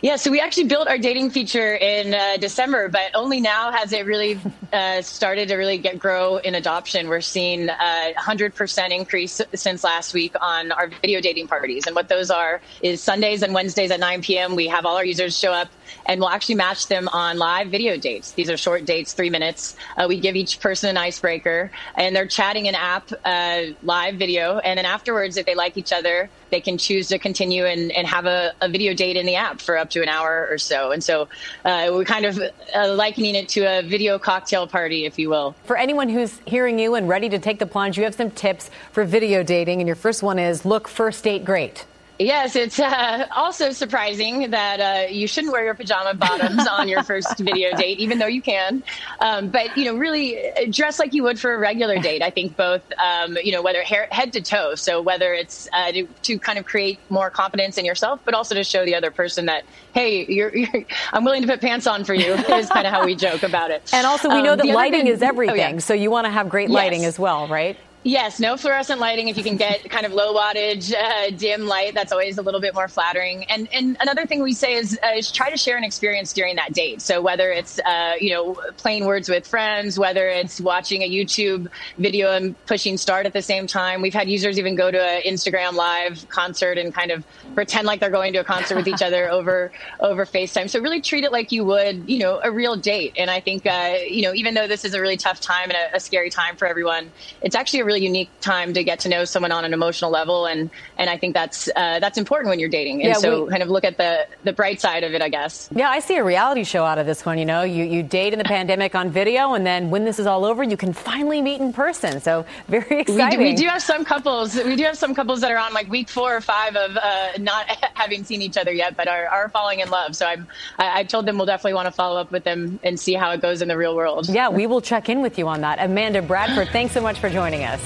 Yeah, 0.00 0.16
so 0.16 0.30
we 0.30 0.40
actually 0.40 0.64
built 0.64 0.88
our 0.88 0.98
dating 0.98 1.30
feature 1.30 1.74
in 1.74 2.14
uh, 2.14 2.36
December, 2.36 2.88
but 2.88 3.12
only 3.14 3.40
now 3.40 3.70
has 3.70 3.92
it 3.92 4.04
really 4.04 4.38
uh, 4.72 5.02
started 5.02 5.48
to 5.48 5.56
really 5.56 5.78
get 5.78 5.98
grow 5.98 6.38
in 6.38 6.54
adoption. 6.54 7.08
We're 7.08 7.20
seeing 7.20 7.68
a 7.68 8.12
hundred 8.16 8.54
percent 8.54 8.92
increase 8.92 9.40
since 9.54 9.84
last 9.84 10.14
week 10.14 10.34
on 10.40 10.72
our 10.72 10.88
video 10.88 11.20
dating 11.20 11.48
parties, 11.48 11.86
and 11.86 11.94
what 11.94 12.08
those 12.08 12.30
are 12.30 12.60
is 12.82 13.02
Sundays 13.02 13.42
and 13.42 13.54
Wednesdays 13.54 13.90
at 13.90 14.00
9 14.00 14.22
p.m. 14.22 14.56
We 14.56 14.68
have 14.68 14.84
all 14.86 14.96
our 14.96 15.04
users 15.04 15.38
show 15.38 15.52
up, 15.52 15.68
and 16.06 16.20
we'll 16.20 16.30
actually 16.30 16.56
match 16.56 16.88
them 16.88 17.08
on 17.08 17.38
live 17.38 17.68
video 17.68 17.96
dates. 17.96 18.32
These 18.32 18.50
are 18.50 18.56
short 18.56 18.84
dates, 18.84 19.12
three 19.12 19.30
minutes. 19.30 19.76
Uh, 19.96 20.06
we 20.08 20.20
give 20.20 20.36
each 20.36 20.60
person 20.60 20.90
an 20.90 20.96
icebreaker, 20.96 21.70
and 21.94 22.14
they're 22.14 22.26
chatting 22.26 22.68
an 22.68 22.74
app 22.74 23.12
uh, 23.24 23.62
live 23.82 24.16
video, 24.16 24.58
and 24.58 24.78
then 24.78 24.86
afterwards, 24.86 25.36
if 25.36 25.46
they 25.46 25.54
like 25.54 25.76
each 25.76 25.92
other, 25.92 26.28
they 26.50 26.60
can 26.60 26.76
choose 26.76 27.08
to 27.08 27.18
continue 27.18 27.64
and, 27.64 27.90
and 27.92 28.06
have 28.06 28.26
a, 28.26 28.52
a 28.60 28.68
video 28.68 28.94
date 28.94 29.16
in 29.16 29.26
the 29.26 29.36
app 29.36 29.60
for 29.60 29.76
up 29.76 29.90
to 29.90 30.02
an 30.02 30.08
hour 30.08 30.46
or 30.50 30.58
so. 30.58 30.92
And 30.92 31.02
so 31.02 31.28
uh, 31.64 31.88
we're 31.90 32.04
kind 32.04 32.26
of 32.26 32.38
uh, 32.74 32.94
likening 32.94 33.34
it 33.34 33.48
to 33.50 33.62
a 33.62 33.82
video 33.82 34.18
cocktail 34.18 34.66
party, 34.66 35.06
if 35.06 35.18
you 35.18 35.30
will. 35.30 35.54
For 35.64 35.76
anyone 35.76 36.08
who's 36.08 36.40
hearing 36.46 36.78
you 36.78 36.94
and 36.94 37.08
ready 37.08 37.28
to 37.30 37.38
take 37.38 37.58
the 37.58 37.66
plunge, 37.66 37.96
you 37.96 38.04
have 38.04 38.14
some 38.14 38.30
tips 38.30 38.70
for 38.92 39.04
video 39.04 39.42
dating. 39.42 39.80
And 39.80 39.88
your 39.88 39.96
first 39.96 40.22
one 40.22 40.38
is 40.38 40.64
look 40.64 40.88
first 40.88 41.24
date 41.24 41.44
great. 41.44 41.86
Yes, 42.18 42.56
it's 42.56 42.78
uh, 42.78 43.26
also 43.34 43.72
surprising 43.72 44.50
that 44.50 44.80
uh, 44.80 45.08
you 45.10 45.26
shouldn't 45.26 45.52
wear 45.52 45.64
your 45.64 45.74
pajama 45.74 46.14
bottoms 46.14 46.66
on 46.68 46.86
your 46.86 47.02
first 47.02 47.38
video 47.38 47.74
date, 47.76 47.98
even 47.98 48.18
though 48.18 48.26
you 48.26 48.42
can. 48.42 48.82
Um, 49.20 49.48
but 49.48 49.76
you 49.76 49.86
know, 49.86 49.96
really 49.96 50.50
uh, 50.52 50.66
dress 50.70 50.98
like 50.98 51.14
you 51.14 51.22
would 51.24 51.40
for 51.40 51.54
a 51.54 51.58
regular 51.58 51.98
date. 51.98 52.22
I 52.22 52.30
think 52.30 52.56
both, 52.56 52.82
um, 52.98 53.36
you 53.42 53.52
know, 53.52 53.62
whether 53.62 53.82
hair, 53.82 54.08
head 54.10 54.32
to 54.34 54.40
toe. 54.40 54.74
So 54.74 55.00
whether 55.00 55.32
it's 55.32 55.68
uh, 55.72 55.92
to, 55.92 56.06
to, 56.06 56.38
kind 56.38 56.58
of 56.58 56.64
create 56.64 56.98
more 57.08 57.30
confidence 57.30 57.78
in 57.78 57.84
yourself, 57.84 58.20
but 58.24 58.34
also 58.34 58.54
to 58.54 58.64
show 58.64 58.84
the 58.84 58.94
other 58.94 59.10
person 59.10 59.46
that, 59.46 59.64
hey, 59.94 60.26
you're, 60.26 60.54
you're 60.56 60.84
I'm 61.12 61.24
willing 61.24 61.42
to 61.42 61.48
put 61.48 61.60
pants 61.60 61.86
on 61.86 62.04
for 62.04 62.14
you. 62.14 62.34
Is 62.34 62.68
kind 62.68 62.86
of 62.86 62.92
how 62.92 63.04
we 63.04 63.14
joke 63.14 63.42
about 63.42 63.70
it. 63.70 63.90
And 63.92 64.06
also, 64.06 64.28
we 64.28 64.42
know 64.42 64.52
um, 64.52 64.58
that 64.58 64.66
lighting 64.66 65.04
thing, 65.04 65.12
is 65.12 65.22
everything. 65.22 65.60
Oh, 65.60 65.74
yeah. 65.74 65.78
So 65.78 65.94
you 65.94 66.10
want 66.10 66.26
to 66.26 66.30
have 66.30 66.48
great 66.48 66.70
lighting 66.70 67.02
yes. 67.02 67.14
as 67.14 67.18
well, 67.18 67.48
right? 67.48 67.78
Yes, 68.04 68.40
no 68.40 68.56
fluorescent 68.56 68.98
lighting. 68.98 69.28
If 69.28 69.36
you 69.36 69.44
can 69.44 69.56
get 69.56 69.88
kind 69.88 70.04
of 70.04 70.12
low 70.12 70.34
wattage, 70.34 70.92
uh, 70.92 71.30
dim 71.30 71.66
light, 71.66 71.94
that's 71.94 72.10
always 72.10 72.36
a 72.36 72.42
little 72.42 72.60
bit 72.60 72.74
more 72.74 72.88
flattering. 72.88 73.44
And 73.44 73.68
and 73.72 73.96
another 74.00 74.26
thing 74.26 74.42
we 74.42 74.54
say 74.54 74.74
is, 74.74 74.98
uh, 75.04 75.14
is 75.14 75.30
try 75.30 75.50
to 75.50 75.56
share 75.56 75.76
an 75.76 75.84
experience 75.84 76.32
during 76.32 76.56
that 76.56 76.72
date. 76.72 77.00
So 77.00 77.20
whether 77.20 77.52
it's 77.52 77.78
uh, 77.78 78.14
you 78.20 78.30
know 78.30 78.60
playing 78.76 79.06
words 79.06 79.28
with 79.28 79.46
friends, 79.46 80.00
whether 80.00 80.26
it's 80.26 80.60
watching 80.60 81.02
a 81.02 81.08
YouTube 81.08 81.68
video 81.96 82.32
and 82.32 82.56
pushing 82.66 82.96
start 82.96 83.24
at 83.24 83.34
the 83.34 83.42
same 83.42 83.68
time. 83.68 84.02
We've 84.02 84.12
had 84.12 84.28
users 84.28 84.58
even 84.58 84.74
go 84.74 84.90
to 84.90 85.00
an 85.00 85.22
Instagram 85.22 85.74
live 85.74 86.28
concert 86.28 86.78
and 86.78 86.92
kind 86.92 87.12
of 87.12 87.24
pretend 87.54 87.86
like 87.86 88.00
they're 88.00 88.10
going 88.10 88.32
to 88.32 88.40
a 88.40 88.44
concert 88.44 88.74
with 88.74 88.88
each 88.88 89.02
other 89.02 89.30
over 89.30 89.70
over 90.00 90.26
FaceTime. 90.26 90.68
So 90.68 90.80
really 90.80 91.00
treat 91.00 91.22
it 91.22 91.30
like 91.30 91.52
you 91.52 91.64
would 91.66 92.10
you 92.10 92.18
know 92.18 92.40
a 92.42 92.50
real 92.50 92.74
date. 92.74 93.14
And 93.16 93.30
I 93.30 93.38
think 93.38 93.64
uh, 93.64 93.98
you 94.04 94.22
know 94.22 94.34
even 94.34 94.54
though 94.54 94.66
this 94.66 94.84
is 94.84 94.92
a 94.92 95.00
really 95.00 95.16
tough 95.16 95.40
time 95.40 95.70
and 95.70 95.78
a, 95.92 95.98
a 95.98 96.00
scary 96.00 96.30
time 96.30 96.56
for 96.56 96.66
everyone, 96.66 97.12
it's 97.42 97.54
actually 97.54 97.78
a 97.78 97.91
really 97.92 98.04
unique 98.04 98.30
time 98.40 98.72
to 98.74 98.82
get 98.82 99.00
to 99.00 99.08
know 99.08 99.24
someone 99.24 99.52
on 99.52 99.64
an 99.64 99.72
emotional 99.72 100.10
level, 100.10 100.46
and 100.46 100.70
and 100.96 101.10
I 101.10 101.16
think 101.16 101.34
that's 101.34 101.68
uh, 101.76 101.98
that's 102.00 102.18
important 102.18 102.48
when 102.50 102.58
you're 102.58 102.68
dating. 102.68 103.02
And 103.02 103.08
yeah, 103.08 103.14
so, 103.14 103.44
we, 103.44 103.50
kind 103.50 103.62
of 103.62 103.68
look 103.68 103.84
at 103.84 103.96
the 103.96 104.26
the 104.44 104.52
bright 104.52 104.80
side 104.80 105.04
of 105.04 105.12
it, 105.14 105.22
I 105.22 105.28
guess. 105.28 105.68
Yeah, 105.74 105.90
I 105.90 106.00
see 106.00 106.16
a 106.16 106.24
reality 106.24 106.64
show 106.64 106.84
out 106.84 106.98
of 106.98 107.06
this 107.06 107.24
one. 107.26 107.38
You 107.38 107.44
know, 107.44 107.62
you 107.62 107.84
you 107.84 108.02
date 108.02 108.32
in 108.32 108.38
the 108.38 108.44
pandemic 108.44 108.94
on 108.94 109.10
video, 109.10 109.54
and 109.54 109.66
then 109.66 109.90
when 109.90 110.04
this 110.04 110.18
is 110.18 110.26
all 110.26 110.44
over, 110.44 110.62
you 110.62 110.76
can 110.76 110.92
finally 110.92 111.42
meet 111.42 111.60
in 111.60 111.72
person. 111.72 112.20
So 112.20 112.46
very 112.68 113.00
exciting. 113.00 113.38
We 113.38 113.44
do, 113.44 113.50
we 113.50 113.54
do 113.54 113.66
have 113.68 113.82
some 113.82 114.04
couples. 114.04 114.54
We 114.56 114.76
do 114.76 114.84
have 114.84 114.96
some 114.96 115.14
couples 115.14 115.40
that 115.42 115.50
are 115.50 115.58
on 115.58 115.72
like 115.74 115.88
week 115.88 116.08
four 116.08 116.34
or 116.34 116.40
five 116.40 116.76
of 116.76 116.96
uh, 116.96 117.28
not 117.38 117.66
having 117.94 118.24
seen 118.24 118.42
each 118.42 118.56
other 118.56 118.72
yet, 118.72 118.96
but 118.96 119.08
are, 119.08 119.26
are 119.26 119.48
falling 119.50 119.80
in 119.80 119.90
love. 119.90 120.16
So 120.16 120.26
I'm 120.26 120.46
I, 120.78 121.00
I 121.00 121.04
told 121.04 121.26
them 121.26 121.36
we'll 121.36 121.46
definitely 121.46 121.74
want 121.74 121.86
to 121.86 121.92
follow 121.92 122.20
up 122.20 122.30
with 122.32 122.44
them 122.44 122.80
and 122.82 122.98
see 122.98 123.14
how 123.14 123.30
it 123.32 123.42
goes 123.42 123.60
in 123.60 123.68
the 123.68 123.76
real 123.76 123.94
world. 123.94 124.28
Yeah, 124.28 124.48
we 124.48 124.66
will 124.66 124.80
check 124.80 125.08
in 125.08 125.20
with 125.20 125.38
you 125.38 125.48
on 125.48 125.60
that. 125.60 125.78
Amanda 125.78 126.22
Bradford, 126.22 126.68
thanks 126.68 126.94
so 126.94 127.00
much 127.00 127.18
for 127.18 127.28
joining 127.28 127.64
us. 127.64 127.81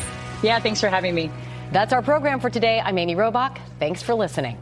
Yeah, 0.47 0.61
thanks 0.61 0.81
for 0.81 0.89
having 0.89 1.13
me. 1.13 1.29
That's 1.73 1.93
our 1.93 2.03
program 2.03 2.39
for 2.39 2.49
today. 2.49 2.81
I'm 2.81 2.97
Amy 2.99 3.17
Robach. 3.17 3.59
Thanks 3.81 4.01
for 4.01 4.15
listening. 4.15 4.57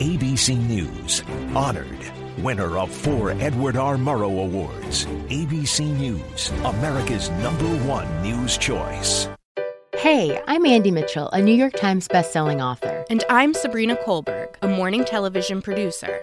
ABC 0.00 0.58
News, 0.68 1.22
honored 1.54 2.12
winner 2.38 2.76
of 2.76 2.90
four 2.90 3.30
Edward 3.30 3.76
R. 3.76 3.96
Murrow 3.96 4.44
Awards. 4.44 5.06
ABC 5.28 5.86
News, 5.96 6.50
America's 6.64 7.30
number 7.30 7.68
one 7.86 8.22
news 8.22 8.58
choice. 8.58 9.28
Hey, 9.96 10.40
I'm 10.46 10.66
Andie 10.66 10.90
Mitchell, 10.90 11.30
a 11.30 11.40
New 11.40 11.54
York 11.54 11.74
Times 11.74 12.08
bestselling 12.08 12.62
author. 12.62 13.04
And 13.08 13.24
I'm 13.30 13.54
Sabrina 13.54 13.96
Kohlberg, 13.96 14.56
a 14.60 14.68
morning 14.68 15.04
television 15.04 15.62
producer. 15.62 16.22